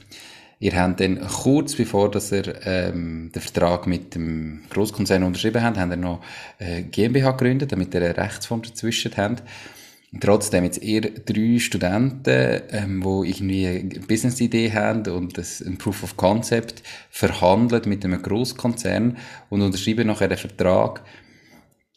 ihr 0.58 0.76
habt 0.76 0.98
dann 0.98 1.20
kurz 1.20 1.76
bevor 1.76 2.10
dass 2.10 2.32
ihr 2.32 2.66
ähm, 2.66 3.30
den 3.32 3.42
Vertrag 3.42 3.86
mit 3.86 4.16
dem 4.16 4.64
Großkonzern 4.70 5.22
unterschrieben 5.22 5.62
habt, 5.62 5.78
habt 5.78 5.92
ihr 5.92 5.96
noch 5.96 6.20
äh, 6.58 6.82
GmbH 6.82 7.30
gegründet, 7.30 7.70
damit 7.70 7.94
ihr 7.94 8.02
eine 8.02 8.16
Rechtsform 8.16 8.62
dazwischen 8.62 9.16
habt. 9.16 9.44
Trotzdem 10.20 10.64
jetzt 10.64 10.82
eher 10.82 11.02
drei 11.02 11.58
Studenten, 11.58 12.62
ähm, 12.70 13.02
die 13.02 13.30
irgendwie 13.30 13.66
eine 13.66 14.00
Business-Idee 14.06 14.72
haben 14.72 15.06
und 15.08 15.36
das, 15.36 15.60
ein 15.60 15.78
Proof 15.78 16.02
of 16.02 16.16
Concept 16.16 16.82
verhandelt 17.10 17.86
mit 17.86 18.04
einem 18.04 18.22
Großkonzern 18.22 19.16
und 19.50 19.62
unterschreiben 19.62 20.06
nachher 20.06 20.28
einen 20.28 20.38
Vertrag. 20.38 21.02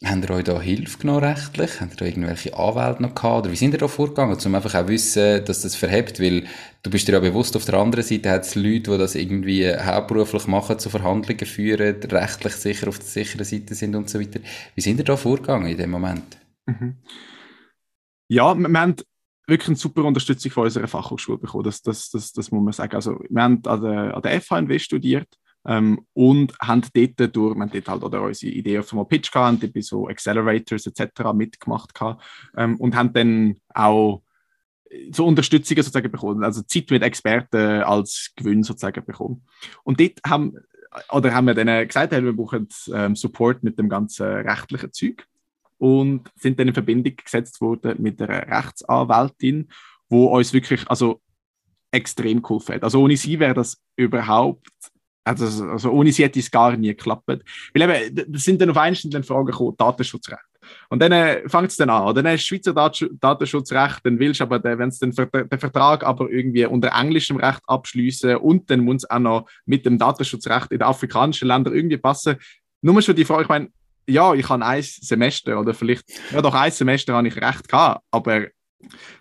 Haben 0.02 0.22
ihr 0.22 0.30
euch 0.30 0.44
da 0.44 0.58
Hilfe 0.58 0.96
genommen 0.96 1.24
rechtlich? 1.24 1.78
Habt 1.78 1.92
ihr 1.92 1.96
da 1.98 2.04
irgendwelche 2.06 2.56
Anwälte 2.56 3.02
noch 3.02 3.14
gehabt? 3.14 3.40
Oder 3.40 3.52
wie 3.52 3.56
sind 3.56 3.74
ihr 3.74 3.78
da 3.78 3.86
vorgegangen? 3.86 4.38
Um 4.42 4.54
einfach 4.54 4.74
auch 4.74 4.88
wissen, 4.88 5.44
dass 5.44 5.60
das 5.60 5.76
verhebt, 5.76 6.18
weil 6.20 6.44
du 6.82 6.90
bist 6.90 7.06
dir 7.06 7.12
ja 7.12 7.20
bewusst, 7.20 7.54
auf 7.54 7.66
der 7.66 7.74
anderen 7.74 8.02
Seite 8.02 8.30
hat 8.30 8.46
es 8.46 8.54
Leute, 8.54 8.92
die 8.92 8.98
das 8.98 9.14
irgendwie 9.14 9.70
hauptberuflich 9.70 10.46
machen, 10.46 10.78
zu 10.78 10.88
Verhandlungen 10.88 11.44
führen, 11.44 11.96
rechtlich 12.02 12.54
sicher 12.54 12.88
auf 12.88 12.98
der 12.98 13.08
sicheren 13.08 13.44
Seite 13.44 13.74
sind 13.74 13.94
und 13.94 14.08
so 14.08 14.18
weiter. 14.18 14.40
Wie 14.74 14.80
sind 14.80 14.98
ihr 14.98 15.04
da 15.04 15.18
vorgegangen 15.18 15.70
in 15.70 15.76
dem 15.76 15.90
Moment? 15.90 16.38
Mhm. 16.64 16.96
Ja, 18.30 18.56
wir, 18.56 18.68
wir 18.68 18.80
haben 18.80 18.94
wirklich 19.48 19.68
eine 19.68 19.76
super 19.76 20.04
Unterstützung 20.04 20.52
von 20.52 20.64
unserer 20.64 20.86
Fachhochschule 20.86 21.38
bekommen. 21.38 21.64
Das, 21.64 21.82
das, 21.82 22.10
das, 22.10 22.32
das 22.32 22.52
muss 22.52 22.62
man 22.62 22.72
sagen. 22.72 22.94
Also, 22.94 23.18
wir 23.28 23.42
haben 23.42 23.60
an 23.66 23.82
der, 23.82 24.14
an 24.14 24.22
der 24.22 24.40
FHNW 24.40 24.78
studiert 24.78 25.26
ähm, 25.66 26.06
und 26.12 26.56
haben 26.60 26.82
dort 26.94 27.34
durch, 27.34 27.56
wir 27.56 27.60
haben 27.60 27.72
dort 27.72 27.88
halt 27.88 28.04
oder 28.04 28.22
unsere 28.22 28.52
Idee 28.52 28.78
auf 28.78 28.92
einmal 28.92 29.06
Pitch 29.06 29.32
gehabt, 29.32 29.60
haben 29.60 29.72
bei 29.72 29.80
so 29.80 30.06
Accelerators 30.06 30.86
etc. 30.86 31.32
mitgemacht 31.34 31.92
gehabt, 31.92 32.22
ähm, 32.56 32.76
und 32.76 32.94
haben 32.94 33.12
dann 33.12 33.56
auch 33.74 34.22
so 35.10 35.26
Unterstützung 35.26 35.78
sozusagen 35.78 36.12
bekommen, 36.12 36.44
also 36.44 36.62
Zeit 36.62 36.88
mit 36.90 37.02
Experten 37.02 37.82
als 37.82 38.32
Gewinn 38.36 38.62
sozusagen 38.62 39.04
bekommen. 39.04 39.44
Und 39.82 39.98
dort 39.98 40.20
haben, 40.24 40.56
oder 41.10 41.34
haben 41.34 41.48
wir 41.48 41.54
dann 41.54 41.86
gesagt, 41.86 42.12
wir 42.12 42.32
brauchen 42.32 42.68
ähm, 42.94 43.16
Support 43.16 43.64
mit 43.64 43.76
dem 43.76 43.88
ganzen 43.88 44.26
rechtlichen 44.26 44.92
Zeug 44.92 45.26
und 45.80 46.30
sind 46.36 46.60
dann 46.60 46.68
in 46.68 46.74
Verbindung 46.74 47.16
gesetzt 47.16 47.60
worden 47.60 48.00
mit 48.00 48.20
einer 48.20 48.46
Rechtsanwältin, 48.46 49.68
wo 50.10 50.26
uns 50.26 50.52
wirklich 50.52 50.88
also 50.88 51.22
extrem 51.90 52.42
geholfen 52.42 52.74
hat. 52.74 52.84
Also 52.84 53.02
ohne 53.02 53.16
sie 53.16 53.40
wäre 53.40 53.54
das 53.54 53.78
überhaupt, 53.96 54.68
also, 55.24 55.64
also 55.64 55.90
ohne 55.90 56.12
sie 56.12 56.22
hätte 56.22 56.38
es 56.38 56.50
gar 56.50 56.76
nie 56.76 56.88
geklappt. 56.88 57.24
Weil 57.26 57.42
eben, 57.74 58.32
das 58.32 58.44
sind 58.44 58.60
dann 58.60 58.70
auf 58.70 58.76
einzelnen 58.76 59.24
Fragen 59.24 59.46
gekommen, 59.46 59.74
Datenschutzrecht. 59.78 60.44
Und 60.90 61.00
dann 61.00 61.12
äh, 61.12 61.48
fängt 61.48 61.70
es 61.70 61.78
dann 61.78 61.88
an. 61.88 62.14
Dann 62.14 62.26
ist 62.26 62.44
Schweizer 62.44 62.74
Datenschutzrecht, 62.74 64.00
dann 64.04 64.18
willst 64.18 64.40
du 64.40 64.44
aber, 64.44 64.62
wenn 64.62 64.90
den, 64.90 65.12
den 65.12 65.58
Vertrag 65.58 66.04
aber 66.04 66.30
irgendwie 66.30 66.66
unter 66.66 66.88
englischem 66.88 67.38
Recht 67.38 67.62
abschließen 67.66 68.36
und 68.36 68.70
dann 68.70 68.80
muss 68.80 69.04
es 69.04 69.10
auch 69.10 69.18
noch 69.18 69.48
mit 69.64 69.86
dem 69.86 69.96
Datenschutzrecht 69.96 70.70
in 70.72 70.78
den 70.78 70.88
afrikanischen 70.88 71.48
Ländern 71.48 71.74
irgendwie 71.74 71.96
passen. 71.96 72.36
Nur 72.82 73.00
schon 73.00 73.16
die 73.16 73.24
Frage, 73.24 73.42
ich 73.44 73.48
meine, 73.48 73.70
ja, 74.10 74.34
ich 74.34 74.48
habe 74.48 74.64
ein 74.64 74.82
Semester 74.82 75.58
oder 75.60 75.74
vielleicht, 75.74 76.04
ja 76.32 76.42
doch, 76.42 76.54
ein 76.54 76.72
Semester 76.72 77.14
habe 77.14 77.28
ich 77.28 77.36
recht 77.36 77.68
gehabt, 77.68 78.04
aber 78.10 78.46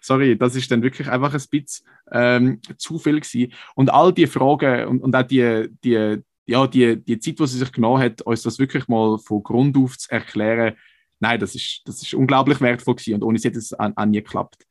sorry, 0.02 0.38
das 0.38 0.56
ist 0.56 0.72
dann 0.72 0.82
wirklich 0.82 1.10
einfach 1.10 1.34
ein 1.34 1.44
bisschen 1.50 1.86
ähm, 2.12 2.62
zu 2.78 2.98
viel 2.98 3.20
gewesen. 3.20 3.54
Und 3.76 3.92
all 3.92 4.14
die 4.14 4.28
Fragen 4.28 4.88
und, 4.88 5.02
und 5.02 5.16
auch 5.16 5.24
die, 5.24 5.68
die, 5.84 6.18
ja, 6.46 6.68
die, 6.68 7.04
die 7.04 7.20
Zeit, 7.20 7.40
die 7.40 7.48
sie 7.48 7.60
sich 7.60 7.72
genommen 7.72 8.02
hat, 8.02 8.22
uns 8.22 8.42
das 8.42 8.60
wirklich 8.60 8.88
mal 8.88 9.18
von 9.20 9.44
Grund 9.44 9.78
auf 9.78 9.98
zu 9.98 10.12
erklären, 10.12 10.76
nein, 11.20 11.40
das 11.40 11.56
ist, 11.56 11.82
das 11.86 12.02
ist 12.02 12.14
unglaublich 12.14 12.62
wertvoll 12.62 12.96
gewesen 12.96 13.16
und 13.16 13.24
ohne 13.24 13.38
sie 13.38 13.50
hätte 13.50 13.60
es 13.60 13.78
auch 13.78 14.06
nie 14.06 14.24
geklappt. 14.24 14.66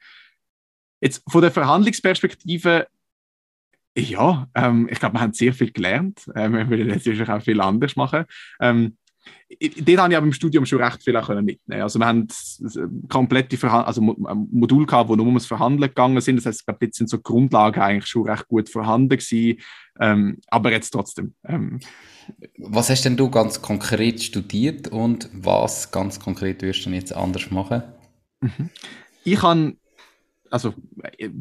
Jetzt 1.00 1.22
von 1.30 1.42
der 1.42 1.52
Verhandlungsperspektive, 1.52 2.88
ja, 3.96 4.48
ähm, 4.54 4.88
ich 4.90 4.98
glaube, 4.98 5.14
wir 5.14 5.20
haben 5.20 5.32
sehr 5.32 5.52
viel 5.52 5.70
gelernt. 5.70 6.28
Ähm, 6.34 6.54
wir 6.54 6.68
würden 6.68 6.88
natürlich 6.88 7.28
auch 7.28 7.42
viel 7.42 7.60
anders 7.60 7.96
machen. 7.96 8.24
Ähm, 8.60 8.96
dort 9.50 9.98
habe 9.98 10.12
ich 10.12 10.16
aber 10.16 10.26
im 10.26 10.32
Studium 10.32 10.66
schon 10.66 10.82
recht 10.82 11.02
viel 11.02 11.16
auch 11.16 11.28
mitnehmen 11.40 11.82
Also 11.82 11.98
wir 11.98 12.06
haben 12.06 12.28
komplette 13.08 13.56
Verhand 13.56 13.86
also 13.86 14.02
Modul 14.02 14.86
gehabt, 14.86 15.08
wo 15.08 15.16
nur 15.16 15.26
ums 15.26 15.46
Verhandeln 15.46 15.88
gegangen 15.88 16.20
sind. 16.20 16.36
Das 16.36 16.46
heißt, 16.46 16.60
ich 16.60 16.66
glaube, 16.66 16.84
jetzt 16.86 16.98
sind 16.98 17.08
so 17.08 17.18
Grundlagen 17.18 17.80
eigentlich 17.80 18.06
schon 18.06 18.28
recht 18.28 18.46
gut 18.48 18.68
vorhanden 18.68 19.08
gewesen. 19.08 19.58
Ähm, 20.00 20.38
aber 20.48 20.70
jetzt 20.70 20.90
trotzdem. 20.90 21.34
Ähm, 21.44 21.80
was 22.58 22.90
hast 22.90 23.04
denn 23.04 23.16
du 23.16 23.30
ganz 23.30 23.62
konkret 23.62 24.22
studiert 24.22 24.88
und 24.88 25.30
was 25.32 25.90
ganz 25.90 26.20
konkret 26.20 26.62
wirst 26.62 26.84
du 26.84 26.90
jetzt 26.90 27.14
anders 27.14 27.50
machen? 27.50 27.82
Mhm. 28.40 28.70
Ich 29.24 29.42
habe 29.42 29.76
also 30.50 30.74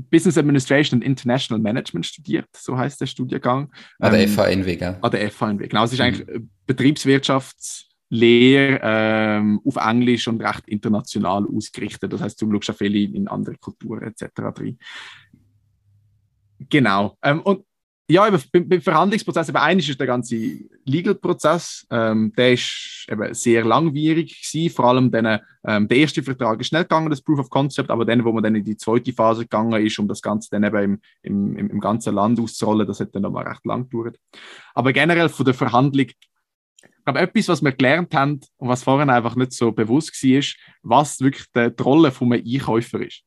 Business 0.10 0.38
Administration 0.38 0.98
and 0.98 1.06
International 1.06 1.62
Management 1.62 2.06
studiert, 2.06 2.48
so 2.56 2.78
heißt 2.78 3.02
der 3.02 3.08
Studiengang. 3.08 3.72
An 4.00 4.12
der 4.12 4.22
ähm, 4.22 4.30
FHNW, 4.30 4.76
gell? 4.76 4.98
An 5.02 5.12
der 5.12 5.32
FHNW, 5.32 5.68
genau. 5.68 5.84
Es 5.84 5.94
ist 5.94 6.00
mhm. 6.00 6.06
eigentlich 6.06 6.42
Betriebswirtschaftslehre 6.66 8.80
ähm, 8.84 9.60
auf 9.66 9.76
Englisch 9.78 10.28
und 10.28 10.42
recht 10.42 10.68
international 10.68 11.48
ausgerichtet. 11.48 12.14
Das 12.14 12.22
heißt, 12.22 12.40
du 12.42 12.52
schaust 12.52 12.72
auch 12.72 12.76
viele 12.76 13.00
in 13.00 13.28
andere 13.28 13.58
Kulturen 13.58 14.04
etc. 14.04 14.26
drin. 14.54 14.78
Genau. 16.70 17.18
Ähm, 17.22 17.42
und 17.42 17.66
ja, 18.10 18.26
eben, 18.26 18.70
beim, 18.70 18.82
Verhandlungsprozess, 18.82 19.50
eben 19.50 19.58
eines 19.58 19.90
ist 19.90 20.00
der 20.00 20.08
ganze 20.08 20.36
Legal-Prozess, 20.86 21.86
ähm, 21.92 22.32
der 22.38 22.54
ist 22.54 23.06
eben 23.10 23.34
sehr 23.34 23.66
langwierig 23.66 24.42
gewesen, 24.42 24.74
vor 24.74 24.86
allem 24.86 25.12
dann, 25.12 25.42
ähm, 25.66 25.90
der 25.90 25.98
erste 25.98 26.24
Vertrag 26.24 26.62
ist 26.62 26.68
schnell 26.68 26.84
gegangen, 26.84 27.10
das 27.10 27.22
Proof 27.22 27.40
of 27.40 27.50
Concept, 27.50 27.90
aber 27.90 28.06
dann, 28.06 28.24
wo 28.24 28.32
man 28.32 28.44
dann 28.44 28.56
in 28.56 28.64
die 28.64 28.78
zweite 28.78 29.12
Phase 29.12 29.42
gegangen 29.42 29.86
ist, 29.86 30.00
um 30.00 30.08
das 30.08 30.22
Ganze 30.22 30.50
dann 30.52 30.64
eben 30.64 31.02
im, 31.22 31.58
im, 31.58 31.70
im 31.70 31.80
ganzen 31.82 32.16
Land 32.16 32.40
auszurollen, 32.40 32.88
das 32.88 33.02
hat 33.02 33.14
dann 33.14 33.24
nochmal 33.24 33.46
recht 33.46 33.66
lang 33.66 33.90
gedauert. 33.90 34.18
Aber 34.74 34.94
generell 34.94 35.28
von 35.28 35.46
der 35.46 35.54
Verhandlung, 35.54 36.08
ich 36.08 37.04
glaube, 37.04 37.20
etwas, 37.20 37.50
was 37.50 37.62
wir 37.62 37.74
gelernt 37.74 38.14
haben 38.14 38.40
und 38.56 38.70
was 38.70 38.84
vorhin 38.84 39.10
einfach 39.10 39.36
nicht 39.36 39.52
so 39.52 39.74
bewusst 39.74 40.24
war, 40.24 40.40
ist, 40.40 40.58
was 40.82 41.20
wirklich 41.20 41.46
die, 41.54 41.84
Rolle 41.84 42.12
von 42.12 42.32
einem 42.32 42.46
Einkäufer 42.46 43.02
ist. 43.02 43.24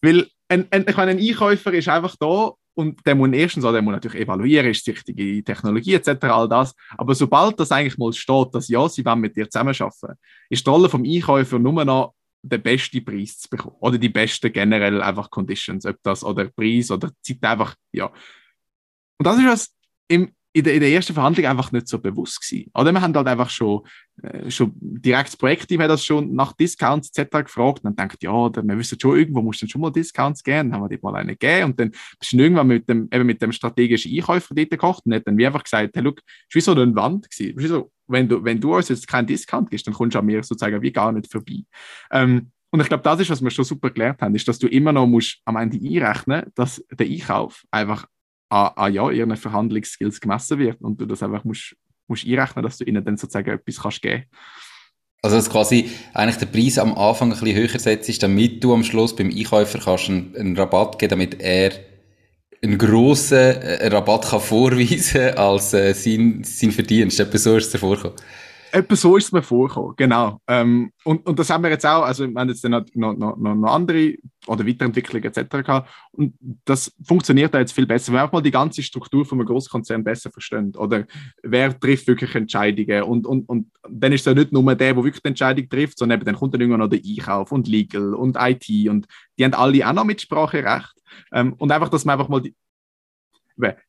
Weil 0.00 0.26
ein, 0.48 0.66
ein, 0.70 0.84
ich 0.88 0.96
meine, 0.96 1.12
ein 1.12 1.18
Einkäufer 1.20 1.72
ist 1.72 1.88
einfach 1.88 2.16
da 2.16 2.52
und 2.74 3.06
der 3.06 3.14
muss 3.14 3.30
erstens 3.32 3.64
auch, 3.64 3.72
der 3.72 3.82
muss 3.82 3.92
natürlich 3.92 4.22
evaluieren, 4.22 4.70
ist 4.70 4.86
die 4.86 4.92
richtige 4.92 5.44
Technologie 5.44 5.94
etc., 5.94 6.24
all 6.24 6.48
das. 6.48 6.74
Aber 6.96 7.14
sobald 7.14 7.60
das 7.60 7.70
eigentlich 7.70 7.98
mal 7.98 8.12
steht, 8.12 8.54
dass 8.54 8.68
ja, 8.68 8.88
sie 8.88 9.04
wollen 9.04 9.20
mit 9.20 9.36
dir 9.36 9.48
zusammenarbeiten, 9.48 10.18
ist 10.48 10.66
die 10.66 10.70
Rolle 10.70 10.88
vom 10.88 11.04
Einkäufer 11.04 11.58
nur 11.58 11.84
noch 11.84 12.14
den 12.42 12.62
besten 12.62 13.04
Preis 13.04 13.38
zu 13.38 13.48
bekommen. 13.48 13.76
Oder 13.80 13.98
die 13.98 14.08
besten 14.08 14.52
generell 14.52 15.02
einfach 15.02 15.30
Conditions, 15.30 15.86
ob 15.86 15.96
das 16.02 16.24
oder 16.24 16.48
Preis 16.48 16.90
oder 16.90 17.10
Zeit 17.22 17.42
einfach, 17.42 17.74
ja. 17.92 18.06
Und 19.18 19.26
das 19.26 19.38
ist 19.38 19.46
was 19.46 19.74
im, 20.08 20.34
in 20.54 20.64
der, 20.64 20.74
in 20.74 20.80
der 20.80 20.90
ersten 20.90 21.14
Verhandlung 21.14 21.46
einfach 21.46 21.72
nicht 21.72 21.88
so 21.88 21.98
bewusst 21.98 22.40
gewesen. 22.42 22.70
Oder 22.74 22.92
wir 22.92 23.00
haben 23.00 23.14
halt 23.14 23.26
einfach 23.26 23.48
schon, 23.48 23.82
äh, 24.22 24.50
schon 24.50 24.72
direkt 24.76 25.28
das 25.28 25.36
Projektteam 25.36 25.80
hat 25.80 25.90
das 25.90 26.04
schon 26.04 26.34
nach 26.34 26.52
Discounts 26.52 27.10
etc. 27.16 27.44
gefragt 27.44 27.80
und 27.82 27.84
dann 27.84 27.96
denkt, 27.96 28.22
ja, 28.22 28.32
oder, 28.32 28.62
wir 28.62 28.78
wissen 28.78 28.98
schon, 29.00 29.16
irgendwo 29.16 29.40
musst 29.40 29.62
du 29.62 29.66
schon 29.66 29.80
mal 29.80 29.90
Discounts 29.90 30.42
geben, 30.42 30.70
dann 30.70 30.74
haben 30.74 30.84
wir 30.84 30.96
dir 30.96 30.98
mal 31.02 31.16
eine 31.16 31.36
gegeben 31.36 31.70
und 31.70 31.80
dann 31.80 31.90
bist 31.90 32.32
du 32.32 32.36
irgendwann 32.36 32.66
mit 32.66 32.88
dem, 32.88 33.08
eben 33.12 33.26
mit 33.26 33.40
dem 33.40 33.52
strategischen 33.52 34.12
Einkäufer 34.12 34.54
dort 34.54 34.70
gekocht 34.70 35.06
und 35.06 35.14
hat 35.14 35.26
dann 35.26 35.38
wie 35.38 35.46
einfach 35.46 35.64
gesagt, 35.64 35.90
hey, 35.94 36.02
look, 36.02 36.18
ist 36.18 36.54
wie 36.54 36.60
so 36.60 36.72
eine 36.72 36.94
Wand 36.94 37.30
gewesen. 37.30 37.68
So, 37.68 37.90
wenn 38.06 38.28
du, 38.28 38.44
wenn 38.44 38.60
du 38.60 38.76
uns 38.76 38.90
jetzt 38.90 39.08
keinen 39.08 39.26
Discount 39.26 39.70
gibst, 39.70 39.86
dann 39.86 39.94
kommst 39.94 40.14
du 40.14 40.18
an 40.18 40.26
mir 40.26 40.42
sozusagen 40.42 40.82
wie 40.82 40.92
gar 40.92 41.12
nicht 41.12 41.30
vorbei. 41.30 41.64
Ähm, 42.10 42.50
und 42.70 42.80
ich 42.80 42.88
glaube, 42.88 43.02
das 43.02 43.20
ist, 43.20 43.30
was 43.30 43.42
wir 43.42 43.50
schon 43.50 43.66
super 43.66 43.90
gelernt 43.90 44.22
haben, 44.22 44.34
ist, 44.34 44.48
dass 44.48 44.58
du 44.58 44.66
immer 44.66 44.92
noch 44.92 45.06
musst 45.06 45.40
am 45.44 45.56
Ende 45.56 45.76
einrechnen, 45.76 46.44
dass 46.54 46.82
der 46.90 47.06
Einkauf 47.06 47.64
einfach 47.70 48.06
an, 48.52 48.72
an 48.76 48.92
ja, 48.92 49.10
ihren 49.10 49.36
Verhandlungsskills 49.36 50.20
gemessen 50.20 50.58
wird 50.58 50.80
und 50.82 51.00
du 51.00 51.06
das 51.06 51.22
einfach 51.22 51.44
musst, 51.44 51.74
musst 52.06 52.26
einrechnen, 52.26 52.62
dass 52.62 52.78
du 52.78 52.84
ihnen 52.84 53.04
dann 53.04 53.16
sozusagen 53.16 53.50
etwas 53.50 53.80
kannst 53.80 54.02
geben 54.02 54.24
also 55.24 55.36
dass 55.36 55.48
quasi 55.48 55.88
eigentlich 56.14 56.38
der 56.38 56.46
Preis 56.46 56.78
am 56.78 56.98
Anfang 56.98 57.32
ein 57.32 57.38
bisschen 57.38 57.56
höher 57.56 57.78
setzt, 57.78 58.22
damit 58.24 58.62
du 58.62 58.74
am 58.74 58.82
Schluss 58.82 59.14
beim 59.14 59.30
Einkäufer 59.30 59.78
kannst 59.78 60.08
einen, 60.08 60.34
einen 60.36 60.56
Rabatt 60.56 60.98
geben, 60.98 61.10
damit 61.10 61.40
er 61.40 61.70
einen 62.60 62.76
grossen 62.76 63.38
äh, 63.38 63.86
Rabatt 63.86 64.30
kann 64.30 64.40
vorweisen 64.40 65.34
als 65.36 65.74
äh, 65.74 65.94
sein, 65.94 66.42
sein 66.44 66.72
Verdienst. 66.72 67.20
Etwas 67.20 67.44
so 67.44 67.56
ist 67.56 67.72
es 67.72 67.80
vorgekommen. 67.80 68.16
Etwa 68.72 68.96
so 68.96 69.16
ist 69.18 69.26
es 69.26 69.32
mir 69.32 69.42
vorgekommen, 69.42 69.94
genau. 69.96 70.40
Ähm, 70.48 70.92
und, 71.04 71.26
und 71.26 71.38
das 71.38 71.50
haben 71.50 71.62
wir 71.62 71.70
jetzt 71.70 71.84
auch, 71.84 72.04
also 72.04 72.26
wir 72.26 72.40
haben 72.40 72.48
jetzt 72.48 72.64
noch, 72.64 72.84
noch, 72.94 73.14
noch, 73.14 73.36
noch 73.36 73.72
andere 73.72 74.14
oder 74.46 74.66
Weiterentwicklungen 74.66 75.24
etc. 75.24 75.50
gehabt. 75.50 75.90
Und 76.12 76.34
das 76.64 76.90
funktioniert 77.04 77.52
da 77.52 77.58
jetzt 77.58 77.72
viel 77.72 77.86
besser, 77.86 78.12
wenn 78.12 78.20
man 78.20 78.28
auch 78.28 78.32
mal 78.32 78.40
die 78.40 78.50
ganze 78.50 78.82
Struktur 78.82 79.26
von 79.26 79.38
einem 79.38 79.46
Großkonzern 79.46 80.02
besser 80.02 80.30
versteht. 80.30 80.76
Oder 80.78 81.06
wer 81.42 81.78
trifft 81.78 82.06
wirklich 82.06 82.34
Entscheidungen? 82.34 83.02
Und, 83.02 83.26
und, 83.26 83.46
und 83.48 83.70
dann 83.88 84.12
ist 84.12 84.20
es 84.20 84.26
ja 84.26 84.34
nicht 84.34 84.52
nur 84.52 84.64
der, 84.74 84.94
der 84.94 84.96
wirklich 84.96 85.22
die 85.22 85.28
Entscheidung 85.28 85.68
trifft, 85.68 85.98
sondern 85.98 86.18
eben 86.18 86.26
dann 86.26 86.36
kommt 86.36 86.54
dann 86.54 86.60
irgendwann 86.62 86.80
noch 86.80 86.88
der 86.88 87.02
Einkauf 87.06 87.52
und 87.52 87.68
Legal 87.68 88.14
und 88.14 88.38
IT 88.40 88.88
und 88.88 89.06
die 89.38 89.44
haben 89.44 89.54
alle 89.54 89.86
auch 89.86 89.92
noch 89.92 90.04
Mitspracherecht. 90.04 90.94
Ähm, 91.30 91.52
und 91.58 91.70
einfach, 91.70 91.90
dass 91.90 92.06
man 92.06 92.18
einfach 92.18 92.30
mal 92.30 92.40
die, 92.40 92.54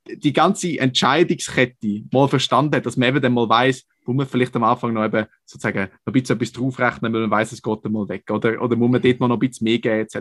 die 0.07 0.33
ganze 0.33 0.79
Entscheidungskette 0.79 2.03
mal 2.11 2.27
verstanden 2.27 2.75
hat, 2.75 2.85
dass 2.85 2.97
man 2.97 3.09
eben 3.09 3.21
dann 3.21 3.33
mal 3.33 3.49
weiß, 3.49 3.85
wo 4.05 4.13
man 4.13 4.27
vielleicht 4.27 4.55
am 4.55 4.63
Anfang 4.63 4.93
noch 4.93 5.05
eben 5.05 5.25
sozusagen 5.45 5.89
noch 6.05 6.13
ein 6.13 6.13
bisschen 6.13 6.35
etwas 6.35 6.51
draufrechnen, 6.51 7.13
weil 7.13 7.21
man 7.21 7.31
weiß, 7.31 7.51
es 7.51 7.61
geht 7.61 7.79
dann 7.83 7.91
mal 7.91 8.07
weg. 8.09 8.29
Oder, 8.29 8.61
oder 8.61 8.75
muss 8.75 8.91
man 8.91 9.01
dort 9.01 9.19
noch 9.19 9.29
ein 9.29 9.39
bisschen 9.39 9.65
mehr 9.65 9.79
geben, 9.79 10.01
etc. 10.01 10.17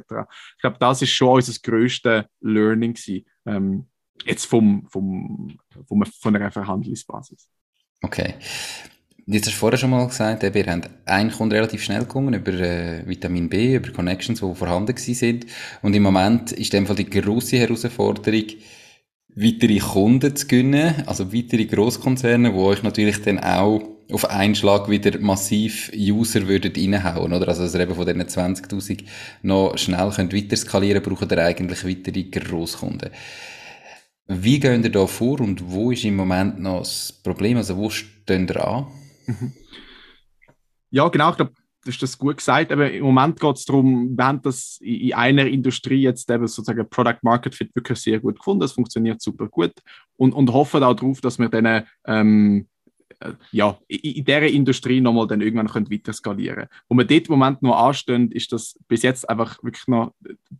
Ich 0.56 0.60
glaube, 0.60 0.76
das 0.78 1.02
ist 1.02 1.10
schon 1.10 1.34
unser 1.34 1.52
grösstes 1.62 2.24
Learning 2.40 2.94
gewesen, 2.94 3.26
ähm, 3.46 3.86
jetzt 4.24 4.46
vom, 4.46 4.86
vom, 4.88 5.58
vom, 5.86 6.04
von 6.04 6.36
einer 6.36 6.50
Verhandlungsbasis. 6.50 7.48
Okay. 8.02 8.34
Jetzt 9.26 9.46
hast 9.46 9.54
du 9.54 9.58
vorher 9.60 9.78
schon 9.78 9.90
mal 9.90 10.06
gesagt, 10.08 10.42
wir 10.42 10.66
haben 10.66 10.82
einen 11.06 11.30
Kunden 11.30 11.54
relativ 11.54 11.84
schnell 11.84 12.04
gewonnen 12.04 12.34
über 12.34 12.52
äh, 12.52 13.06
Vitamin 13.06 13.48
B, 13.48 13.76
über 13.76 13.92
Connections, 13.92 14.40
die 14.40 14.54
vorhanden 14.54 14.96
sind. 14.96 15.46
Und 15.80 15.94
im 15.94 16.02
Moment 16.02 16.50
ist 16.50 16.74
in 16.74 16.80
dem 16.80 16.86
Fall 16.86 16.96
die 16.96 17.08
grosse 17.08 17.58
Herausforderung, 17.58 18.46
weitere 19.34 19.78
Kunden 19.78 20.36
zu 20.36 20.46
gewinnen, 20.46 21.04
also 21.06 21.32
weitere 21.32 21.64
Großkonzerne, 21.64 22.54
wo 22.54 22.66
euch 22.66 22.82
natürlich 22.82 23.22
dann 23.22 23.38
auch 23.38 23.82
auf 24.12 24.28
einen 24.28 24.54
Schlag 24.54 24.90
wieder 24.90 25.18
massiv 25.20 25.90
User 25.94 26.46
würdet 26.46 26.76
reinhauen, 26.76 27.32
oder? 27.32 27.48
Also, 27.48 27.62
dass 27.62 27.74
ihr 27.74 27.80
eben 27.80 27.94
von 27.94 28.06
diesen 28.06 28.22
20.000 28.22 29.04
noch 29.42 29.76
schnell 29.78 30.10
könnt 30.10 30.34
weiter 30.34 30.56
skalieren, 30.56 31.02
braucht 31.02 31.32
ihr 31.32 31.38
eigentlich 31.38 31.86
weitere 31.86 32.24
Großkunden. 32.24 33.10
Wie 34.28 34.60
gehen 34.60 34.84
ihr 34.84 34.90
da 34.90 35.06
vor 35.06 35.40
und 35.40 35.70
wo 35.70 35.90
ist 35.90 36.04
im 36.04 36.16
Moment 36.16 36.60
noch 36.60 36.80
das 36.80 37.12
Problem? 37.22 37.56
Also, 37.56 37.76
wo 37.76 37.88
stehen 37.90 38.46
ihr 38.48 38.66
an? 38.66 38.86
Mhm. 39.26 39.52
Ja, 40.90 41.08
genau. 41.08 41.30
Ich 41.30 41.36
glaube, 41.36 41.52
hast 41.86 42.02
das 42.02 42.18
gut 42.18 42.36
gesagt, 42.38 42.72
aber 42.72 42.90
im 42.90 43.04
Moment 43.04 43.40
geht 43.40 43.56
es 43.56 43.64
darum, 43.64 44.16
wir 44.16 44.24
haben 44.24 44.42
das 44.42 44.78
in 44.80 45.14
einer 45.14 45.46
Industrie 45.46 46.02
jetzt 46.02 46.30
eben 46.30 46.46
sozusagen 46.46 46.88
Product 46.88 47.18
Market 47.22 47.54
Fit 47.54 47.74
wirklich 47.74 47.98
sehr 47.98 48.20
gut 48.20 48.38
gefunden, 48.38 48.60
das 48.60 48.72
funktioniert 48.72 49.20
super 49.20 49.48
gut 49.48 49.72
und, 50.16 50.32
und 50.32 50.52
hoffen 50.52 50.82
auch 50.82 50.94
darauf, 50.94 51.20
dass 51.20 51.38
wir 51.38 51.48
dann 51.48 51.84
ähm, 52.06 52.66
äh, 52.66 52.71
ja, 53.50 53.78
in 53.88 54.24
dieser 54.24 54.46
Industrie 54.46 55.00
nochmal 55.00 55.26
dann 55.26 55.40
irgendwann 55.40 55.68
können 55.68 55.90
weiter 55.90 56.12
skalieren 56.12 56.66
Wo 56.88 56.96
wir 56.96 57.04
dort 57.04 57.28
im 57.28 57.32
Moment 57.38 57.62
noch 57.62 57.76
anstehen, 57.76 58.30
ist, 58.30 58.52
dass 58.52 58.78
bis 58.88 59.02
jetzt 59.02 59.28
einfach 59.28 59.62
wirklich 59.62 59.86
noch 59.88 60.14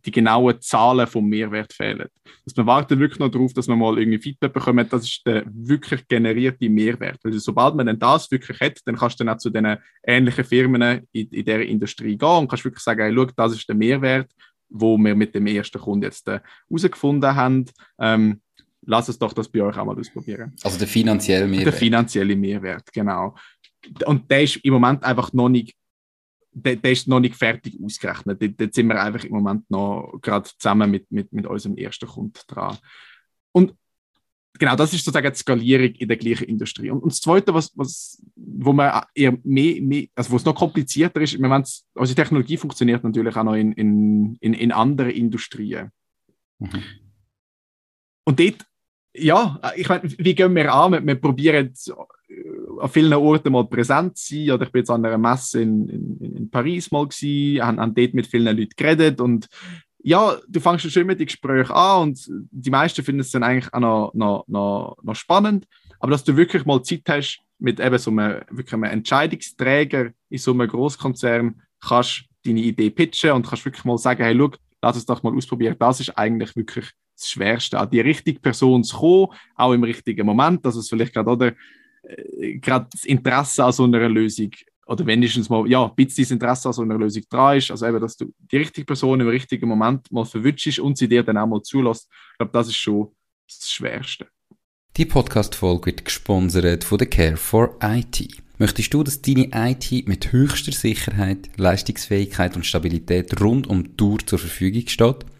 die 0.05 0.11
genauen 0.11 0.59
Zahlen 0.61 1.07
vom 1.07 1.27
Mehrwert 1.27 1.73
fehlen. 1.73 2.07
Dass 2.45 2.55
wir 2.55 2.65
warten 2.65 2.99
wirklich 2.99 3.19
noch 3.19 3.29
darauf, 3.29 3.53
dass 3.53 3.67
wir 3.67 3.75
mal 3.75 3.97
irgendwie 3.97 4.19
Feedback 4.19 4.53
bekommen, 4.53 4.87
das 4.89 5.03
ist 5.03 5.25
der 5.25 5.43
wirklich 5.47 6.07
generierte 6.07 6.69
Mehrwert. 6.69 7.19
Also 7.23 7.39
sobald 7.39 7.75
man 7.75 7.87
dann 7.87 7.99
das 7.99 8.29
wirklich 8.31 8.59
hat, 8.59 8.79
dann 8.85 8.95
kannst 8.95 9.19
du 9.19 9.23
dann 9.23 9.35
auch 9.35 9.39
zu 9.39 9.49
den 9.49 9.77
ähnlichen 10.03 10.43
Firmen 10.43 11.07
in, 11.11 11.27
in 11.27 11.45
dieser 11.45 11.63
Industrie 11.63 12.17
gehen 12.17 12.29
und 12.29 12.47
kannst 12.47 12.65
wirklich 12.65 12.83
sagen, 12.83 13.01
hey, 13.01 13.13
schau, 13.13 13.25
das 13.35 13.53
ist 13.53 13.67
der 13.67 13.75
Mehrwert, 13.75 14.31
wo 14.69 14.97
wir 14.97 15.15
mit 15.15 15.35
dem 15.35 15.47
ersten 15.47 15.79
Kunden 15.79 16.03
jetzt 16.03 16.27
herausgefunden 16.27 17.29
äh, 17.29 17.35
haben. 17.35 17.65
Ähm, 17.99 18.41
lass 18.85 19.09
es 19.09 19.19
doch 19.19 19.33
das 19.33 19.49
bei 19.49 19.61
euch 19.61 19.77
auch 19.77 19.85
mal 19.85 19.97
ausprobieren. 19.97 20.53
Also 20.63 20.77
der 20.77 20.87
finanzielle 20.87 21.47
Mehrwert. 21.47 21.65
Der 21.65 21.73
finanzielle 21.73 22.35
Mehrwert, 22.35 22.91
genau. 22.91 23.35
Und 24.05 24.29
der 24.29 24.43
ist 24.43 24.57
im 24.57 24.73
Moment 24.73 25.03
einfach 25.03 25.33
noch 25.33 25.49
nicht, 25.49 25.75
der, 26.51 26.75
der 26.75 26.91
ist 26.91 27.07
noch 27.07 27.19
nicht 27.19 27.35
fertig 27.35 27.77
ausgerechnet. 27.83 28.41
Da, 28.41 28.65
sind 28.71 28.87
wir 28.87 29.01
einfach 29.01 29.23
im 29.25 29.33
Moment 29.33 29.69
noch 29.69 30.19
gerade 30.21 30.49
zusammen 30.57 30.89
mit, 30.89 31.11
mit, 31.11 31.31
mit 31.33 31.45
unserem 31.47 31.75
ersten 31.77 32.07
Kunden 32.07 32.39
dran. 32.47 32.77
Und 33.51 33.73
genau, 34.57 34.75
das 34.75 34.93
ist 34.93 35.03
sozusagen 35.03 35.33
die 35.33 35.39
Skalierung 35.39 35.95
in 35.95 36.07
der 36.07 36.17
gleichen 36.17 36.45
Industrie. 36.45 36.89
Und, 36.89 37.01
und 37.01 37.11
das 37.11 37.21
Zweite, 37.21 37.53
was, 37.53 37.71
was, 37.75 38.21
wo 38.35 38.71
man 38.71 39.03
eher 39.15 39.37
mehr, 39.43 39.81
mehr 39.81 40.07
also 40.15 40.31
wo 40.31 40.35
es 40.37 40.45
noch 40.45 40.55
komplizierter 40.55 41.21
ist, 41.21 41.37
meine, 41.39 41.63
unsere 41.95 42.15
Technologie 42.15 42.57
funktioniert 42.57 43.03
natürlich 43.03 43.35
auch 43.35 43.43
noch 43.43 43.55
in, 43.55 43.71
in, 43.73 44.37
in, 44.39 44.53
in 44.53 44.71
anderen 44.71 45.11
Industrien. 45.11 45.91
Mhm. 46.59 46.83
Und 48.25 48.39
dort 48.39 48.65
ja, 49.13 49.59
ich 49.75 49.87
meine, 49.89 50.03
wie 50.17 50.35
gehen 50.35 50.55
wir 50.55 50.73
an? 50.73 51.05
Wir, 51.05 51.15
probieren 51.15 51.73
äh, 51.87 52.81
an 52.81 52.89
vielen 52.89 53.13
Orten 53.13 53.51
mal 53.51 53.65
präsent 53.65 54.17
zu 54.17 54.35
sein. 54.35 54.51
Oder 54.51 54.65
ich 54.65 54.71
bin 54.71 54.79
jetzt 54.81 54.89
an 54.89 55.05
einer 55.05 55.17
Messe 55.17 55.61
in, 55.61 55.87
in, 55.87 56.35
in 56.37 56.49
Paris 56.49 56.91
mal 56.91 57.07
gewesen, 57.07 57.65
haben, 57.65 57.79
haben 57.79 57.93
dort 57.93 58.13
mit 58.13 58.27
vielen 58.27 58.57
Leuten 58.57 58.73
geredet 58.75 59.21
und 59.21 59.47
ja, 60.05 60.35
du 60.49 60.59
fängst 60.59 60.91
schon 60.91 61.07
mit 61.07 61.19
die 61.21 61.25
Gespräche 61.25 61.73
an 61.73 62.01
und 62.01 62.29
die 62.51 62.69
meisten 62.69 63.03
finden 63.05 63.21
es 63.21 63.31
dann 63.31 63.43
eigentlich 63.43 63.73
auch 63.73 63.79
noch, 63.79 64.13
noch, 64.13 64.47
noch, 64.47 64.97
noch 65.01 65.15
spannend, 65.15 65.65
aber 65.99 66.11
dass 66.11 66.25
du 66.25 66.35
wirklich 66.35 66.65
mal 66.65 66.83
Zeit 66.83 67.03
hast, 67.07 67.39
mit 67.57 67.79
eben 67.79 67.97
so 67.97 68.11
einem, 68.11 68.41
wirklich 68.49 68.73
einem 68.73 68.83
Entscheidungsträger 68.83 70.11
in 70.29 70.37
so 70.37 70.51
einem 70.51 70.67
Großkonzern, 70.67 71.61
kannst 71.79 72.25
deine 72.45 72.59
Idee 72.59 72.89
pitchen 72.89 73.31
und 73.31 73.47
kannst 73.47 73.63
wirklich 73.63 73.85
mal 73.85 73.97
sagen, 73.97 74.23
hey, 74.23 74.35
schau, 74.37 74.51
lass 74.81 74.97
es 74.97 75.05
doch 75.05 75.23
mal 75.23 75.33
ausprobieren. 75.33 75.77
Das 75.79 76.01
ist 76.01 76.17
eigentlich 76.17 76.53
wirklich 76.57 76.91
das 77.15 77.29
Schwerste, 77.29 77.79
an 77.79 77.89
die 77.89 78.01
richtige 78.01 78.39
Person 78.39 78.83
zu 78.83 78.97
kommen, 78.97 79.27
auch 79.55 79.73
im 79.73 79.83
richtigen 79.83 80.25
Moment, 80.25 80.65
dass 80.65 80.75
es 80.75 80.89
vielleicht 80.89 81.13
gerade 81.13 81.29
oder 81.29 81.53
äh, 82.03 82.57
gerade 82.57 82.87
das 82.91 83.05
Interesse 83.05 83.63
an 83.63 83.71
so 83.71 83.83
einer 83.83 84.09
Lösung 84.09 84.51
oder 84.85 85.05
wenigstens 85.05 85.49
mal, 85.49 85.67
ja, 85.67 85.85
ein 85.85 85.95
bisschen 85.95 86.23
das 86.23 86.31
Interesse 86.31 86.67
an 86.67 86.73
so 86.73 86.81
einer 86.81 86.97
Lösung 86.97 87.23
dran 87.29 87.57
ist, 87.57 87.71
also 87.71 87.85
eben, 87.85 88.01
dass 88.01 88.17
du 88.17 88.33
die 88.51 88.57
richtige 88.57 88.85
Person 88.85 89.19
im 89.19 89.27
richtigen 89.27 89.67
Moment 89.67 90.11
mal 90.11 90.25
verwünschst 90.25 90.79
und 90.79 90.97
sie 90.97 91.07
dir 91.07 91.23
dann 91.23 91.37
auch 91.37 91.47
mal 91.47 91.61
zulässt. 91.61 92.09
Ich 92.31 92.37
glaube, 92.37 92.51
das 92.51 92.67
ist 92.67 92.75
schon 92.75 93.09
das 93.47 93.71
Schwerste. 93.71 94.27
Die 94.97 95.05
Podcast-Folge 95.05 95.87
wird 95.87 96.05
gesponsert 96.05 96.83
von 96.83 96.97
der 96.97 97.07
Care 97.07 97.37
for 97.37 97.77
IT. 97.81 98.27
Möchtest 98.59 98.93
du, 98.93 99.03
dass 99.03 99.21
deine 99.21 99.49
IT 99.53 100.07
mit 100.07 100.31
höchster 100.31 100.71
Sicherheit, 100.71 101.49
Leistungsfähigkeit 101.57 102.55
und 102.55 102.65
Stabilität 102.65 103.41
rund 103.41 103.65
um 103.67 103.83
die 103.83 103.95
Tour 103.97 104.19
zur 104.19 104.37
Verfügung 104.37 104.87
steht? 104.87 105.25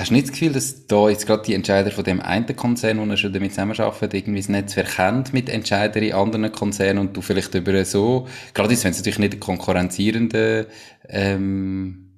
Hast 0.00 0.08
du 0.08 0.14
nicht 0.14 0.28
das 0.28 0.32
Gefühl, 0.32 0.52
dass 0.54 0.86
da 0.86 1.10
jetzt 1.10 1.26
gerade 1.26 1.42
die 1.42 1.52
Entscheider 1.52 1.90
von 1.90 2.02
dem 2.02 2.22
einen 2.22 2.56
Konzern, 2.56 2.98
wo 2.98 3.04
er 3.04 3.18
schon 3.18 3.34
damit 3.34 3.50
zusammenarbeitet, 3.50 4.14
irgendwie 4.14 4.40
das 4.40 4.48
Netzwerk 4.48 4.96
kennt 4.96 5.34
mit 5.34 5.50
Entscheidern 5.50 6.02
in 6.02 6.14
anderen 6.14 6.50
Konzernen 6.50 7.00
und 7.00 7.14
du 7.14 7.20
vielleicht 7.20 7.54
über 7.54 7.84
so, 7.84 8.26
gerade 8.54 8.70
wenn 8.70 8.76
es 8.76 8.84
natürlich 8.84 9.18
nicht 9.18 9.32
eine 9.32 9.40
konkurrenzierende 9.40 10.68
ähm, 11.06 12.14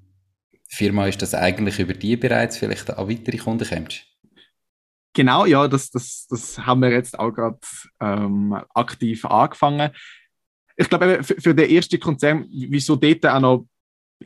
Firma 0.69 1.09
ist, 1.09 1.23
dass 1.23 1.35
eigentlich 1.35 1.81
über 1.81 1.95
die 1.95 2.17
bereits 2.17 2.57
vielleicht 2.57 2.89
an 2.89 3.11
weitere 3.11 3.39
Kunden 3.39 3.69
kommst? 3.69 4.05
Genau, 5.13 5.45
ja, 5.45 5.67
das, 5.67 5.91
das, 5.91 6.29
das 6.31 6.59
haben 6.59 6.83
wir 6.83 6.93
jetzt 6.93 7.19
auch 7.19 7.33
gerade 7.33 7.59
ähm, 8.01 8.57
aktiv 8.75 9.25
angefangen. 9.25 9.91
Ich 10.77 10.89
glaube, 10.89 11.25
für, 11.25 11.35
für 11.35 11.53
den 11.53 11.69
ersten 11.69 11.99
Konzern, 11.99 12.47
wieso 12.49 12.95
dort 12.95 13.27
auch 13.27 13.41
noch 13.41 13.67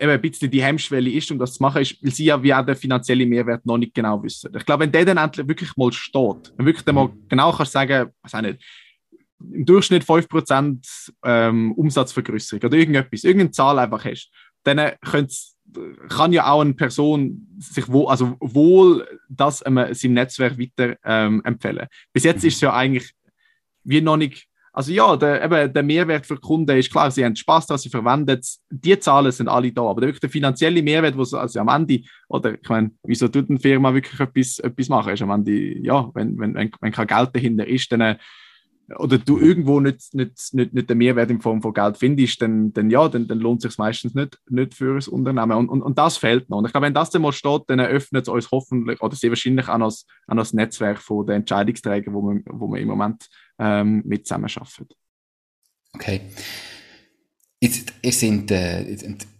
eben 0.00 0.10
ein 0.10 0.20
bisschen 0.20 0.50
die 0.50 0.62
Hemmschwelle 0.62 1.10
ist, 1.10 1.30
um 1.30 1.38
das 1.38 1.54
zu 1.54 1.62
machen, 1.62 1.82
ist, 1.82 2.02
weil 2.02 2.12
sie 2.12 2.26
ja 2.26 2.42
wie 2.42 2.54
auch 2.54 2.64
den 2.64 2.76
finanziellen 2.76 3.28
Mehrwert 3.28 3.64
noch 3.66 3.78
nicht 3.78 3.94
genau 3.94 4.22
wissen. 4.22 4.50
Ich 4.56 4.64
glaube, 4.64 4.84
wenn 4.84 4.92
der 4.92 5.04
dann 5.04 5.18
endlich 5.18 5.46
wirklich 5.48 5.76
mal 5.76 5.92
steht, 5.92 6.52
wenn 6.56 6.66
wirklich 6.66 6.84
dann 6.84 6.94
mal 6.94 7.08
mhm. 7.08 7.28
genau 7.28 7.52
kannst 7.52 7.72
sagen, 7.72 8.10
was 8.22 8.34
auch 8.34 8.40
nicht, 8.40 8.62
im 9.38 9.66
Durchschnitt 9.66 10.04
5% 10.04 11.10
ähm, 11.24 11.72
Umsatzvergrößerung 11.72 12.62
oder 12.64 12.76
irgendetwas, 12.76 13.24
irgendeine 13.24 13.50
Zahl 13.50 13.78
einfach 13.78 14.04
hast, 14.04 14.30
dann 14.64 14.92
kann 16.08 16.32
ja 16.32 16.50
auch 16.50 16.60
eine 16.60 16.74
Person 16.74 17.46
sich 17.58 17.88
wohl, 17.88 18.08
also 18.08 18.36
wohl 18.40 19.06
das 19.28 19.62
ähm, 19.66 19.80
seinem 19.92 20.14
Netzwerk 20.14 20.58
weiter 20.58 20.96
ähm, 21.04 21.42
empfehlen. 21.44 21.86
Bis 22.12 22.24
jetzt 22.24 22.42
mhm. 22.42 22.48
ist 22.48 22.54
es 22.54 22.60
ja 22.62 22.72
eigentlich 22.72 23.12
wie 23.84 24.00
noch 24.00 24.16
nicht 24.16 24.48
also 24.76 24.92
ja, 24.92 25.16
der, 25.16 25.42
eben, 25.42 25.72
der 25.72 25.82
Mehrwert 25.82 26.26
für 26.26 26.36
Kunden 26.36 26.76
ist 26.76 26.90
klar, 26.90 27.10
sie 27.10 27.24
haben 27.24 27.34
Spaß 27.34 27.66
daran, 27.66 27.78
sie 27.78 27.88
verwenden 27.88 28.38
es, 28.38 28.62
die 28.68 28.98
Zahlen 28.98 29.32
sind 29.32 29.48
alle 29.48 29.72
da, 29.72 29.80
aber 29.80 30.02
wirklich 30.02 30.20
der 30.20 30.28
finanzielle 30.28 30.82
Mehrwert, 30.82 31.16
was 31.16 31.32
also 31.32 31.60
am 31.60 31.68
Ende, 31.68 32.02
oder 32.28 32.60
ich 32.60 32.68
meine, 32.68 32.90
wieso 33.02 33.26
tut 33.28 33.48
eine 33.48 33.58
Firma 33.58 33.94
wirklich 33.94 34.20
etwas, 34.20 34.58
etwas 34.58 34.90
machen, 34.90 35.14
ist 35.14 35.22
am 35.22 35.30
Ende, 35.30 35.78
ja, 35.78 36.10
wenn, 36.12 36.38
wenn, 36.38 36.54
wenn, 36.54 36.70
wenn 36.78 36.92
kein 36.92 37.06
Geld 37.06 37.30
dahinter 37.32 37.66
ist, 37.66 37.90
dann 37.90 38.02
äh, 38.02 38.16
oder 38.98 39.18
du 39.18 39.38
irgendwo 39.38 39.80
nicht, 39.80 40.14
nicht, 40.14 40.54
nicht, 40.54 40.72
nicht 40.72 40.88
den 40.88 40.98
Mehrwert 40.98 41.30
in 41.30 41.40
Form 41.40 41.60
von 41.60 41.74
Geld 41.74 41.96
findest, 41.96 42.40
dann, 42.40 42.72
dann 42.72 42.88
ja, 42.90 43.08
dann, 43.08 43.26
dann 43.26 43.40
lohnt 43.40 43.64
es 43.64 43.72
sich 43.72 43.78
meistens 43.78 44.14
nicht, 44.14 44.38
nicht 44.48 44.74
für 44.74 44.96
ein 44.96 45.08
Unternehmen. 45.08 45.56
Und, 45.56 45.68
und, 45.68 45.82
und 45.82 45.98
das 45.98 46.16
fehlt 46.16 46.48
noch. 46.48 46.58
Und 46.58 46.66
ich 46.66 46.72
glaube, 46.72 46.86
wenn 46.86 46.94
das 46.94 47.10
dann 47.10 47.22
mal 47.22 47.32
steht, 47.32 47.62
dann 47.66 47.80
eröffnet 47.80 48.22
es 48.22 48.28
uns 48.28 48.50
hoffentlich 48.50 49.00
oder 49.02 49.16
sehr 49.16 49.30
wahrscheinlich 49.30 49.68
auch 49.68 49.78
das, 49.78 50.06
auch 50.28 50.36
das 50.36 50.52
Netzwerk 50.52 50.98
von 50.98 51.26
den 51.26 51.36
Entscheidungsträgern, 51.36 52.14
wo 52.14 52.22
man, 52.22 52.44
wo 52.46 52.68
man 52.68 52.80
im 52.80 52.88
Moment 52.88 53.28
ähm, 53.58 54.02
mit 54.04 54.26
zusammenarbeiten. 54.26 54.86
Okay. 55.94 56.20
Jetzt, 57.58 57.94
ihr 58.02 58.12
seid, 58.12 58.50
äh, 58.50 58.82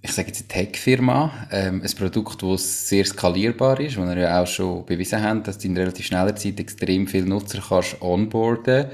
ich 0.01 0.13
sage 0.13 0.29
jetzt 0.29 0.41
eine 0.41 0.49
Tech-Firma, 0.49 1.49
ähm, 1.53 1.83
ein 1.83 1.97
Produkt, 1.97 2.43
das 2.43 2.89
sehr 2.89 3.05
skalierbar 3.05 3.79
ist, 3.79 3.99
wo 3.99 4.05
ihr 4.05 4.17
ja 4.17 4.43
auch 4.43 4.47
schon 4.47 4.87
bewiesen 4.87 5.23
habt, 5.23 5.47
dass 5.47 5.59
du 5.59 5.69
in 5.69 5.77
relativ 5.77 6.07
schneller 6.07 6.35
Zeit 6.35 6.59
extrem 6.59 7.07
viele 7.07 7.27
Nutzer 7.27 7.63
kannst 7.69 8.01
onboarden. 8.01 8.87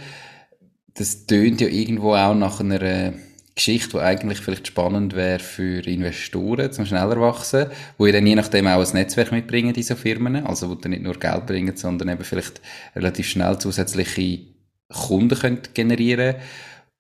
Das 0.95 1.27
tönt 1.27 1.61
ja 1.61 1.69
irgendwo 1.69 2.15
auch 2.15 2.35
nach 2.35 2.61
einer 2.61 3.13
Geschichte, 3.55 3.99
die 3.99 3.99
eigentlich 3.99 4.39
vielleicht 4.39 4.67
spannend 4.67 5.15
wäre 5.15 5.39
für 5.39 5.81
Investoren 5.87 6.73
zum 6.73 6.87
schneller 6.87 7.21
wachsen, 7.21 7.67
wo 7.99 8.07
ihr 8.07 8.13
dann 8.13 8.27
je 8.27 8.35
nachdem 8.35 8.67
auch 8.67 8.85
ein 8.85 8.95
Netzwerk 8.95 9.33
mitbringen, 9.33 9.75
diese 9.75 9.97
Firmen, 9.97 10.47
also 10.47 10.71
wo 10.71 10.75
ihr 10.75 10.89
nicht 10.89 11.03
nur 11.03 11.19
Geld 11.19 11.47
bringen, 11.47 11.77
sondern 11.77 12.09
eben 12.09 12.25
vielleicht 12.25 12.61
relativ 12.97 13.27
schnell 13.29 13.59
zusätzliche 13.59 14.47
Kunden 14.89 15.39
könnt 15.39 15.75
generieren 15.75 16.37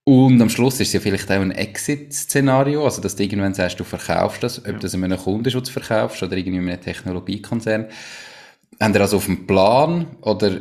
und 0.04 0.42
am 0.42 0.50
Schluss 0.50 0.80
ist 0.80 0.88
es 0.88 0.94
ja 0.94 1.00
vielleicht 1.00 1.30
auch 1.30 1.40
ein 1.40 1.52
Exit-Szenario, 1.52 2.84
also 2.84 3.00
dass 3.00 3.14
du 3.14 3.22
irgendwann 3.22 3.54
sagst, 3.54 3.78
du 3.78 3.84
verkaufst 3.84 4.42
das, 4.42 4.58
ob 4.58 4.66
ja. 4.66 4.78
das 4.78 4.94
einem 4.94 5.16
Kundenschutz 5.16 5.68
verkaufst 5.68 6.22
oder 6.22 6.36
irgendwie 6.36 6.58
einem 6.58 6.80
Technologiekonzern. 6.80 7.86
Haben 8.80 8.94
ihr 8.94 9.00
also 9.00 9.18
auf 9.18 9.26
dem 9.26 9.46
Plan 9.46 10.16
oder 10.22 10.58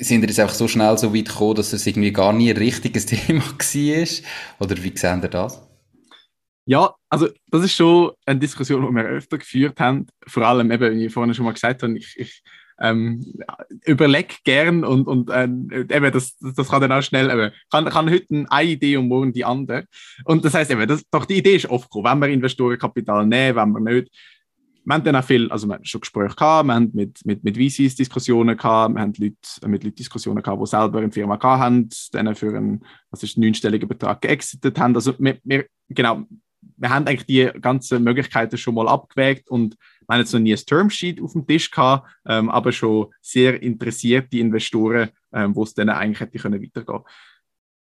sind 0.00 0.22
ihr 0.22 0.28
jetzt 0.28 0.40
einfach 0.40 0.54
so 0.54 0.68
schnell 0.68 0.96
so 0.98 1.14
weit 1.14 1.28
gekommen, 1.28 1.54
dass 1.56 1.72
es 1.72 1.86
irgendwie 1.86 2.12
gar 2.12 2.32
nie 2.32 2.50
ein 2.50 2.56
richtiges 2.56 3.06
Thema 3.06 3.42
war? 3.42 4.66
Oder 4.66 4.82
wie 4.82 4.96
sehen 4.96 5.22
ihr 5.22 5.28
das? 5.28 5.62
Ja, 6.68 6.94
also 7.08 7.28
das 7.50 7.62
ist 7.62 7.74
schon 7.74 8.10
eine 8.26 8.40
Diskussion, 8.40 8.86
die 8.86 8.94
wir 8.94 9.04
öfter 9.04 9.38
geführt 9.38 9.78
haben. 9.78 10.06
Vor 10.26 10.42
allem, 10.42 10.70
eben, 10.72 10.96
wie 10.96 11.06
ich 11.06 11.12
vorhin 11.12 11.32
schon 11.32 11.44
mal 11.44 11.52
gesagt 11.52 11.82
habe, 11.82 11.96
ich, 11.96 12.14
ich 12.16 12.42
ähm, 12.80 13.24
überleg 13.84 14.42
gern 14.44 14.84
und, 14.84 15.06
und 15.06 15.30
äh, 15.30 15.44
eben, 15.44 16.12
das, 16.12 16.36
das 16.38 16.68
kann 16.68 16.80
dann 16.80 16.92
auch 16.92 17.02
schnell, 17.02 17.30
eben, 17.30 17.52
kann, 17.70 17.84
kann 17.86 18.10
heute 18.10 18.46
eine 18.50 18.68
Idee 18.68 18.96
und 18.96 19.08
morgen 19.08 19.32
die 19.32 19.44
andere. 19.44 19.84
Und 20.24 20.44
das 20.44 20.54
heißt 20.54 20.70
eben, 20.72 20.86
das, 20.88 21.04
doch 21.10 21.24
die 21.24 21.38
Idee 21.38 21.56
ist 21.56 21.70
oft 21.70 21.90
gekommen, 21.90 22.20
wenn 22.20 22.28
wir 22.28 22.34
Investorenkapital 22.34 23.26
nehmen, 23.26 23.56
wenn 23.56 23.72
wir 23.72 23.92
nicht. 23.92 24.10
Wir 24.86 24.94
haben 24.94 25.02
dann 25.02 25.16
auch 25.16 25.24
viel, 25.24 25.50
also 25.50 25.66
wir 25.66 25.74
haben 25.74 25.84
schon 25.84 26.00
Gespräche 26.00 26.36
gehabt, 26.36 26.68
wir 26.68 26.74
haben 26.74 26.90
mit, 26.94 27.20
mit, 27.26 27.42
mit 27.42 27.56
VCs 27.56 27.96
Diskussionen 27.96 28.56
gehabt, 28.56 28.94
wir 28.94 29.00
haben 29.00 29.12
Leute, 29.18 29.68
mit 29.68 29.82
Leuten 29.82 29.96
Diskussionen 29.96 30.40
gehabt, 30.40 30.62
die 30.62 30.66
selber 30.66 30.98
eine 30.98 31.10
Firma 31.10 31.34
gehabt 31.34 31.60
haben, 31.60 31.88
dann 32.12 32.34
für 32.36 32.56
einen, 32.56 32.84
was 33.10 33.24
ist, 33.24 33.36
neunstelligen 33.36 33.88
Betrag 33.88 34.20
geexitet 34.20 34.78
haben. 34.78 34.94
Also 34.94 35.14
wir, 35.18 35.38
wir, 35.42 35.66
genau, 35.88 36.22
wir 36.76 36.90
haben 36.90 37.04
eigentlich 37.08 37.26
die 37.26 37.50
ganzen 37.60 38.04
Möglichkeiten 38.04 38.56
schon 38.56 38.74
mal 38.76 38.86
abgewägt 38.86 39.50
und 39.50 39.76
wir 40.06 40.14
haben 40.14 40.20
jetzt 40.20 40.32
noch 40.32 40.38
nie 40.38 40.52
ein 40.52 40.64
Termsheet 40.64 41.20
auf 41.20 41.32
dem 41.32 41.44
Tisch 41.48 41.68
gehabt, 41.68 42.08
ähm, 42.24 42.48
aber 42.48 42.70
schon 42.70 43.08
sehr 43.20 43.60
interessierte 43.60 44.38
Investoren, 44.38 45.08
ähm, 45.32 45.56
wo 45.56 45.64
es 45.64 45.74
dann 45.74 45.88
eigentlich 45.88 46.20
hätte 46.20 46.38
können 46.38 46.62
weitergehen 46.62 47.00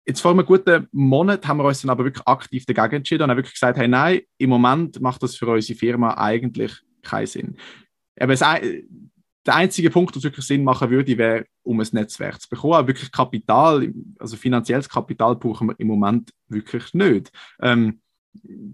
Jetzt 0.08 0.22
vor 0.22 0.30
einem 0.30 0.46
guten 0.46 0.88
Monat 0.90 1.46
haben 1.46 1.58
wir 1.58 1.64
uns 1.64 1.82
dann 1.82 1.90
aber 1.90 2.02
wirklich 2.02 2.26
aktiv 2.26 2.64
dagegen 2.64 2.96
entschieden 2.96 3.24
und 3.24 3.30
haben 3.30 3.36
wirklich 3.36 3.52
gesagt, 3.52 3.76
hey, 3.76 3.86
nein, 3.86 4.22
im 4.38 4.48
Moment 4.48 4.98
macht 5.02 5.22
das 5.22 5.36
für 5.36 5.46
unsere 5.46 5.78
Firma 5.78 6.14
eigentlich 6.14 6.72
keinen 7.02 7.26
Sinn. 7.26 7.56
Aber 8.18 8.32
es, 8.32 8.38
der 8.40 9.54
einzige 9.54 9.90
Punkt, 9.90 10.14
der 10.14 10.22
wirklich 10.22 10.46
Sinn 10.46 10.64
machen 10.64 10.88
würde, 10.88 11.18
wäre, 11.18 11.44
um 11.62 11.78
ein 11.78 11.86
Netzwerk 11.92 12.40
zu 12.40 12.48
bekommen. 12.48 12.72
Aber 12.72 12.88
wirklich 12.88 13.12
Kapital, 13.12 13.92
also 14.18 14.38
finanzielles 14.38 14.88
Kapital 14.88 15.36
brauchen 15.36 15.68
wir 15.68 15.74
im 15.78 15.88
Moment 15.88 16.30
wirklich 16.48 16.94
nicht. 16.94 17.30
Ähm, 17.60 18.00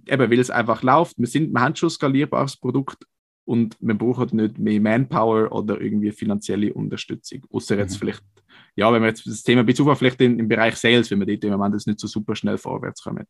eben, 0.07 0.31
weil 0.31 0.39
es 0.39 0.51
einfach 0.51 0.85
läuft. 0.85 1.19
Wir, 1.19 1.27
sind, 1.27 1.53
wir 1.53 1.61
haben 1.61 1.75
schon 1.75 1.89
ein 1.89 1.91
skalierbares 1.91 2.57
Produkt, 2.57 3.05
und 3.45 3.77
wir 3.81 3.95
brauchen 3.95 4.37
nicht 4.37 4.59
mehr 4.59 4.81
Manpower 4.81 5.53
oder 5.53 5.81
irgendwie 5.81 6.13
finanzielle 6.13 6.73
Unterstützung. 6.73 7.45
Außer 7.51 7.77
jetzt 7.77 7.95
mhm. 7.95 7.99
vielleicht, 7.99 8.23
ja, 8.77 8.93
wenn 8.93 9.03
wir 9.03 9.09
jetzt 9.09 9.27
das 9.27 9.43
Thema 9.43 9.65
bezogen 9.65 9.95
vielleicht 9.97 10.21
in, 10.21 10.39
im 10.39 10.49
Bereich 10.49 10.77
Sales, 10.77 11.11
wenn 11.11 11.21
wir 11.21 11.27
dort 11.27 11.45
im 11.45 11.53
Moment 11.53 11.75
das 11.75 11.87
nicht 11.87 12.01
so 12.01 12.07
super 12.07 12.35
schnell 12.35 12.59
vorwärts 12.59 13.03
kommen. 13.03 13.27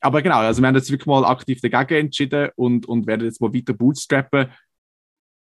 Aber 0.00 0.22
genau, 0.22 0.38
also 0.38 0.62
wir 0.62 0.68
haben 0.68 0.76
jetzt 0.76 0.90
wirklich 0.90 1.06
mal 1.06 1.24
aktiv 1.24 1.60
dagegen 1.60 2.06
entschieden 2.06 2.50
und, 2.56 2.86
und 2.86 3.06
werden 3.06 3.24
jetzt 3.24 3.40
mal 3.40 3.52
weiter 3.52 3.74
bootstrappen. 3.74 4.48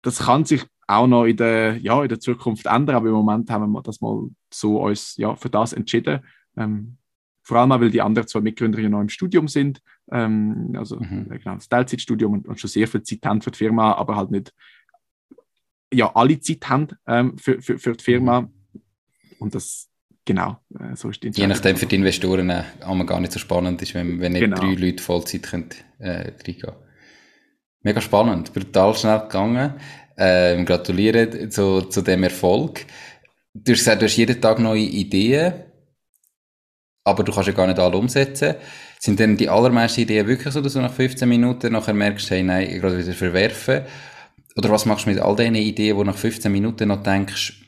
Das 0.01 0.19
kann 0.19 0.45
sich 0.45 0.63
auch 0.87 1.07
noch 1.07 1.25
in 1.25 1.35
der, 1.35 1.77
ja, 1.77 2.01
in 2.01 2.07
der 2.07 2.19
Zukunft 2.19 2.65
ändern, 2.65 2.95
aber 2.95 3.07
im 3.07 3.13
Moment 3.13 3.49
haben 3.49 3.71
wir 3.71 3.81
das 3.81 3.99
mal 3.99 4.29
so 4.53 4.81
uns 4.81 5.17
ja, 5.17 5.35
für 5.35 5.49
das 5.49 5.73
entschieden. 5.73 6.21
Ähm, 6.55 6.97
vor 7.43 7.57
allem 7.57 7.71
auch, 7.71 7.81
weil 7.81 7.91
die 7.91 8.01
anderen 8.01 8.27
zwei 8.27 8.41
Mitgründer 8.41 8.79
ja 8.79 8.89
noch 8.89 9.01
im 9.01 9.09
Studium 9.09 9.47
sind. 9.47 9.81
Ähm, 10.11 10.73
also 10.77 10.97
mhm. 10.97 11.29
genau, 11.29 11.55
das 11.55 11.67
Teilzeitstudium 11.67 12.33
und, 12.33 12.47
und, 12.47 12.59
schon 12.59 12.69
sehr 12.69 12.87
viel 12.87 13.03
Zeit 13.03 13.25
haben 13.25 13.41
für 13.41 13.51
die 13.51 13.57
Firma, 13.57 13.93
aber 13.93 14.15
halt 14.15 14.31
nicht 14.31 14.53
ja 15.93 16.13
alle 16.13 16.39
Zeit 16.39 16.69
haben 16.69 16.87
ähm, 17.05 17.37
für, 17.37 17.61
für, 17.61 17.77
für 17.77 17.93
die 17.93 18.03
Firma. 18.03 18.49
Und 19.39 19.55
das, 19.55 19.89
genau, 20.25 20.57
äh, 20.79 20.95
so 20.95 21.09
ist 21.09 21.23
die 21.23 21.29
Je 21.29 21.47
nachdem 21.47 21.75
für 21.75 21.85
die 21.85 21.95
Investoren 21.95 22.49
äh, 22.49 22.63
gar 23.05 23.19
nicht 23.19 23.31
so 23.31 23.39
spannend 23.39 23.81
ist, 23.81 23.93
wenn, 23.93 24.19
wenn 24.19 24.33
nicht 24.33 24.41
genau. 24.41 24.57
drei 24.57 24.73
Leute 24.73 25.03
Vollzeit 25.03 25.43
können, 25.43 25.69
äh, 25.99 26.31
reingehen 26.45 26.73
Mega 27.81 28.01
spannend, 28.01 28.53
brutal 28.53 28.95
schnell 28.95 29.19
gegangen. 29.19 29.75
Ähm, 30.17 30.65
gratuliere 30.65 31.47
zu, 31.49 31.81
zu 31.81 32.01
dem 32.01 32.23
Erfolg. 32.23 32.85
Du 33.53 33.71
hast 33.71 33.79
gesagt, 33.79 34.01
du 34.01 34.05
hast 34.05 34.17
jeden 34.17 34.41
Tag 34.41 34.59
neue 34.59 34.81
Ideen, 34.81 35.53
aber 37.03 37.23
du 37.23 37.31
kannst 37.31 37.47
ja 37.47 37.53
gar 37.53 37.67
nicht 37.67 37.79
alle 37.79 37.97
umsetzen. 37.97 38.55
Sind 38.99 39.19
denn 39.19 39.37
die 39.37 39.47
allermeisten 39.47 40.01
Ideen 40.01 40.27
wirklich 40.27 40.53
so, 40.53 40.59
dass 40.59 40.73
du 40.73 40.81
nach 40.81 40.91
15 40.91 41.29
Minuten 41.29 41.71
nachher 41.71 41.93
merkst, 41.93 42.31
hey, 42.31 42.41
nein, 42.41 42.67
ich 42.69 42.81
gerade 42.81 42.97
wieder 42.97 43.13
verwerfen? 43.13 43.83
Oder 44.57 44.71
was 44.71 44.85
machst 44.85 45.05
du 45.05 45.11
mit 45.11 45.19
all 45.19 45.35
diesen 45.35 45.55
Ideen, 45.55 45.95
wo 45.95 46.03
nach 46.03 46.17
15 46.17 46.51
Minuten 46.51 46.87
noch 46.87 47.03
denkst, 47.03 47.66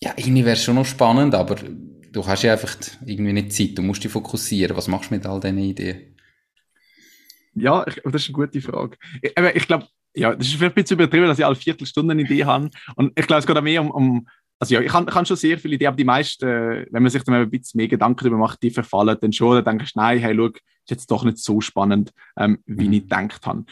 ja, 0.00 0.12
irgendwie 0.16 0.44
wäre 0.44 0.54
es 0.56 0.62
schon 0.62 0.76
noch 0.76 0.86
spannend, 0.86 1.34
aber 1.34 1.56
du 2.12 2.26
hast 2.26 2.42
ja 2.42 2.52
einfach 2.52 2.76
irgendwie 3.04 3.32
nicht 3.32 3.52
Zeit, 3.52 3.76
du 3.76 3.82
musst 3.82 4.04
dich 4.04 4.12
fokussieren. 4.12 4.76
Was 4.76 4.88
machst 4.88 5.10
du 5.10 5.14
mit 5.14 5.26
all 5.26 5.40
diesen 5.40 5.58
Ideen? 5.58 6.16
Ja, 7.54 7.84
ich, 7.86 8.00
das 8.04 8.22
ist 8.22 8.28
eine 8.28 8.34
gute 8.34 8.60
Frage. 8.60 8.96
Ich, 9.20 9.32
ich 9.54 9.66
glaube, 9.66 9.86
ja, 10.14 10.34
das 10.34 10.46
ist 10.46 10.54
vielleicht 10.54 10.76
ein 10.76 10.82
bisschen 10.82 10.96
übertrieben, 10.96 11.26
dass 11.26 11.38
ich 11.38 11.44
alle 11.44 11.56
Viertelstunde 11.56 12.12
eine 12.12 12.22
Idee 12.22 12.44
habe. 12.44 12.70
Und 12.96 13.18
ich 13.18 13.26
glaube, 13.26 13.40
es 13.40 13.46
geht 13.46 13.56
auch 13.56 13.62
mehr 13.62 13.80
um, 13.80 13.90
um 13.90 14.28
also 14.60 14.74
ja, 14.74 14.80
ich 14.80 14.92
habe 14.92 15.06
kann 15.06 15.24
schon 15.24 15.36
sehr 15.36 15.58
viele 15.58 15.76
Ideen, 15.76 15.88
aber 15.88 15.96
die 15.96 16.04
meisten, 16.04 16.44
äh, 16.44 16.86
wenn 16.90 17.02
man 17.02 17.10
sich 17.10 17.22
dann 17.22 17.34
ein 17.34 17.50
bisschen 17.50 17.78
mehr 17.78 17.88
Gedanken 17.88 18.24
darüber 18.24 18.38
macht, 18.38 18.62
die 18.62 18.70
verfallen 18.70 19.16
dann 19.20 19.32
schon. 19.32 19.64
Dann 19.64 19.78
denkst 19.78 19.94
du, 19.94 20.00
nein, 20.00 20.18
hey, 20.18 20.34
schau, 20.36 20.46
ist 20.46 20.62
jetzt 20.90 21.10
doch 21.10 21.24
nicht 21.24 21.38
so 21.38 21.60
spannend, 21.60 22.12
ähm, 22.36 22.58
wie 22.66 22.88
mhm. 22.88 22.92
ich 22.94 23.02
gedacht 23.02 23.46
habe. 23.46 23.64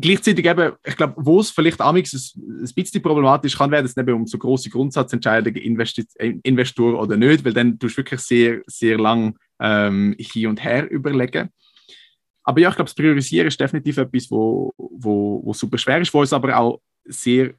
Gleichzeitig 0.00 0.46
eben, 0.46 0.74
ich 0.86 0.96
glaube, 0.96 1.14
wo 1.16 1.40
es 1.40 1.50
vielleicht 1.50 1.80
amix 1.80 2.36
ein, 2.36 2.70
bisschen 2.72 3.02
problematisch 3.02 3.58
kann 3.58 3.72
werden, 3.72 3.86
ist 3.86 3.98
eben 3.98 4.14
um 4.14 4.26
so 4.28 4.38
große 4.38 4.70
Grundsatzentscheidungen, 4.70 5.60
Investi 5.60 6.06
Investor 6.44 7.00
oder 7.00 7.16
nicht, 7.16 7.44
weil 7.44 7.52
dann 7.52 7.76
tust 7.80 7.96
du 7.96 8.02
wirklich 8.02 8.20
sehr, 8.20 8.62
sehr 8.68 8.96
lang 8.96 9.36
ähm, 9.60 10.14
hin 10.16 10.46
und 10.46 10.62
her 10.62 10.88
überlegen. 10.88 11.48
Aber 12.44 12.60
ja, 12.60 12.68
ich 12.68 12.76
glaube, 12.76 12.88
das 12.88 12.94
Priorisieren 12.94 13.48
ist 13.48 13.58
definitiv 13.58 13.96
etwas, 13.96 14.30
wo, 14.30 14.72
wo, 14.76 15.42
wo 15.44 15.52
super 15.52 15.78
schwer 15.78 16.00
ist, 16.00 16.14
wo 16.14 16.22
es 16.22 16.32
aber 16.32 16.56
auch 16.56 16.80
sehr 17.04 17.54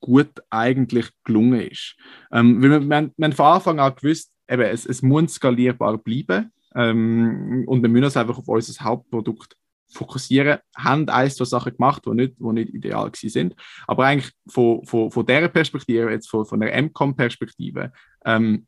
gut 0.00 0.32
eigentlich 0.50 1.06
gelungen 1.22 1.60
ist. 1.60 1.94
Ähm, 2.32 2.60
weil 2.62 2.70
wir, 2.70 2.80
wir 2.80 2.96
haben 2.96 3.32
von 3.32 3.46
Anfang 3.46 3.78
an 3.78 3.94
gewusst, 3.94 4.32
eben, 4.48 4.62
es, 4.62 4.86
es 4.86 5.02
muss 5.02 5.34
skalierbar 5.34 5.98
bleiben 5.98 6.50
ähm, 6.74 7.62
und 7.68 7.80
wir 7.82 7.88
müssen 7.88 8.04
uns 8.04 8.16
einfach 8.16 8.38
auf 8.38 8.48
unser 8.48 8.84
Hauptprodukt 8.84 9.56
fokussieren, 9.88 10.58
haben 10.76 11.08
ein, 11.08 11.30
zwei 11.30 11.44
Sachen 11.44 11.72
gemacht, 11.72 12.02
die 12.06 12.10
nicht, 12.10 12.34
die 12.38 12.52
nicht 12.52 12.74
ideal 12.74 13.10
sind. 13.14 13.54
Aber 13.86 14.04
eigentlich 14.06 14.32
von, 14.48 14.84
von, 14.84 15.10
von 15.10 15.26
dieser 15.26 15.48
Perspektive, 15.48 16.10
jetzt 16.10 16.28
von, 16.28 16.44
von 16.44 16.60
der 16.60 16.82
MCOM-Perspektive, 16.82 17.92
ähm, 18.24 18.66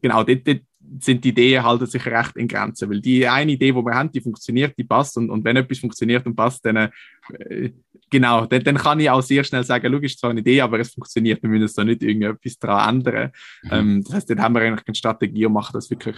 genau, 0.00 0.22
dort, 0.24 0.46
dort 0.46 0.60
sind 1.00 1.24
die 1.24 1.30
Ideen 1.30 1.64
halten 1.64 1.86
sich 1.86 2.06
recht 2.06 2.36
in 2.36 2.48
Grenzen, 2.48 2.88
weil 2.88 3.00
die 3.00 3.26
eine 3.26 3.52
Idee, 3.52 3.72
die 3.72 3.82
wir 3.82 3.94
haben, 3.94 4.10
die 4.12 4.20
funktioniert, 4.20 4.76
die 4.78 4.84
passt 4.84 5.16
und, 5.16 5.30
und 5.30 5.44
wenn 5.44 5.56
etwas 5.56 5.78
funktioniert 5.78 6.24
und 6.26 6.36
passt, 6.36 6.64
dann 6.64 6.76
äh, 6.76 7.70
genau, 8.10 8.46
dann, 8.46 8.62
dann 8.62 8.76
kann 8.76 9.00
ich 9.00 9.10
auch 9.10 9.22
sehr 9.22 9.44
schnell 9.44 9.64
sagen, 9.64 9.92
schau, 9.92 9.98
ist 9.98 10.18
zwar 10.18 10.30
eine 10.30 10.40
Idee, 10.40 10.60
aber 10.60 10.78
es 10.78 10.94
funktioniert, 10.94 11.42
wir 11.42 11.50
müssen 11.50 11.74
da 11.76 11.84
nicht 11.84 12.02
irgendetwas 12.02 12.58
daran 12.58 12.96
ändern. 12.96 13.32
Mhm. 13.62 13.70
Ähm, 13.72 14.04
das 14.04 14.14
heißt, 14.14 14.30
dann 14.30 14.40
haben 14.40 14.54
wir 14.54 14.62
eigentlich 14.62 14.86
eine 14.86 14.94
Strategie 14.94 15.46
und 15.46 15.52
machen 15.52 15.72
das 15.72 15.90
wirklich, 15.90 16.16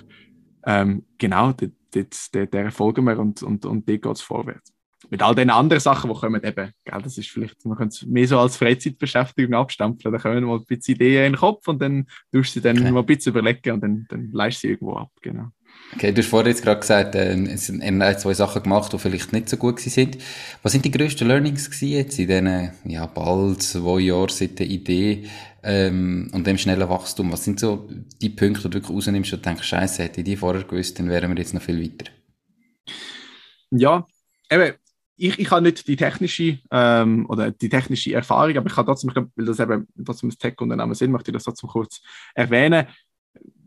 ähm, 0.66 1.04
genau, 1.16 1.54
der, 1.94 2.46
der 2.46 2.70
folgen 2.70 3.04
wir 3.04 3.18
und, 3.18 3.42
und, 3.42 3.64
und 3.64 3.88
dort 3.88 4.02
geht 4.02 4.16
es 4.16 4.20
vorwärts 4.20 4.72
mit 5.10 5.22
all 5.22 5.34
den 5.34 5.50
anderen 5.50 5.80
Sachen, 5.80 6.12
die 6.12 6.18
kommen, 6.18 6.42
eben, 6.42 6.72
gell, 6.84 7.02
das 7.02 7.18
ist 7.18 7.30
vielleicht, 7.30 7.64
man 7.64 7.76
könnte 7.76 7.94
es 7.94 8.06
mehr 8.06 8.26
so 8.26 8.38
als 8.38 8.56
Freizeitbeschäftigung 8.56 9.54
abstampfen. 9.54 10.12
Da 10.12 10.18
kommen 10.18 10.44
mal 10.44 10.58
ein 10.58 10.64
bisschen 10.64 10.96
Ideen 10.96 11.26
in 11.26 11.32
den 11.32 11.38
Kopf 11.38 11.68
und 11.68 11.80
dann 11.80 12.06
tust 12.32 12.50
du 12.50 12.54
sie 12.54 12.60
dann 12.60 12.78
okay. 12.78 12.90
mal 12.90 13.00
ein 13.00 13.06
bisschen 13.06 13.32
überlegen 13.32 13.72
und 13.72 13.80
dann, 13.80 14.06
dann 14.08 14.30
leist 14.32 14.60
sie 14.60 14.68
irgendwo 14.68 14.96
ab, 14.96 15.10
genau. 15.22 15.48
Okay, 15.94 16.12
du 16.12 16.20
hast 16.20 16.28
vorhin 16.28 16.48
jetzt 16.48 16.62
gerade 16.62 16.80
gesagt, 16.80 17.14
äh, 17.14 17.34
es 17.44 17.66
sind 17.66 17.82
zwei 17.82 18.34
Sachen 18.34 18.62
gemacht, 18.62 18.92
die 18.92 18.98
vielleicht 18.98 19.32
nicht 19.32 19.48
so 19.48 19.56
gut 19.56 19.78
sind. 19.80 20.18
Was 20.62 20.72
sind 20.72 20.84
die 20.84 20.90
grössten 20.90 21.28
Learnings 21.28 21.70
gewesen 21.70 21.88
jetzt 21.88 22.18
in 22.18 22.26
diesen, 22.26 22.70
ja, 22.84 23.06
bald 23.06 23.62
zwei 23.62 24.00
Jahren 24.00 24.28
seit 24.28 24.58
der 24.58 24.66
Idee, 24.66 25.28
ähm, 25.62 26.30
und 26.32 26.46
dem 26.46 26.58
schnellen 26.58 26.88
Wachstum? 26.88 27.32
Was 27.32 27.44
sind 27.44 27.60
so 27.60 27.88
die 28.20 28.30
Punkte, 28.30 28.62
die 28.62 28.70
du 28.70 28.74
wirklich 28.74 28.96
rausnimmst 28.96 29.32
und 29.32 29.44
denkst, 29.44 29.66
Scheiße, 29.66 30.02
hätte 30.02 30.20
ich 30.20 30.24
die 30.24 30.36
vorher 30.36 30.64
gewusst, 30.64 30.98
dann 30.98 31.08
wären 31.08 31.30
wir 31.30 31.38
jetzt 31.38 31.54
noch 31.54 31.62
viel 31.62 31.82
weiter? 31.82 32.10
Ja, 33.70 34.06
eben, 34.50 34.74
ich, 35.18 35.38
ich 35.38 35.50
habe 35.50 35.62
nicht 35.62 35.86
die 35.86 35.96
technische 35.96 36.58
ähm, 36.70 37.26
oder 37.28 37.50
die 37.50 37.68
technische 37.68 38.14
Erfahrung, 38.14 38.56
aber 38.56 38.68
ich 38.68 38.74
kann 38.74 38.86
trotzdem, 38.86 39.12
weil 39.14 39.46
das 39.46 39.58
eben 39.58 39.88
trotzdem 40.04 40.30
das 40.30 40.38
Tech-Unternehmen 40.38 40.94
sind, 40.94 41.10
möchte 41.10 41.30
ich 41.30 41.34
das 41.34 41.44
trotzdem 41.44 41.68
kurz 41.68 42.00
erwähnen. 42.34 42.86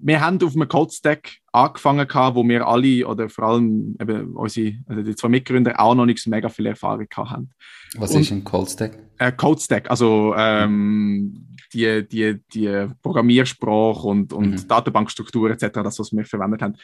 Wir 0.04 0.22
haben 0.22 0.42
auf 0.44 0.56
einem 0.56 0.68
Code-Stack 0.68 1.38
angefangen, 1.52 2.08
wo 2.36 2.48
wir 2.48 2.68
alle 2.68 3.08
oder 3.08 3.30
vor 3.30 3.46
allem 3.46 3.96
eben 4.00 4.36
unsere, 4.36 4.78
also 4.88 5.02
die 5.04 5.16
zwei 5.16 5.30
Mitgründer 5.30 5.80
auch 5.80 5.94
noch 5.94 6.06
nicht 6.06 6.24
so 6.24 6.30
mega 6.30 6.50
viel 6.50 6.66
Erfahrung 6.66 7.08
haben. 7.16 7.52
Was 7.96 8.12
Und, 8.12 8.22
ist 8.22 8.32
ein 8.32 8.44
Code-Stack? 8.44 8.98
Äh, 9.20 9.32
Code-Stack, 9.32 9.90
also 9.90 10.34
ähm, 10.36 11.56
die, 11.74 12.08
die, 12.08 12.40
die 12.54 12.88
Programmiersprache 13.02 14.08
und, 14.08 14.34
und 14.34 14.50
mhm. 14.50 14.68
Datenbankstruktur 14.68 15.52
etc., 15.52 15.68
das, 15.74 16.00
was 16.00 16.12
wir 16.12 16.26
verwendet 16.26 16.62
haben, 16.62 16.76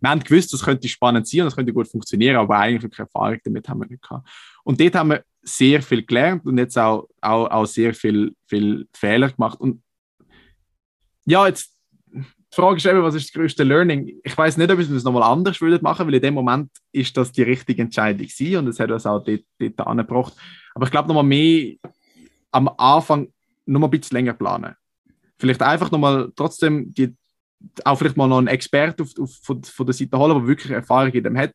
wir 0.00 0.10
haben 0.10 0.20
gewusst, 0.20 0.52
das 0.52 0.64
könnte 0.64 0.88
spannend 0.88 1.28
sein 1.28 1.40
und 1.40 1.46
das 1.46 1.56
könnte 1.56 1.72
gut 1.72 1.88
funktionieren, 1.88 2.36
aber 2.36 2.58
eigentlich 2.58 2.84
wirklich 2.84 3.00
Erfahrung 3.00 3.38
damit 3.44 3.68
haben 3.68 3.80
wir 3.80 3.86
nicht 3.86 4.02
gehabt. 4.02 4.26
Und 4.64 4.80
dort 4.80 4.94
haben 4.94 5.10
wir 5.10 5.24
sehr 5.42 5.82
viel 5.82 6.02
gelernt 6.02 6.46
und 6.46 6.58
jetzt 6.58 6.78
auch, 6.78 7.08
auch, 7.20 7.50
auch 7.50 7.66
sehr 7.66 7.94
viel, 7.94 8.34
viel 8.46 8.88
Fehler 8.94 9.30
gemacht. 9.30 9.60
Und 9.60 9.82
ja, 11.26 11.46
jetzt 11.46 11.75
die 12.12 12.54
Frage 12.54 12.76
ist 12.76 12.86
eben, 12.86 13.02
was 13.02 13.14
ist 13.14 13.28
das 13.28 13.32
größte 13.32 13.64
Learning? 13.64 14.20
Ich 14.22 14.36
weiß 14.36 14.56
nicht, 14.56 14.70
ob 14.70 14.78
wir 14.78 14.90
es 14.90 15.04
nochmal 15.04 15.24
anders 15.24 15.60
würden 15.60 15.82
machen, 15.82 16.06
weil 16.06 16.14
in 16.14 16.22
dem 16.22 16.34
Moment 16.34 16.70
ist 16.92 17.16
das 17.16 17.32
die 17.32 17.42
richtige 17.42 17.82
Entscheidung 17.82 18.26
gewesen 18.26 18.56
und 18.56 18.68
es 18.68 18.80
hat 18.80 18.90
uns 18.90 19.06
auch 19.06 19.22
dort, 19.22 19.42
dort 19.58 19.80
angebracht. 19.80 20.32
Aber 20.74 20.86
ich 20.86 20.90
glaube, 20.90 21.08
nochmal 21.08 21.24
mehr 21.24 21.74
am 22.52 22.68
Anfang 22.78 23.28
noch 23.66 23.80
mal 23.80 23.88
ein 23.88 23.90
bisschen 23.90 24.16
länger 24.16 24.32
planen. 24.32 24.74
Vielleicht 25.38 25.62
einfach 25.62 25.90
nochmal 25.90 26.32
trotzdem 26.34 26.94
die 26.94 27.14
auch 27.84 27.96
vielleicht 27.96 28.16
mal 28.16 28.28
noch 28.28 28.38
einen 28.38 28.48
Experten 28.48 29.02
auf, 29.02 29.10
auf, 29.18 29.34
von, 29.42 29.62
von 29.62 29.86
der 29.86 29.94
Seite 29.94 30.18
holen, 30.18 30.38
der 30.38 30.46
wirklich 30.46 30.72
Erfahrung 30.72 31.12
in 31.12 31.24
dem 31.24 31.36
hat, 31.36 31.54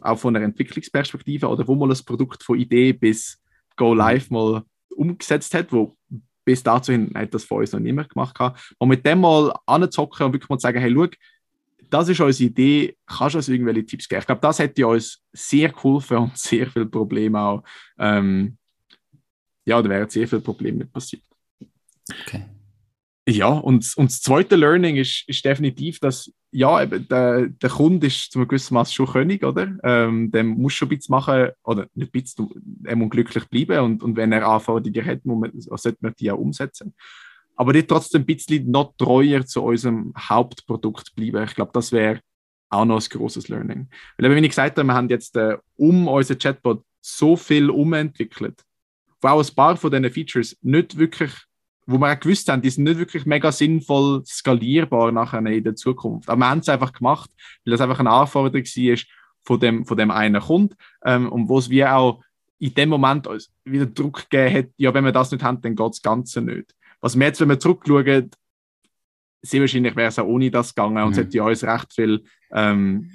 auch 0.00 0.18
von 0.18 0.34
einer 0.34 0.44
Entwicklungsperspektive 0.44 1.48
oder 1.48 1.66
wo 1.66 1.74
mal 1.74 1.88
das 1.88 2.02
Produkt 2.02 2.42
von 2.42 2.58
Idee 2.58 2.92
bis 2.92 3.40
Go 3.76 3.94
Live 3.94 4.30
mal 4.30 4.62
umgesetzt 4.94 5.54
hat, 5.54 5.72
wo 5.72 5.96
bis 6.44 6.62
dazu 6.62 6.92
hin 6.92 7.10
hat 7.14 7.34
das 7.34 7.44
von 7.44 7.58
uns 7.58 7.72
noch 7.72 7.80
niemand 7.80 8.08
gemacht. 8.08 8.36
Und 8.78 8.88
mit 8.88 9.04
dem 9.04 9.20
mal 9.20 9.52
anzocken 9.66 10.26
und 10.26 10.32
wirklich 10.32 10.48
mal 10.48 10.58
sagen, 10.58 10.80
hey, 10.80 10.92
schau, 10.92 11.06
das 11.90 12.08
ist 12.08 12.20
unsere 12.20 12.48
Idee, 12.48 12.96
kannst 13.06 13.34
du 13.34 13.38
uns 13.38 13.48
irgendwelche 13.48 13.84
Tipps 13.84 14.08
geben? 14.08 14.20
Ich 14.20 14.26
glaube, 14.26 14.40
das 14.40 14.58
hätte 14.58 14.86
uns 14.86 15.22
sehr 15.32 15.70
geholfen 15.70 16.16
und 16.18 16.38
sehr 16.38 16.70
viele 16.70 16.86
Probleme 16.86 17.40
auch, 17.40 17.62
ähm, 17.98 18.56
ja, 19.64 19.80
da 19.82 19.88
wären 19.88 20.08
sehr 20.08 20.26
viele 20.26 20.40
Probleme 20.40 20.78
nicht 20.78 20.92
passiert. 20.92 21.22
Okay. 22.22 22.44
Ja, 23.30 23.48
und, 23.48 23.92
und 23.96 24.10
das 24.10 24.20
zweite 24.20 24.56
Learning 24.56 24.96
ist, 24.96 25.24
ist 25.28 25.44
definitiv, 25.44 26.00
dass 26.00 26.32
ja, 26.50 26.82
eben 26.82 27.06
der, 27.06 27.46
der 27.46 27.70
Kunde 27.70 28.08
ist 28.08 28.32
zu 28.32 28.40
einem 28.40 28.48
gewissen 28.48 28.74
Maß 28.74 28.92
schon 28.92 29.06
König, 29.06 29.44
oder? 29.44 29.76
Ähm, 29.84 30.32
der 30.32 30.42
muss 30.42 30.72
schon 30.72 30.88
ein 30.88 30.96
bisschen 30.96 31.12
machen, 31.12 31.50
oder 31.62 31.86
nicht 31.94 32.12
ein 32.12 32.22
bisschen, 32.22 32.80
er 32.84 32.96
muss 32.96 33.10
glücklich 33.10 33.44
bleiben 33.48 33.78
und, 33.84 34.02
und 34.02 34.16
wenn 34.16 34.32
er 34.32 34.48
Anforderungen 34.48 35.06
hat, 35.06 35.24
muss 35.24 35.40
man, 35.40 35.52
sollte 35.78 35.98
man 36.00 36.14
die 36.18 36.30
auch 36.30 36.38
umsetzen. 36.38 36.92
Aber 37.54 37.72
die 37.72 37.84
trotzdem 37.84 38.22
ein 38.22 38.26
bisschen 38.26 38.68
noch 38.70 38.94
treuer 38.96 39.46
zu 39.46 39.62
unserem 39.62 40.12
Hauptprodukt 40.18 41.14
bleiben. 41.14 41.44
Ich 41.44 41.54
glaube, 41.54 41.70
das 41.72 41.92
wäre 41.92 42.20
auch 42.68 42.84
noch 42.84 43.00
ein 43.00 43.08
großes 43.08 43.48
Learning. 43.48 43.88
Weil 44.16 44.26
eben, 44.26 44.36
wie 44.36 44.46
ich 44.46 44.50
gesagt 44.50 44.76
habe, 44.76 44.88
wir 44.88 44.94
haben 44.94 45.08
jetzt 45.08 45.36
äh, 45.36 45.56
um 45.76 46.08
unseren 46.08 46.38
Chatbot 46.38 46.82
so 47.00 47.36
viel 47.36 47.70
umentwickelt, 47.70 48.64
wo 49.20 49.28
auch 49.28 49.46
ein 49.46 49.54
paar 49.54 49.76
von 49.76 49.90
diesen 49.90 50.10
Features 50.10 50.56
nicht 50.62 50.96
wirklich 50.96 51.32
wo 51.86 51.98
wir 51.98 52.12
auch 52.12 52.20
gewusst 52.20 52.48
haben, 52.48 52.62
die 52.62 52.70
sind 52.70 52.84
nicht 52.84 52.98
wirklich 52.98 53.26
mega 53.26 53.50
sinnvoll 53.50 54.22
skalierbar 54.24 55.12
nachher 55.12 55.44
in 55.44 55.64
der 55.64 55.74
Zukunft. 55.74 56.28
Aber 56.28 56.38
wir 56.38 56.48
haben 56.48 56.60
es 56.60 56.68
einfach 56.68 56.92
gemacht, 56.92 57.30
weil 57.64 57.72
das 57.72 57.80
einfach 57.80 57.98
eine 57.98 58.10
Anforderung 58.10 58.64
war 58.64 58.98
von 59.42 59.60
dem, 59.60 59.84
von 59.84 59.96
dem 59.96 60.10
einen 60.10 60.40
Kunden 60.40 60.74
ähm, 61.04 61.30
und 61.30 61.48
wo 61.48 61.58
es 61.58 61.70
wie 61.70 61.84
auch 61.84 62.22
in 62.58 62.74
dem 62.74 62.90
Moment 62.90 63.26
wieder 63.64 63.86
Druck 63.86 64.28
gegeben 64.28 64.54
hat, 64.54 64.66
ja, 64.76 64.92
wenn 64.92 65.04
wir 65.04 65.12
das 65.12 65.32
nicht 65.32 65.42
haben, 65.42 65.60
dann 65.62 65.74
geht 65.74 65.88
das 65.88 66.02
Ganze 66.02 66.42
nicht. 66.42 66.74
Was 67.00 67.18
wir 67.18 67.26
jetzt, 67.26 67.40
wenn 67.40 67.48
wir 67.48 67.58
zurückschauen, 67.58 68.30
sehr 69.42 69.60
wahrscheinlich 69.60 69.96
wäre 69.96 70.08
es 70.08 70.18
auch 70.18 70.26
ohne 70.26 70.50
das 70.50 70.74
gegangen 70.74 70.96
mhm. 70.96 71.04
und 71.04 71.12
es 71.12 71.18
hätte 71.18 71.42
uns 71.42 71.64
recht 71.64 71.92
viel, 71.94 72.24
ähm, 72.52 73.10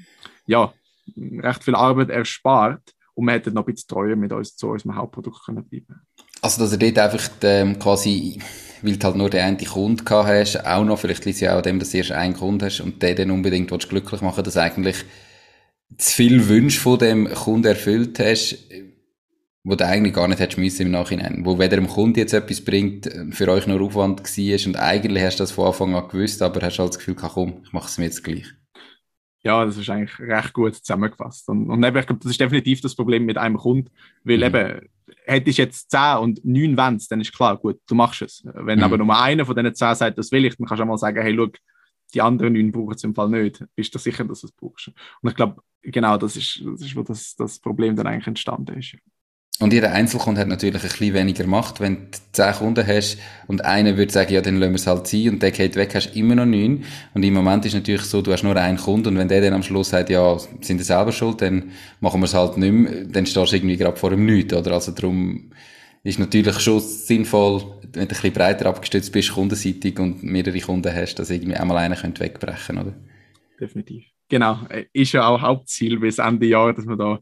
ja, 0.47 0.73
recht 1.15 1.63
viel 1.63 1.75
Arbeit 1.75 2.09
erspart 2.09 2.95
und 3.13 3.25
wir 3.25 3.33
hätten 3.33 3.53
noch 3.53 3.67
ein 3.67 3.73
bisschen 3.73 3.87
treuer 3.87 4.15
mit 4.15 4.31
uns 4.33 4.55
zu 4.55 4.69
unserem 4.69 4.95
Hauptprodukt 4.95 5.45
können 5.45 5.63
bleiben 5.63 6.01
Also, 6.45 6.63
dass 6.63 6.71
ihr 6.73 6.77
dort 6.77 6.99
einfach 6.99 7.29
ähm, 7.41 7.79
quasi 7.79 8.39
weil 8.85 8.97
du 8.97 9.05
halt 9.05 9.15
nur 9.15 9.29
den 9.31 9.41
einen 9.41 9.57
Kunden 9.57 10.05
gehabt 10.05 10.29
hast, 10.29 10.65
auch 10.65 10.83
noch, 10.83 10.99
vielleicht 10.99 11.25
liegt 11.25 11.35
es 11.35 11.41
ja 11.41 11.57
auch 11.57 11.61
dem, 11.63 11.79
dass 11.79 11.89
du 11.89 11.97
erst 11.97 12.11
einen 12.11 12.35
Kunden 12.35 12.63
hast 12.63 12.81
und 12.81 13.01
den 13.01 13.15
dann 13.15 13.31
unbedingt 13.31 13.71
willst, 13.71 13.89
glücklich 13.89 14.21
machen 14.21 14.43
dass 14.43 14.57
eigentlich 14.57 14.97
zu 15.97 16.13
viel 16.13 16.47
Wünsche 16.47 16.79
von 16.79 16.99
dem 16.99 17.27
Kunden 17.27 17.65
erfüllt 17.65 18.19
hast, 18.19 18.57
wo 19.63 19.73
du 19.73 19.85
eigentlich 19.87 20.13
gar 20.13 20.27
nicht 20.27 20.39
hättest 20.39 20.59
müssen 20.59 20.83
im 20.83 20.91
Nachhinein. 20.91 21.41
Wo 21.45 21.57
weder 21.57 21.77
dem 21.77 21.87
Kunden 21.87 22.19
jetzt 22.19 22.33
etwas 22.33 22.61
bringt, 22.61 23.07
äh, 23.07 23.31
für 23.31 23.47
euch 23.47 23.65
nur 23.65 23.81
Aufwand 23.81 24.21
war 24.21 24.67
und 24.67 24.75
eigentlich 24.75 25.23
hast 25.23 25.39
du 25.39 25.43
das 25.43 25.51
von 25.51 25.65
Anfang 25.65 25.95
an 25.95 26.07
gewusst, 26.07 26.43
aber 26.43 26.61
hast 26.61 26.77
halt 26.77 26.89
das 26.89 26.99
Gefühl, 26.99 27.15
komm, 27.15 27.61
ich 27.65 27.73
mache 27.73 27.87
es 27.87 27.97
mir 27.97 28.05
jetzt 28.05 28.23
gleich. 28.23 28.45
Ja, 29.45 29.63
das 29.63 29.77
ist 29.77 29.89
eigentlich 29.91 30.19
recht 30.19 30.53
gut 30.53 30.73
zusammengefasst. 30.75 31.47
Und, 31.49 31.69
und 31.69 31.83
eben, 31.83 31.95
ich 31.97 32.07
glaube, 32.07 32.19
das 32.21 32.31
ist 32.31 32.41
definitiv 32.41 32.81
das 32.81 32.95
Problem 32.95 33.25
mit 33.25 33.37
einem 33.37 33.57
Kunden, 33.57 33.91
weil 34.23 34.37
mhm. 34.37 34.43
eben, 34.43 34.89
hättest 35.25 35.59
du 35.59 35.61
jetzt 35.61 35.91
10 35.91 36.17
und 36.17 36.43
9 36.43 36.75
Wenns, 36.75 37.07
dann 37.07 37.21
ist 37.21 37.31
klar, 37.31 37.55
gut, 37.55 37.79
du 37.87 37.93
machst 37.93 38.23
es. 38.23 38.43
Wenn 38.43 38.79
mhm. 38.79 38.85
aber 38.85 38.97
nur 38.97 39.21
einer 39.21 39.45
von 39.45 39.55
diesen 39.55 39.75
10 39.75 39.95
sagt, 39.95 40.17
das 40.17 40.31
will 40.31 40.45
ich, 40.45 40.57
dann 40.57 40.65
kannst 40.65 40.79
du 40.79 40.83
auch 40.83 40.87
mal 40.87 40.97
sagen, 40.97 41.21
hey, 41.21 41.35
schau, 41.37 41.47
die 42.15 42.21
anderen 42.23 42.53
9 42.53 42.71
brauchen 42.71 42.95
es 42.95 43.03
im 43.03 43.13
Fall 43.13 43.29
nicht. 43.29 43.63
Bist 43.75 43.93
du 43.93 43.99
sicher, 43.99 44.25
dass 44.25 44.41
du 44.41 44.47
es 44.47 44.53
brauchst? 44.53 44.87
Und 45.21 45.29
ich 45.29 45.35
glaube, 45.35 45.61
genau 45.83 46.17
das 46.17 46.35
ist, 46.37 46.63
das 46.65 46.81
ist, 46.81 46.95
wo 46.95 47.03
das, 47.03 47.35
das 47.35 47.59
Problem 47.59 47.95
dann 47.95 48.07
eigentlich 48.07 48.25
entstanden 48.27 48.79
ist. 48.79 48.95
Und 49.61 49.71
jeder 49.71 49.93
Einzelkunde 49.93 50.41
hat 50.41 50.49
natürlich 50.49 50.83
ein 50.83 50.89
bisschen 50.89 51.13
weniger 51.13 51.47
Macht. 51.47 51.79
Wenn 51.79 52.11
du 52.11 52.17
zehn 52.33 52.53
Kunden 52.53 52.85
hast 52.85 53.17
und 53.47 53.63
einer 53.63 53.95
würde 53.95 54.11
sagen, 54.11 54.33
ja, 54.33 54.41
dann 54.41 54.57
lassen 54.57 54.73
wir 54.73 54.75
es 54.75 54.87
halt 54.87 55.07
sein 55.07 55.29
und 55.29 55.41
der 55.41 55.51
geht 55.51 55.77
weg, 55.77 55.95
hast 55.95 56.11
du 56.11 56.19
immer 56.19 56.35
noch 56.35 56.45
neun. 56.45 56.83
Und 57.13 57.23
im 57.23 57.33
Moment 57.33 57.65
ist 57.65 57.73
natürlich 57.73 58.01
so, 58.01 58.21
du 58.21 58.33
hast 58.33 58.43
nur 58.43 58.57
einen 58.57 58.77
Kunden 58.77 59.09
und 59.09 59.17
wenn 59.17 59.29
der 59.29 59.39
dann 59.39 59.53
am 59.53 59.63
Schluss 59.63 59.91
sagt, 59.91 60.09
ja, 60.09 60.37
sind 60.37 60.79
sie 60.79 60.83
selber 60.83 61.13
schuld, 61.13 61.41
dann 61.41 61.71
machen 62.01 62.19
wir 62.19 62.25
es 62.25 62.33
halt 62.33 62.57
nicht 62.57 62.71
mehr, 62.73 63.05
dann 63.05 63.25
stehst 63.25 63.51
du 63.51 63.55
irgendwie 63.55 63.77
gerade 63.77 63.95
vor 63.95 64.09
dem 64.09 64.25
Nichts, 64.25 64.53
oder? 64.53 64.73
Also 64.73 64.91
darum 64.91 65.51
ist 66.03 66.19
natürlich 66.19 66.59
schon 66.59 66.81
sinnvoll, 66.81 67.61
wenn 67.81 67.91
du 67.93 67.99
ein 68.01 68.07
bisschen 68.09 68.33
breiter 68.33 68.65
abgestützt 68.65 69.13
bist, 69.13 69.31
kundenseitig 69.31 69.97
und 69.99 70.21
mehrere 70.21 70.59
Kunden 70.59 70.93
hast, 70.93 71.15
dass 71.15 71.29
irgendwie 71.29 71.55
einmal 71.55 71.77
einer 71.77 71.95
könnte 71.95 72.21
wegbrechen, 72.25 72.77
oder? 72.77 72.93
Definitiv. 73.57 74.03
Genau. 74.27 74.59
Ist 74.91 75.13
ja 75.13 75.27
auch 75.27 75.39
Hauptziel 75.39 75.97
bis 75.99 76.17
Ende 76.17 76.45
Jahr, 76.47 76.73
dass 76.73 76.85
wir 76.85 76.97
da 76.97 77.19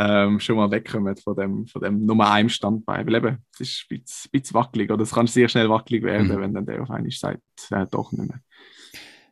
ähm, 0.00 0.40
schon 0.40 0.56
mal 0.56 0.70
wegkommen 0.70 1.14
von 1.16 1.36
dem, 1.36 1.66
von 1.66 1.82
dem 1.82 2.06
Nummer 2.06 2.30
1 2.30 2.52
Standbein. 2.52 3.06
Weil 3.06 3.16
eben, 3.16 3.38
es 3.52 3.60
ist 3.60 3.86
ein 3.90 3.98
bisschen, 3.98 4.30
bisschen 4.30 4.54
wackelig 4.54 4.90
oder 4.90 5.02
es 5.02 5.12
kann 5.12 5.26
sehr 5.26 5.48
schnell 5.48 5.68
wackelig 5.68 6.02
werden, 6.04 6.28
mhm. 6.28 6.40
wenn 6.40 6.54
dann 6.54 6.66
der 6.66 6.82
auf 6.82 6.90
einmal 6.90 7.10
sagt, 7.10 7.42
äh, 7.70 7.86
doch 7.90 8.10
nicht 8.12 8.28
mehr. 8.28 8.40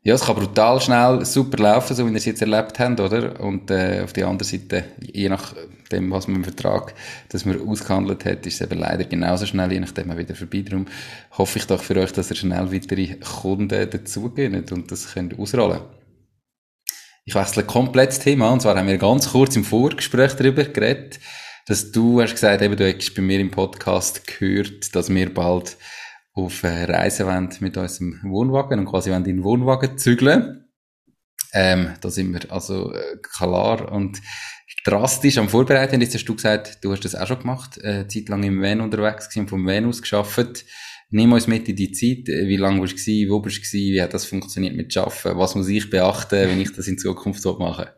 Ja, 0.02 0.14
es 0.14 0.24
kann 0.24 0.36
brutal 0.36 0.80
schnell 0.80 1.24
super 1.24 1.62
laufen, 1.62 1.94
so 1.94 2.06
wie 2.06 2.10
wir 2.10 2.18
es 2.18 2.24
jetzt 2.24 2.40
erlebt 2.40 2.78
haben, 2.78 2.98
oder? 2.98 3.40
Und 3.40 3.70
äh, 3.70 4.02
auf 4.04 4.12
der 4.12 4.28
anderen 4.28 4.48
Seite, 4.48 4.84
je 5.00 5.28
nachdem, 5.28 6.10
was 6.10 6.28
man 6.28 6.36
im 6.36 6.44
Vertrag, 6.44 6.94
das 7.30 7.44
man 7.44 7.60
ausgehandelt 7.66 8.24
hat, 8.24 8.46
ist 8.46 8.60
es 8.60 8.60
eben 8.60 8.78
leider 8.78 9.04
genauso 9.04 9.44
schnell, 9.44 9.72
je 9.72 9.80
nachdem 9.80 10.16
wieder 10.16 10.34
vorbei. 10.34 10.62
Darum 10.62 10.86
hoffe 11.32 11.58
ich 11.58 11.66
doch 11.66 11.82
für 11.82 11.96
euch, 11.96 12.12
dass 12.12 12.30
ihr 12.30 12.36
schnell 12.36 12.72
weitere 12.72 13.16
Kunden 13.16 13.90
dazugehen 13.90 14.64
und 14.70 14.90
das 14.90 15.12
könnt 15.12 15.38
ausrollen 15.38 15.80
ich 17.28 17.34
wechsle 17.34 17.62
komplett 17.62 18.08
das 18.08 18.20
Thema. 18.20 18.50
Und 18.50 18.62
zwar 18.62 18.74
haben 18.74 18.88
wir 18.88 18.96
ganz 18.96 19.32
kurz 19.32 19.54
im 19.54 19.62
Vorgespräch 19.62 20.32
darüber 20.32 20.64
geredet, 20.64 21.20
dass 21.66 21.92
du 21.92 22.22
hast 22.22 22.32
gesagt, 22.32 22.62
eben, 22.62 22.74
du 22.74 22.86
hättest 22.86 23.14
bei 23.14 23.20
mir 23.20 23.38
im 23.38 23.50
Podcast 23.50 24.26
gehört, 24.26 24.94
dass 24.94 25.10
wir 25.10 25.34
bald 25.34 25.76
auf 26.32 26.64
Reisen 26.64 27.26
wollen 27.26 27.50
mit 27.60 27.76
unserem 27.76 28.18
Wohnwagen 28.22 28.78
und 28.78 28.86
quasi 28.86 29.10
wollen 29.10 29.26
in 29.26 29.36
den 29.36 29.44
Wohnwagen 29.44 29.98
zügeln. 29.98 30.70
Ähm, 31.52 31.92
da 32.00 32.08
sind 32.08 32.32
wir 32.32 32.50
also 32.50 32.94
äh, 32.94 33.18
klar 33.20 33.92
und 33.92 34.22
drastisch 34.86 35.36
am 35.36 35.50
Vorbereiten. 35.50 36.00
Jetzt 36.00 36.14
hast 36.14 36.24
du 36.24 36.34
gesagt, 36.34 36.82
du 36.82 36.92
hast 36.92 37.04
das 37.04 37.14
auch 37.14 37.26
schon 37.26 37.40
gemacht, 37.40 37.76
äh, 37.84 38.08
Zeit 38.08 38.30
lang 38.30 38.42
im 38.42 38.62
Van 38.62 38.80
unterwegs 38.80 39.28
gewesen, 39.28 39.48
vom 39.48 39.66
Van 39.66 39.84
aus 39.84 40.00
geschafft. 40.00 40.64
Nimm 41.10 41.32
uns 41.32 41.46
mit 41.46 41.68
in 41.68 41.76
die 41.76 41.90
Zeit. 41.92 42.28
Wie 42.28 42.56
lange 42.56 42.80
warst 42.80 43.06
du, 43.06 43.28
wo 43.30 43.40
bist 43.40 43.64
du, 43.72 43.78
wie 43.78 44.02
hat 44.02 44.12
das 44.12 44.26
funktioniert 44.26 44.76
mit 44.76 44.94
Arbeiten? 44.96 45.38
Was 45.38 45.54
muss 45.54 45.68
ich 45.68 45.88
beachten, 45.88 46.48
wenn 46.48 46.60
ich 46.60 46.72
das 46.72 46.86
in 46.86 46.98
Zukunft 46.98 47.40
so 47.40 47.58
mache? 47.58 47.94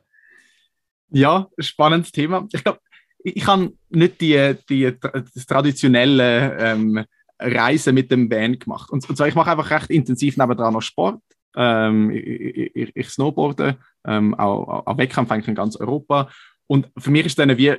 Ja, 1.11 1.49
spannendes 1.59 2.13
Thema. 2.13 2.47
Ich 2.53 2.63
glaube, 2.63 2.79
ich 3.25 3.47
habe 3.47 3.73
nicht 3.89 4.21
die, 4.21 4.55
die, 4.69 4.97
das 5.01 5.47
traditionelle 5.47 6.57
ähm, 6.59 7.05
Reisen 7.41 7.95
mit 7.95 8.11
dem 8.13 8.31
Van 8.31 8.59
gemacht. 8.59 8.91
Und, 8.91 9.03
zwar, 9.03 9.27
ich 9.27 9.35
mache 9.35 9.51
einfach 9.51 9.71
recht 9.71 9.91
intensiv 9.91 10.37
nebenan 10.37 10.73
noch 10.73 10.83
Sport. 10.83 11.21
Ähm, 11.57 12.11
ich, 12.11 12.77
ich, 12.77 12.91
ich 12.95 13.09
snowboarde, 13.09 13.77
ähm, 14.07 14.35
auch, 14.35 14.87
auch 14.87 14.99
Wettkämpfe 14.99 15.35
in 15.35 15.55
ganz 15.57 15.77
Europa. 15.77 16.31
Und 16.69 16.89
für 16.97 17.11
mich 17.11 17.27
ist 17.27 17.39
dann 17.41 17.59
wie 17.59 17.75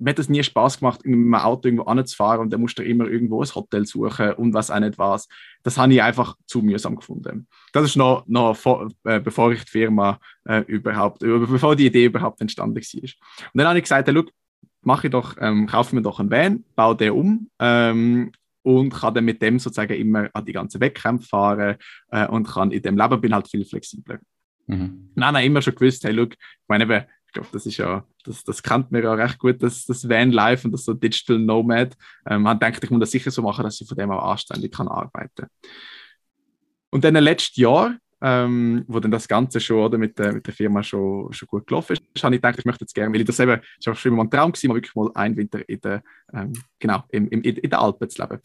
mir 0.00 0.10
hat 0.10 0.18
es 0.18 0.28
nie 0.28 0.42
Spaß 0.42 0.78
gemacht, 0.78 1.04
mit 1.04 1.14
einem 1.14 1.34
Auto 1.34 1.68
irgendwo 1.68 1.84
anzufahren 1.84 2.40
und 2.40 2.52
dann 2.52 2.60
musst 2.60 2.78
du 2.78 2.82
immer 2.82 3.06
irgendwo 3.06 3.42
ein 3.42 3.54
Hotel 3.54 3.86
suchen 3.86 4.32
und 4.32 4.54
was 4.54 4.70
auch 4.70 4.80
nicht 4.80 4.98
was. 4.98 5.28
Das 5.62 5.76
habe 5.76 5.92
ich 5.92 6.02
einfach 6.02 6.36
zu 6.46 6.62
mühsam 6.62 6.96
gefunden. 6.96 7.46
Das 7.72 7.84
ist 7.84 7.96
noch, 7.96 8.26
noch 8.26 8.56
vor, 8.56 8.88
äh, 9.04 9.20
bevor 9.20 9.52
ich 9.52 9.64
die 9.64 9.70
Firma 9.70 10.18
äh, 10.44 10.60
überhaupt, 10.62 11.20
bevor 11.20 11.76
die 11.76 11.86
Idee 11.86 12.06
überhaupt 12.06 12.40
entstanden 12.40 12.76
war. 12.76 13.02
Und 13.02 13.12
dann 13.54 13.68
habe 13.68 13.78
ich 13.78 13.84
gesagt, 13.84 14.08
hey, 14.08 14.14
look, 14.14 14.30
mache 14.82 15.08
ich 15.08 15.10
doch, 15.10 15.36
ähm, 15.38 15.66
kaufe 15.66 15.94
mir 15.94 16.02
doch 16.02 16.18
einen 16.18 16.30
Van, 16.30 16.64
baue 16.74 16.96
den 16.96 17.12
um 17.12 17.50
ähm, 17.58 18.32
und 18.62 18.90
kann 18.90 19.14
dann 19.14 19.24
mit 19.24 19.42
dem 19.42 19.58
sozusagen 19.58 19.94
immer 19.94 20.30
an 20.32 20.44
die 20.46 20.52
ganzen 20.52 20.80
Wettkämpfe 20.80 21.28
fahren 21.28 21.76
äh, 22.10 22.26
und 22.26 22.48
kann 22.48 22.70
in 22.70 22.82
dem 22.82 22.96
Leben 22.96 23.20
bin 23.20 23.34
halt 23.34 23.48
viel 23.48 23.64
flexibler. 23.64 24.18
Mhm. 24.66 25.10
Nein, 25.14 25.34
nein, 25.34 25.46
immer 25.46 25.60
schon 25.60 25.74
gewusst, 25.74 26.04
hey, 26.04 26.12
look, 26.12 26.32
ich 26.32 26.68
meine 26.68 26.84
eben, 26.84 27.04
ich 27.30 27.34
glaube, 27.34 27.48
das 27.52 27.64
ist 27.64 27.76
ja, 27.76 28.04
das, 28.24 28.42
das 28.42 28.60
kennt 28.60 28.90
man 28.90 29.04
ja 29.04 29.14
recht 29.14 29.38
gut, 29.38 29.62
das, 29.62 29.86
das 29.86 30.08
Van 30.08 30.32
Life 30.32 30.66
und 30.66 30.72
das 30.72 30.84
so 30.84 30.94
Digital 30.94 31.38
Nomad. 31.38 31.96
Ähm, 32.28 32.42
man 32.42 32.58
denkt, 32.58 32.82
ich 32.82 32.90
muss 32.90 32.98
das 32.98 33.12
sicher 33.12 33.30
so 33.30 33.40
machen, 33.40 33.62
dass 33.62 33.80
ich 33.80 33.86
von 33.86 33.96
dem 33.96 34.10
auch 34.10 34.32
anständig 34.32 34.72
kann 34.72 34.88
arbeiten. 34.88 35.46
Und 36.90 37.04
dann 37.04 37.14
letztes 37.14 37.54
Jahr, 37.54 37.96
ähm, 38.20 38.84
wo 38.88 38.98
dann 38.98 39.12
das 39.12 39.28
Ganze 39.28 39.60
schon 39.60 39.78
oder, 39.78 39.96
mit, 39.96 40.18
der, 40.18 40.32
mit 40.32 40.44
der 40.44 40.52
Firma 40.52 40.82
schon, 40.82 41.32
schon 41.32 41.46
gut 41.46 41.68
gelaufen 41.68 41.92
ist, 41.92 42.24
habe 42.24 42.34
ich 42.34 42.42
gedacht, 42.42 42.58
ich 42.58 42.64
möchte 42.64 42.82
jetzt 42.82 42.96
gerne, 42.96 43.14
weil 43.14 43.20
ich 43.20 43.26
das 43.28 43.38
eben, 43.38 43.60
es 43.78 43.86
war 43.86 43.94
schon 43.94 44.12
immer 44.12 44.24
ein 44.24 44.30
Traum 44.30 44.50
gewesen, 44.50 44.66
mal 44.66 44.74
wirklich 44.74 44.96
mal 44.96 45.10
einen 45.14 45.36
Winter 45.36 45.68
in 45.68 45.80
der, 45.82 46.02
ähm, 46.32 46.52
genau, 46.80 47.04
im, 47.10 47.28
im, 47.28 47.42
in 47.42 47.54
den 47.54 47.74
Alpen 47.74 48.10
zu 48.10 48.20
leben. 48.22 48.40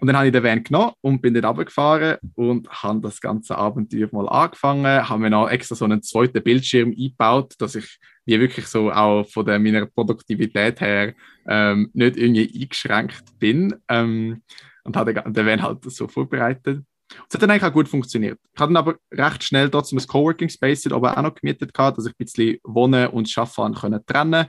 Und 0.00 0.06
dann 0.06 0.16
habe 0.16 0.26
ich 0.26 0.32
den 0.32 0.42
Van 0.42 0.64
genommen 0.64 0.92
und 1.02 1.20
bin 1.20 1.34
dort 1.34 1.44
runtergefahren 1.44 2.16
und 2.34 2.68
habe 2.70 3.00
das 3.00 3.20
ganze 3.20 3.56
Abenteuer 3.56 4.08
mal 4.12 4.28
angefangen. 4.28 5.08
Habe 5.08 5.20
mir 5.20 5.30
noch 5.30 5.48
extra 5.48 5.74
so 5.74 5.84
einen 5.84 6.02
zweiten 6.02 6.42
Bildschirm 6.42 6.88
eingebaut, 6.90 7.54
dass 7.58 7.74
ich 7.74 7.98
wie 8.24 8.40
wirklich 8.40 8.66
so 8.66 8.90
auch 8.90 9.28
von 9.28 9.44
der, 9.44 9.58
meiner 9.58 9.86
Produktivität 9.86 10.80
her 10.80 11.14
ähm, 11.46 11.90
nicht 11.92 12.16
irgendwie 12.16 12.62
eingeschränkt 12.62 13.38
bin. 13.38 13.74
Ähm, 13.88 14.42
und 14.84 14.96
habe 14.96 15.12
den, 15.12 15.46
Van 15.46 15.62
halt 15.62 15.84
so 15.84 16.08
vorbereitet. 16.08 16.82
Es 17.28 17.34
hat 17.34 17.42
dann 17.42 17.50
eigentlich 17.50 17.64
auch 17.64 17.72
gut 17.72 17.88
funktioniert. 17.88 18.38
Ich 18.54 18.60
hatte 18.60 18.72
dann 18.72 18.76
aber 18.78 18.96
recht 19.12 19.44
schnell 19.44 19.68
trotzdem 19.68 19.98
ein 19.98 20.06
Coworking 20.06 20.48
Space 20.48 20.86
aber 20.86 21.18
auch 21.18 21.22
noch 21.22 21.34
gemietet, 21.34 21.74
gehabt, 21.74 21.98
dass 21.98 22.06
ich 22.06 22.12
ein 22.12 22.24
bisschen 22.24 22.58
Wohnen 22.64 23.08
und 23.08 23.36
Arbeiten 23.36 23.74
können 23.74 24.06
trennen 24.06 24.46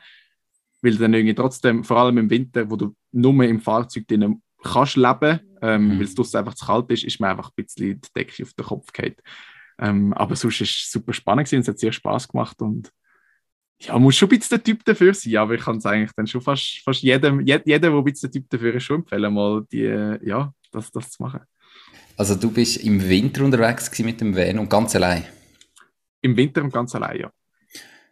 Weil 0.81 0.95
dann 0.95 1.13
irgendwie 1.13 1.35
trotzdem, 1.35 1.83
vor 1.83 1.97
allem 1.97 2.19
im 2.19 2.29
Winter, 2.29 2.69
wo 2.69 2.77
du 2.77 2.95
nur 3.11 3.43
im 3.43 3.59
Fahrzeug 3.59 4.07
drin 4.07 4.41
kannst 4.63 4.95
leben, 4.95 5.39
ähm, 5.61 5.87
mhm. 5.87 5.97
weil 5.97 6.05
es 6.05 6.15
draussen 6.15 6.37
einfach 6.37 6.55
zu 6.55 6.65
kalt 6.65 6.89
ist, 6.91 7.03
ist 7.03 7.19
mir 7.19 7.29
einfach 7.29 7.49
ein 7.49 7.63
bisschen 7.63 8.01
die 8.01 8.09
Decke 8.15 8.43
auf 8.43 8.53
den 8.53 8.65
Kopf 8.65 8.91
gefallen. 8.91 9.15
Ähm, 9.79 10.13
aber 10.13 10.35
sonst 10.35 10.59
war 10.59 10.65
es 10.65 10.91
super 10.91 11.13
spannend 11.13 11.47
gewesen, 11.47 11.61
es 11.61 11.67
hat 11.67 11.79
sehr 11.79 11.91
Spaß 11.91 12.27
gemacht 12.27 12.61
und 12.61 12.91
ja, 13.79 13.97
muss 13.97 14.15
schon 14.15 14.27
ein 14.27 14.37
bisschen 14.37 14.57
der 14.57 14.63
Typ 14.63 14.85
dafür 14.85 15.13
sein, 15.13 15.37
aber 15.37 15.55
ich 15.55 15.61
kann 15.61 15.77
es 15.77 15.85
eigentlich 15.85 16.11
dann 16.15 16.27
schon 16.27 16.41
fast, 16.41 16.81
fast 16.83 17.01
jedem, 17.01 17.39
jeder, 17.41 17.79
der 17.79 17.91
ein 17.91 18.03
bisschen 18.03 18.31
der 18.31 18.39
Typ 18.39 18.49
dafür 18.49 18.75
ist, 18.75 18.83
schon 18.83 18.97
empfehlen, 18.97 19.33
mal 19.33 19.65
die, 19.71 20.17
ja, 20.23 20.53
das, 20.71 20.91
das 20.91 21.09
zu 21.11 21.23
machen. 21.23 21.41
Also 22.15 22.35
du 22.35 22.51
bist 22.51 22.77
im 22.77 23.07
Winter 23.09 23.43
unterwegs 23.43 23.97
mit 23.99 24.21
dem 24.21 24.35
Van 24.35 24.59
und 24.59 24.69
ganz 24.69 24.95
allein? 24.95 25.25
Im 26.21 26.37
Winter 26.37 26.63
und 26.63 26.71
ganz 26.71 26.93
allein, 26.93 27.19
ja. 27.19 27.31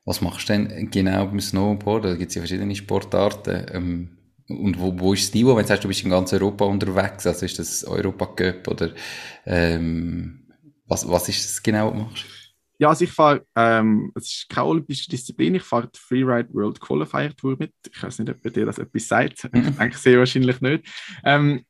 Was 0.05 0.21
machst 0.21 0.49
du 0.49 0.53
denn 0.53 0.89
genau 0.89 1.27
beim 1.27 1.39
Snowboard? 1.39 2.05
Da 2.05 2.15
gibt 2.15 2.29
es 2.29 2.35
ja 2.35 2.41
verschiedene 2.41 2.75
Sportarten. 2.75 3.65
Ähm, 3.71 4.17
und 4.49 4.79
wo, 4.79 4.99
wo 4.99 5.13
ist 5.13 5.27
das 5.27 5.33
Niveau, 5.33 5.55
wenn 5.55 5.63
du 5.63 5.67
sagst, 5.67 5.83
du 5.83 5.87
bist 5.87 6.03
in 6.03 6.09
ganz 6.09 6.33
Europa 6.33 6.65
unterwegs? 6.65 7.25
Also 7.25 7.45
ist 7.45 7.59
das 7.59 7.83
Europa 7.83 8.25
Cup 8.25 8.67
oder 8.67 8.91
ähm, 9.45 10.47
was, 10.87 11.07
was 11.07 11.29
ist 11.29 11.45
das 11.45 11.63
genau, 11.63 11.87
was 11.87 11.93
du 11.93 11.99
machst? 11.99 12.25
Ja, 12.79 12.89
also 12.89 13.03
ich 13.03 13.11
fahre, 13.11 13.45
ähm, 13.55 14.11
es 14.15 14.27
ist 14.27 14.49
keine 14.49 14.67
olympische 14.67 15.09
Disziplin, 15.09 15.55
ich 15.55 15.63
fahre 15.63 15.89
die 15.93 15.99
Freeride 15.99 16.53
World 16.53 16.79
Qualifier 16.79 17.35
Tour 17.35 17.57
mit. 17.59 17.73
Ich 17.93 18.01
weiß 18.01 18.19
nicht, 18.19 18.31
ob 18.31 18.41
dir 18.41 18.65
das 18.65 18.79
etwas 18.79 19.07
sagt. 19.07 19.49
Mhm. 19.53 19.67
Ich 19.67 19.77
denke 19.77 19.97
sehr 19.97 20.17
wahrscheinlich 20.17 20.61
nicht. 20.61 20.85
Ähm, 21.25 21.65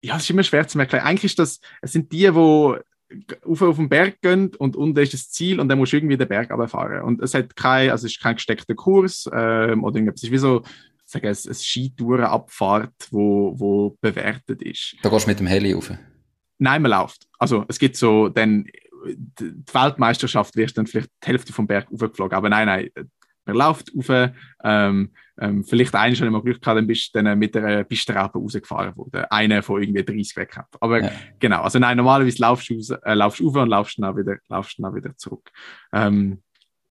ja, 0.00 0.16
es 0.16 0.22
ist 0.22 0.30
immer 0.30 0.42
schwer 0.42 0.66
zu 0.66 0.78
erklären. 0.78 1.04
Eigentlich 1.04 1.32
ist 1.32 1.38
das, 1.38 1.60
es 1.82 1.92
sind 1.92 2.10
die, 2.12 2.18
die 2.18 2.28
auf, 2.28 3.62
auf 3.62 3.76
den 3.76 3.88
Berg 3.88 4.20
gehen 4.20 4.54
und 4.56 4.76
unten 4.76 4.98
ist 5.00 5.14
das 5.14 5.30
Ziel 5.30 5.60
und 5.60 5.68
dann 5.68 5.78
musst 5.78 5.92
du 5.92 5.96
irgendwie 5.96 6.16
den 6.16 6.28
Berg 6.28 6.50
runterfahren. 6.50 7.02
Und 7.02 7.22
es 7.22 7.34
hat 7.34 7.54
kein, 7.56 7.90
also 7.90 8.06
es 8.06 8.12
ist 8.12 8.22
kein 8.22 8.36
gesteckter 8.36 8.74
Kurs 8.74 9.28
ähm, 9.32 9.84
oder 9.84 9.96
irgendwas. 9.96 10.16
Es 10.16 10.24
ist 10.24 10.32
wie 10.32 10.38
so 10.38 10.62
sagen, 11.10 11.26
eine, 11.26 11.36
eine 11.44 11.54
Skitourenabfahrt, 11.54 13.08
wo, 13.10 13.54
wo 13.58 13.96
bewertet 14.00 14.62
ist. 14.62 14.96
Da 15.02 15.08
gehst 15.08 15.26
du 15.26 15.30
mit 15.30 15.40
dem 15.40 15.46
Heli 15.46 15.72
rauf? 15.72 15.92
Nein, 16.58 16.82
man 16.82 16.90
läuft. 16.90 17.26
Also 17.38 17.64
es 17.68 17.78
gibt 17.78 17.96
so, 17.96 18.28
dann 18.28 18.66
die 19.06 19.54
Weltmeisterschaft 19.72 20.56
wirst 20.56 20.76
dann 20.76 20.86
vielleicht 20.86 21.10
die 21.22 21.28
Hälfte 21.28 21.52
vom 21.52 21.66
Berg 21.66 21.86
aufgeflogen, 21.92 22.36
aber 22.36 22.48
nein, 22.48 22.66
nein, 22.66 22.90
man 23.48 23.56
läuft 23.56 23.90
rauf, 23.94 24.30
ähm, 24.62 25.10
ähm, 25.40 25.64
vielleicht 25.64 25.94
einen 25.94 26.14
schon 26.14 26.26
immer 26.26 26.42
Glück 26.42 26.60
gehabt, 26.60 26.76
dann 26.76 26.86
bist 26.86 27.14
du 27.14 27.22
dann 27.22 27.38
mit 27.38 27.54
der 27.54 27.84
Pistenraupe 27.84 28.38
rausgefahren 28.38 28.94
worden. 28.96 29.24
Einer 29.30 29.62
von 29.62 29.80
irgendwie 29.80 30.04
30 30.04 30.36
weg 30.36 30.60
Aber 30.80 31.02
ja. 31.02 31.10
genau, 31.38 31.62
also 31.62 31.78
nein, 31.78 31.96
normalerweise 31.96 32.42
laufst 32.42 32.68
du, 32.68 32.74
raus, 32.74 32.90
äh, 32.90 33.14
laufst 33.14 33.40
rauf 33.40 33.56
und 33.56 33.68
laufst 33.68 33.98
dann 33.98 34.10
auch 34.10 34.16
wieder, 34.16 34.36
laufst 34.48 34.78
dann 34.78 34.86
auch 34.86 34.94
wieder 34.94 35.16
zurück. 35.16 35.50
Ähm, 35.92 36.42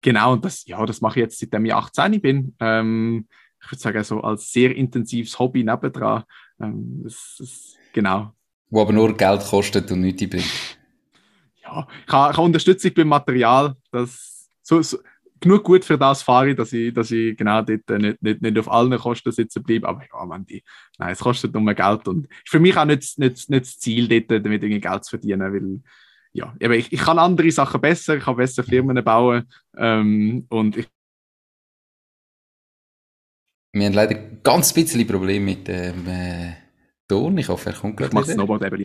genau, 0.01 0.35
und 0.35 0.45
das, 0.45 0.65
ja, 0.67 0.85
das 0.87 1.01
mache 1.01 1.19
ich 1.19 1.25
jetzt, 1.25 1.41
seitdem 1.41 1.65
ich 1.65 1.75
18 1.75 2.21
bin. 2.21 2.55
Ähm, 2.61 3.27
ich 3.65 3.73
würde 3.73 3.81
sagen, 3.81 4.05
so 4.05 4.21
als 4.21 4.53
sehr 4.53 4.75
intensives 4.75 5.39
Hobby 5.39 5.65
nebendran. 5.65 6.25
Ähm, 6.61 7.01
das, 7.03 7.37
das, 7.39 7.75
genau. 7.93 8.33
Wo 8.71 8.83
aber 8.83 8.93
nur 8.93 9.17
Geld 9.17 9.43
kostet 9.43 9.91
und 9.91 10.01
nichts 10.01 10.29
bringt. 10.29 10.79
Ja, 11.63 11.87
ich 12.07 12.13
habe, 12.13 12.33
ich 12.33 12.37
habe 12.37 12.43
Unterstützung 12.43 12.93
beim 12.95 13.09
Material. 13.09 13.77
Das, 13.91 14.51
so, 14.63 14.83
so, 14.83 14.99
genug 15.41 15.65
gut 15.65 15.85
für 15.85 15.99
das 15.99 16.23
fahre 16.23 16.51
ich, 16.51 16.57
dass 16.57 16.73
ich, 16.73 16.93
dass 16.93 17.11
ich 17.11 17.37
genau 17.37 17.63
dort 17.63 17.89
nicht, 18.01 18.23
nicht, 18.23 18.43
nicht 18.43 18.59
auf 18.59 18.71
allen 18.71 18.99
Kosten 18.99 19.33
sitzen 19.33 19.63
bleibe. 19.63 19.89
Aber 19.89 20.03
ja, 20.03 20.25
man, 20.25 20.45
die, 20.45 20.63
nein, 20.99 21.13
es 21.13 21.21
kostet 21.21 21.55
nur 21.55 21.75
Geld. 21.75 22.09
Und 22.09 22.27
ist 22.27 22.49
für 22.49 22.61
mich 22.61 22.77
auch 22.77 22.85
nicht, 22.85 23.19
nicht, 23.19 23.51
nicht 23.51 23.65
das 23.65 23.79
Ziel, 23.79 24.09
dort 24.09 24.45
damit 24.45 24.63
irgendwie 24.63 24.81
Geld 24.81 25.05
zu 25.05 25.11
verdienen, 25.11 25.53
weil 25.53 25.81
ja, 26.37 26.53
ich, 26.59 26.93
ich 26.93 27.01
kann 27.01 27.21
andere 27.21 27.51
Sachen 27.53 27.81
besser, 27.81 28.17
ich 28.17 28.25
kann 28.25 28.37
besser 28.37 28.65
Firmen 28.65 29.03
bauen 29.05 29.45
ähm, 29.77 30.47
und 30.49 30.77
ich 30.77 30.89
wir 33.75 33.87
haben 33.87 33.93
leider 33.93 34.15
ganz 34.43 34.73
bisschen 34.73 35.07
Probleme 35.07 35.45
mit 35.45 35.69
dem 35.69 36.07
äh, 36.07 36.53
Ton. 37.09 37.37
Ich 37.39 37.49
hoffe, 37.49 37.71
er 37.71 37.77
kommt 37.77 37.97
gerade 37.97 38.13
wieder. 38.13 38.25
Snowboard 38.25 38.63
eben. 38.63 38.85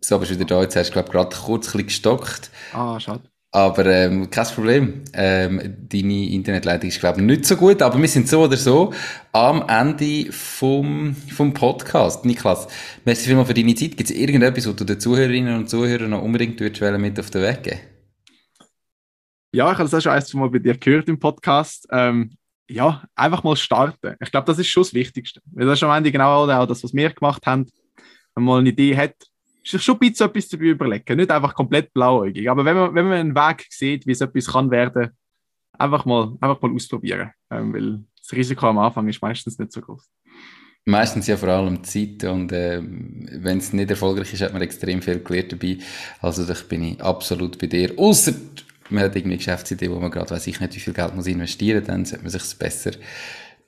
So, 0.00 0.18
bist 0.18 0.30
du 0.30 0.36
wieder 0.36 0.46
da. 0.46 0.62
Jetzt 0.62 0.76
hast 0.76 0.90
du, 0.90 0.92
glaube 0.92 1.10
gerade 1.10 1.34
kurz 1.34 1.66
ein 1.66 1.72
bisschen 1.72 1.86
gestockt. 1.86 2.50
Ah, 2.72 2.98
schade. 3.00 3.22
Aber 3.50 3.86
ähm, 3.86 4.30
kein 4.30 4.46
Problem. 4.46 5.02
Ähm, 5.12 5.76
deine 5.88 6.28
Internetleitung 6.30 6.88
ist, 6.88 7.00
glaube 7.00 7.20
ich, 7.20 7.26
nicht 7.26 7.46
so 7.46 7.56
gut. 7.56 7.82
Aber 7.82 8.00
wir 8.00 8.08
sind 8.08 8.28
so 8.28 8.42
oder 8.42 8.56
so 8.56 8.92
am 9.32 9.68
Ende 9.68 10.30
vom, 10.32 11.14
vom 11.14 11.54
Podcast. 11.54 12.24
Niklas, 12.24 12.68
merci 13.04 13.26
vielmals 13.26 13.48
für 13.48 13.54
deine 13.54 13.74
Zeit. 13.74 13.96
Gibt 13.96 14.10
es 14.10 14.16
irgendetwas, 14.16 14.66
was 14.66 14.76
du 14.76 14.84
den 14.84 15.00
Zuhörerinnen 15.00 15.56
und 15.56 15.70
Zuhörern 15.70 16.10
noch 16.10 16.22
unbedingt 16.22 16.60
mit 16.60 17.20
auf 17.20 17.30
den 17.30 17.42
Weg 17.42 17.62
geben 17.62 17.80
Ja, 19.52 19.70
ich 19.70 19.78
habe 19.78 19.88
das 19.88 19.94
auch 19.94 20.00
schon 20.00 20.22
zwei 20.22 20.38
Mal 20.38 20.50
bei 20.50 20.58
dir 20.58 20.76
gehört 20.76 21.08
im 21.08 21.18
Podcast. 21.18 21.86
Ähm, 21.90 22.36
ja, 22.68 23.02
einfach 23.14 23.44
mal 23.44 23.56
starten. 23.56 24.16
Ich 24.20 24.30
glaube, 24.30 24.46
das 24.46 24.58
ist 24.58 24.68
schon 24.68 24.82
das 24.82 24.94
Wichtigste. 24.94 25.40
Weil 25.52 25.66
das 25.66 25.78
ist 25.78 25.82
am 25.82 25.96
Ende 25.96 26.10
genau 26.10 26.44
auch 26.44 26.66
das, 26.66 26.82
was 26.82 26.94
wir 26.94 27.10
gemacht 27.10 27.46
haben. 27.46 27.66
Wenn 28.34 28.44
man 28.44 28.54
mal 28.54 28.60
eine 28.60 28.70
Idee 28.70 28.96
hat, 28.96 29.14
sich 29.62 29.82
schon 29.82 29.96
ein 29.96 29.98
bisschen 29.98 30.28
etwas 30.28 30.48
zu 30.48 30.56
überlegen. 30.56 31.16
Nicht 31.16 31.30
einfach 31.30 31.54
komplett 31.54 31.92
blauäugig. 31.92 32.50
Aber 32.50 32.64
wenn 32.64 32.76
man, 32.76 32.94
wenn 32.94 33.04
man 33.06 33.18
einen 33.18 33.34
Weg 33.34 33.66
sieht, 33.70 34.06
wie 34.06 34.12
es 34.12 34.20
etwas 34.20 34.46
kann 34.46 34.70
werden, 34.70 35.10
einfach 35.72 36.04
mal, 36.04 36.36
einfach 36.40 36.60
mal 36.60 36.74
ausprobieren. 36.74 37.30
Ähm, 37.50 37.72
weil 37.72 38.04
das 38.18 38.32
Risiko 38.32 38.66
am 38.66 38.78
Anfang 38.78 39.08
ist 39.08 39.22
meistens 39.22 39.58
nicht 39.58 39.72
so 39.72 39.80
groß. 39.80 40.08
Meistens 40.86 41.26
ja 41.26 41.38
vor 41.38 41.48
allem 41.48 41.82
Zeit 41.82 42.24
und 42.24 42.52
äh, 42.52 42.82
wenn 42.82 43.56
es 43.56 43.72
nicht 43.72 43.88
erfolgreich 43.88 44.34
ist, 44.34 44.42
hat 44.42 44.52
man 44.52 44.60
extrem 44.60 45.00
viel 45.00 45.20
gelernt 45.20 45.52
dabei. 45.52 45.78
Also 46.20 46.44
da 46.44 46.54
bin 46.68 46.84
ich 46.84 47.02
absolut 47.02 47.58
bei 47.58 47.68
dir. 47.68 47.94
Außer 47.96 48.34
man 48.90 49.02
hat 49.02 49.16
irgendwie 49.16 49.34
eine 49.34 49.36
Geschäftsidee, 49.38 49.90
wo 49.90 49.98
man 49.98 50.10
gerade 50.10 50.30
weiß 50.30 50.46
ich 50.46 50.60
nicht, 50.60 50.74
wie 50.74 50.80
viel 50.80 50.92
Geld 50.92 51.14
muss 51.14 51.26
investieren, 51.26 51.82
dann 51.86 52.04
sollte 52.04 52.24
man 52.24 52.30
sich 52.30 52.58
besser 52.58 52.92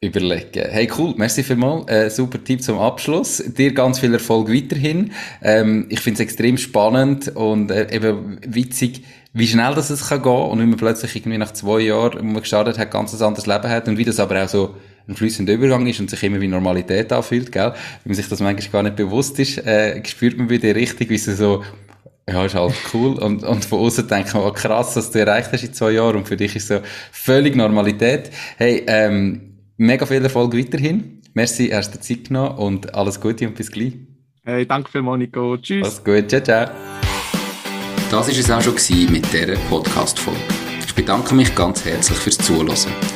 überlegen. 0.00 0.68
Hey, 0.70 0.88
cool, 0.98 1.14
merci 1.16 1.42
vielmals. 1.42 1.88
Äh, 1.90 2.10
super 2.10 2.42
Tipp 2.42 2.62
zum 2.62 2.78
Abschluss. 2.78 3.42
Dir 3.46 3.72
ganz 3.72 3.98
viel 3.98 4.12
Erfolg 4.12 4.52
weiterhin. 4.52 5.12
Ähm, 5.42 5.86
ich 5.88 6.00
finde 6.00 6.16
es 6.16 6.20
extrem 6.20 6.58
spannend 6.58 7.28
und 7.34 7.70
äh, 7.70 7.94
eben 7.94 8.38
witzig, 8.46 9.04
wie 9.32 9.46
schnell 9.46 9.74
das 9.74 9.90
es 9.90 10.08
kann 10.08 10.22
gehen 10.22 10.32
und 10.32 10.60
wie 10.60 10.66
man 10.66 10.76
plötzlich 10.76 11.16
irgendwie 11.16 11.38
nach 11.38 11.52
zwei 11.52 11.80
Jahren, 11.80 12.20
wo 12.20 12.24
man 12.24 12.42
gestartet 12.42 12.78
hat, 12.78 12.90
ganz 12.90 13.14
ein 13.14 13.22
anderes 13.22 13.46
Leben 13.46 13.68
hat 13.68 13.88
und 13.88 13.96
wie 13.98 14.04
das 14.04 14.20
aber 14.20 14.44
auch 14.44 14.48
so 14.48 14.76
ein 15.08 15.14
fließender 15.14 15.52
Übergang 15.52 15.86
ist 15.86 16.00
und 16.00 16.10
sich 16.10 16.22
immer 16.22 16.40
wie 16.40 16.48
Normalität 16.48 17.12
anfühlt, 17.12 17.52
gell? 17.52 17.72
Wenn 17.72 18.10
man 18.10 18.14
sich 18.14 18.28
das 18.28 18.40
manchmal 18.40 18.72
gar 18.72 18.82
nicht 18.82 18.96
bewusst 18.96 19.38
ist, 19.38 19.58
äh, 19.58 20.02
spürt 20.04 20.36
man 20.36 20.48
dir 20.48 20.74
richtig, 20.74 21.10
wie 21.10 21.14
es 21.14 21.24
so 21.24 21.62
ja, 22.28 22.44
ist 22.44 22.54
halt 22.54 22.74
cool. 22.92 23.14
Und, 23.18 23.44
und 23.44 23.64
von 23.64 23.78
außen 23.80 24.08
denkt 24.08 24.34
man, 24.34 24.42
oh, 24.42 24.52
krass, 24.52 24.96
was 24.96 25.10
du 25.10 25.20
erreicht 25.20 25.50
hast 25.52 25.62
in 25.62 25.72
zwei 25.72 25.92
Jahren. 25.92 26.16
Und 26.16 26.28
für 26.28 26.36
dich 26.36 26.56
ist 26.56 26.68
so 26.68 26.80
völlig 27.12 27.54
Normalität. 27.54 28.30
Hey, 28.56 28.84
ähm, 28.88 29.58
mega 29.76 30.06
viel 30.06 30.22
Erfolg 30.22 30.56
weiterhin. 30.56 31.22
Merci, 31.34 31.68
hast 31.68 31.94
du 31.94 32.00
Zeit 32.00 32.28
genommen 32.28 32.56
und 32.58 32.94
alles 32.94 33.20
Gute 33.20 33.46
und 33.46 33.54
bis 33.54 33.70
gleich. 33.70 33.92
Hey, 34.44 34.66
danke 34.66 34.90
vielmals, 34.90 35.18
Nico. 35.18 35.56
Tschüss. 35.56 35.84
Alles 35.84 36.04
gut. 36.04 36.28
Ciao, 36.28 36.40
ciao. 36.42 36.66
Das 38.10 38.28
war 38.28 38.28
es 38.28 38.50
auch 38.50 38.62
schon 38.62 39.12
mit 39.12 39.32
dieser 39.32 39.56
Podcast-Folge. 39.68 40.40
Ich 40.86 40.94
bedanke 40.94 41.34
mich 41.34 41.54
ganz 41.54 41.84
herzlich 41.84 42.18
fürs 42.18 42.38
Zuhören. 42.38 43.15